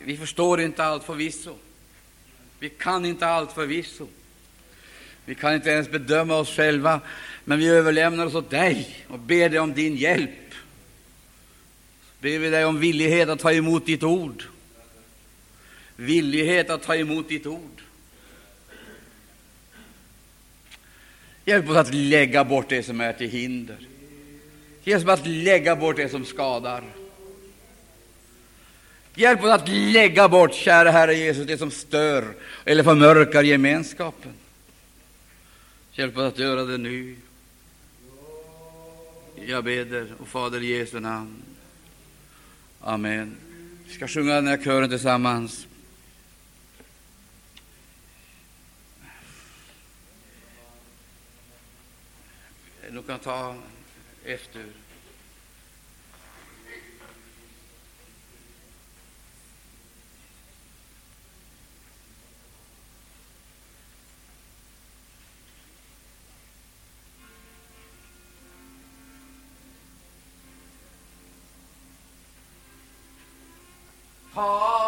Vi 0.03 0.17
förstår 0.17 0.61
inte 0.61 0.83
allt 0.83 1.03
förvisso. 1.03 1.55
Vi 2.59 2.69
kan 2.69 3.05
inte 3.05 3.27
allt 3.27 3.51
förvisso. 3.51 4.07
Vi 5.25 5.35
kan 5.35 5.53
inte 5.53 5.69
ens 5.69 5.89
bedöma 5.89 6.35
oss 6.35 6.55
själva, 6.55 7.01
men 7.45 7.59
vi 7.59 7.67
överlämnar 7.67 8.25
oss 8.25 8.35
åt 8.35 8.49
dig 8.49 9.05
och 9.07 9.19
ber 9.19 9.49
dig 9.49 9.59
om 9.59 9.73
din 9.73 9.95
hjälp. 9.95 10.29
Ber 12.19 12.39
vi 12.39 12.49
dig 12.49 12.65
om 12.65 12.79
villighet 12.79 13.29
att 13.29 13.39
ta 13.39 13.51
emot 13.53 13.85
ditt 13.85 14.03
ord. 14.03 14.43
Villighet 16.01 16.69
att 16.69 16.83
ta 16.83 16.95
emot 16.95 17.29
ditt 17.29 17.45
ord. 17.45 17.81
Hjälp 21.45 21.69
oss 21.69 21.77
att 21.77 21.93
lägga 21.93 22.43
bort 22.43 22.69
det 22.69 22.83
som 22.83 23.01
är 23.01 23.13
till 23.13 23.29
hinder. 23.29 23.77
Hjälp 24.83 25.03
oss 25.03 25.19
att 25.19 25.27
lägga 25.27 25.75
bort 25.75 25.95
det 25.95 26.09
som 26.09 26.25
skadar. 26.25 26.83
Hjälp 29.15 29.43
oss 29.43 29.49
att 29.49 29.69
lägga 29.69 30.29
bort, 30.29 30.53
kära 30.53 30.91
Herre 30.91 31.15
Jesus, 31.15 31.47
det 31.47 31.57
som 31.57 31.71
stör 31.71 32.33
eller 32.65 32.83
förmörkar 32.83 33.43
gemenskapen. 33.43 34.33
Hjälp 35.91 36.17
oss 36.17 36.33
att 36.33 36.39
göra 36.39 36.63
det 36.63 36.77
nu. 36.77 37.15
Jag 39.45 39.63
beder, 39.63 40.07
och 40.19 40.27
Fader 40.27 40.63
i 40.63 40.77
Jesu 40.77 40.99
namn. 40.99 41.41
Amen. 42.81 43.37
Vi 43.87 43.93
ska 43.93 44.07
sjunga 44.07 44.33
den 44.33 44.47
här 44.47 44.63
kören 44.63 44.89
tillsammans. 44.89 45.67
Du 52.93 53.01
kan 53.01 53.19
ta 53.19 53.55
efter. 54.25 54.65
Paul. 74.33 74.80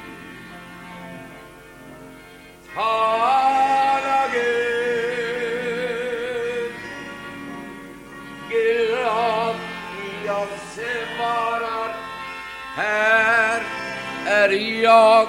tala 2.75 4.29
Gud. 4.33 4.53
Glad 8.51 9.57
jag 10.27 10.49
svarar, 10.75 11.91
här 12.77 13.63
är 14.27 14.51
jag, 14.83 15.29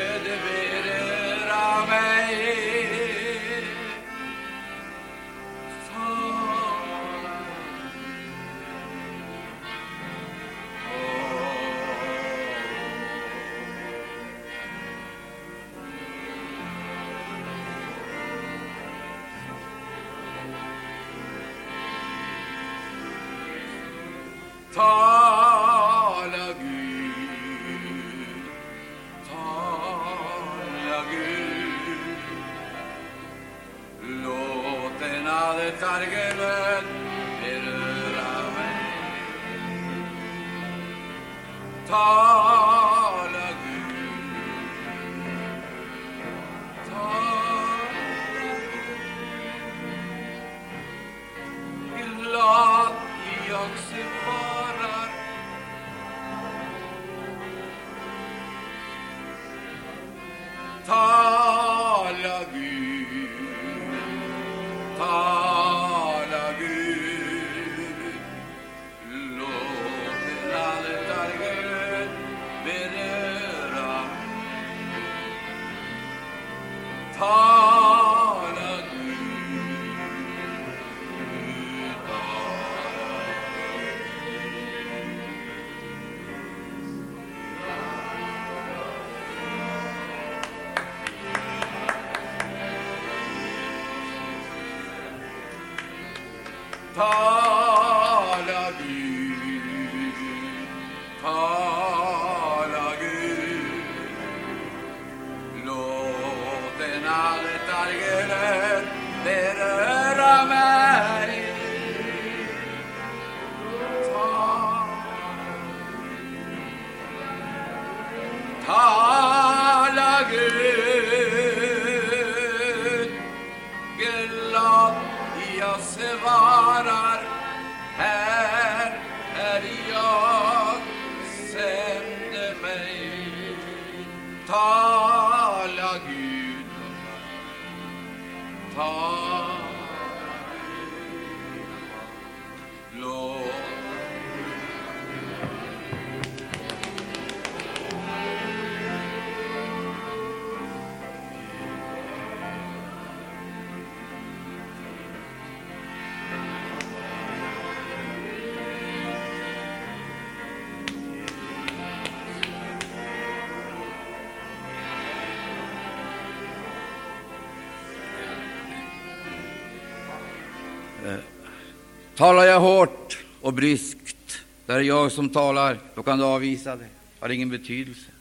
talar 172.21 172.45
jag 172.45 172.59
hårt 172.59 173.17
och 173.41 173.53
bryskt, 173.53 174.41
där 174.65 174.75
är 174.75 174.81
jag 174.81 175.11
som 175.11 175.29
talar, 175.29 175.79
då 175.95 176.03
kan 176.03 176.17
du 176.17 176.25
avvisa 176.25 176.75
det. 176.75 176.83
Det 176.83 177.19
har 177.19 177.29
ingen 177.29 177.49
betydelse. 177.49 178.11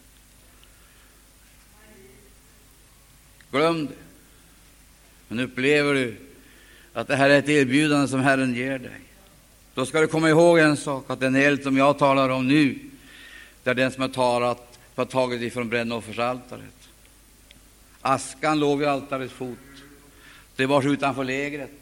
Glöm 3.51 3.86
det. 3.86 3.93
Men 5.28 5.40
upplever 5.40 5.94
du 5.94 6.16
att 6.93 7.09
det 7.09 7.16
här 7.16 7.31
är 7.31 7.39
ett 7.39 7.48
erbjudande 7.48 8.09
som 8.09 8.20
Herren 8.20 8.55
ger 8.55 8.78
dig, 8.78 9.01
då 9.74 9.86
ska 9.86 10.01
du 10.01 10.06
komma 10.06 10.28
ihåg 10.28 10.59
en 10.59 10.77
sak, 10.77 11.10
att 11.10 11.20
den 11.20 11.35
eld 11.36 11.62
som 11.62 11.77
jag 11.77 11.98
talar 11.98 12.28
om 12.28 12.48
nu, 12.48 12.78
det 13.62 13.70
är 13.70 13.74
den 13.74 13.93
som 13.93 14.02
har 14.02 14.09
talat, 14.09 14.78
har 14.94 15.05
tagit 15.05 15.43
ifrån 15.43 15.68
brännoffersaltaret. 15.68 16.89
Askan 18.01 18.60
låg 18.60 18.78
vid 18.78 18.89
altarets 18.89 19.32
fot. 19.32 19.59
Det 20.56 20.66
var 20.66 20.93
utanför 20.93 21.24
lägret. 21.24 21.80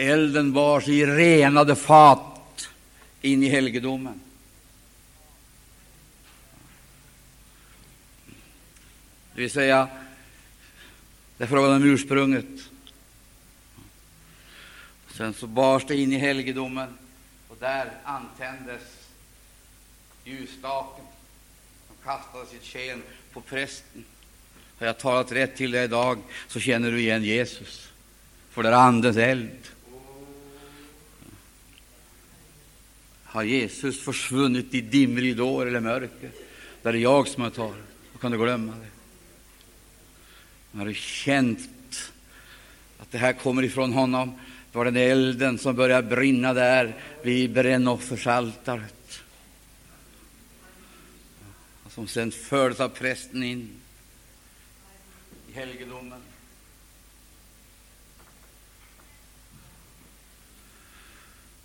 Elden 0.00 0.52
bars 0.52 0.88
i 0.88 1.06
renade 1.06 1.76
fat 1.76 2.68
in 3.20 3.42
i 3.42 3.48
helgedomen. 3.48 4.20
Det 9.34 9.40
vill 9.40 9.50
säga, 9.50 9.88
det 11.36 11.44
är 11.44 11.48
frågan 11.48 11.72
om 11.72 11.84
ursprunget. 11.84 12.46
Sen 15.16 15.34
så 15.34 15.46
bars 15.46 15.84
det 15.86 15.96
in 15.96 16.12
i 16.12 16.18
helgedomen, 16.18 16.98
och 17.48 17.56
där 17.60 17.90
antändes 18.04 18.82
ljusstaken 20.24 21.04
som 21.86 21.96
kastade 22.04 22.46
sitt 22.46 22.64
sken 22.64 23.02
på 23.32 23.40
prästen. 23.40 24.04
Har 24.78 24.86
jag 24.86 24.98
talat 24.98 25.32
rätt 25.32 25.56
till 25.56 25.70
dig 25.70 25.84
idag, 25.84 26.18
så 26.48 26.60
känner 26.60 26.90
du 26.90 27.00
igen 27.00 27.24
Jesus, 27.24 27.88
för 28.50 28.62
det 28.62 28.68
är 28.68 28.72
Andens 28.72 29.16
eld. 29.16 29.58
Har 33.30 33.42
Jesus 33.42 34.00
försvunnit 34.00 34.74
i 34.74 34.80
dimridåer 34.80 35.66
eller 35.66 35.80
mörker, 35.80 36.30
där 36.82 36.92
är 36.92 36.98
jag 36.98 37.28
som 37.28 37.42
har 37.42 37.50
talat. 37.50 37.76
Då 38.12 38.18
kan 38.18 38.32
du 38.32 38.38
glömma 38.38 38.74
det. 38.76 38.88
Har 40.78 40.86
du 40.86 40.94
känt 40.94 42.12
att 42.98 43.10
det 43.10 43.18
här 43.18 43.32
kommer 43.32 43.62
ifrån 43.62 43.92
honom, 43.92 44.38
det 44.72 44.78
var 44.78 44.84
den 44.84 44.96
elden 44.96 45.58
som 45.58 45.76
började 45.76 46.16
brinna 46.16 46.54
där 46.54 46.96
vid 47.22 47.52
brännoffersaltaret, 47.52 49.20
som 51.88 52.06
sedan 52.06 52.32
fördes 52.32 52.80
av 52.80 52.88
prästen 52.88 53.42
in 53.42 53.70
i 55.48 55.52
helgedomen. 55.52 56.20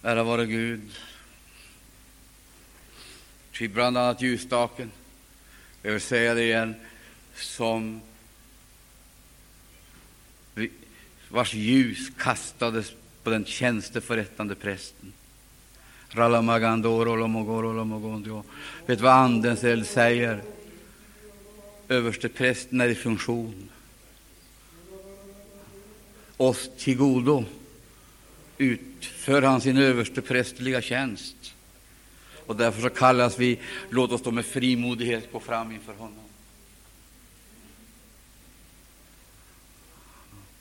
Ära 0.02 0.24
vare 0.24 0.46
Gud. 0.46 0.92
Ty 3.58 3.68
bland 3.68 3.98
annat 3.98 4.22
ljusstaken, 4.22 4.92
jag 5.82 5.92
vill 5.92 6.02
säga 6.02 6.34
det 6.34 6.44
igen, 6.44 6.76
som 7.36 8.02
vars 11.30 11.54
ljus 11.54 12.12
kastades 12.18 12.92
på 13.24 13.30
den 13.30 13.46
tjänsteförrättande 13.46 14.56
prästen. 14.56 15.14
Vet 18.86 19.02
vad 19.02 19.14
Andens 19.14 19.64
eld 19.64 19.88
säger? 19.88 20.44
Översteprästen 21.88 22.82
är 22.82 22.88
i 22.88 22.96
funktion. 22.96 23.70
Oss 26.38 26.70
till 26.78 26.98
godo 26.98 27.46
utför 28.58 29.42
han 29.42 29.62
sin 29.62 29.78
översteprästerliga 29.78 30.82
tjänst. 30.82 31.35
Och 32.46 32.56
därför 32.56 32.82
så 32.82 32.90
kallas 32.90 33.40
vi, 33.40 33.60
låt 33.90 34.12
oss 34.12 34.22
då 34.22 34.32
med 34.32 34.46
frimodighet 34.46 35.32
gå 35.32 35.40
fram 35.40 35.72
inför 35.72 35.94
honom. 35.94 36.26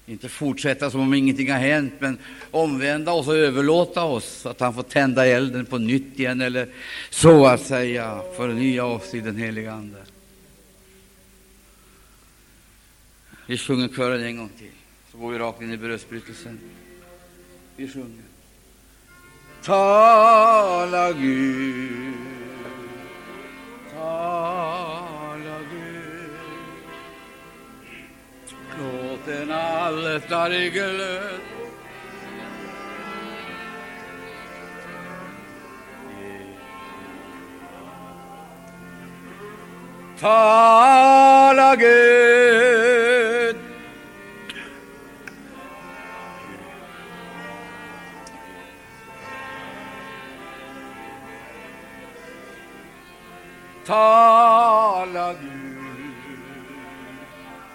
Inte 0.06 0.28
fortsätta 0.28 0.90
som 0.90 1.00
om 1.00 1.14
ingenting 1.14 1.50
har 1.50 1.58
hänt, 1.58 1.92
men 1.98 2.18
omvända 2.50 3.12
oss 3.12 3.28
och 3.28 3.36
överlåta 3.36 4.02
oss 4.02 4.24
så 4.24 4.48
att 4.48 4.60
han 4.60 4.74
får 4.74 4.82
tända 4.82 5.26
elden 5.26 5.66
på 5.66 5.78
nytt 5.78 6.18
igen, 6.20 6.40
eller 6.40 6.68
så 7.10 7.46
att 7.46 7.60
säga 7.60 8.22
förnya 8.36 8.84
oss 8.84 9.14
i 9.14 9.20
den 9.20 9.36
heliga 9.36 9.72
Ande. 9.72 10.04
Vi 13.46 13.58
sjunger 13.58 13.88
kören 13.88 14.24
en 14.24 14.36
gång 14.36 14.50
till, 14.58 14.70
så 15.12 15.18
går 15.18 15.32
vi 15.32 15.38
rakt 15.38 15.62
in 15.62 15.72
i 15.72 15.76
brödsbrytelsen. 15.76 16.60
Vi 17.76 17.88
sjunger. 17.88 18.33
Tala 19.64 21.12
Gud, 21.12 22.14
tala 23.94 25.58
Gud. 25.70 26.34
Låt 28.78 29.28
en 29.28 29.50
altarige 29.50 30.70
glöd. 30.70 31.40
Tala 40.20 41.76
Gud. 41.76 42.43
Tala 53.84 55.34
du, 55.34 55.46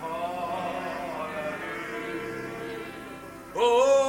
tala 0.02 1.52
du. 1.62 1.90
Oh. 3.56 4.09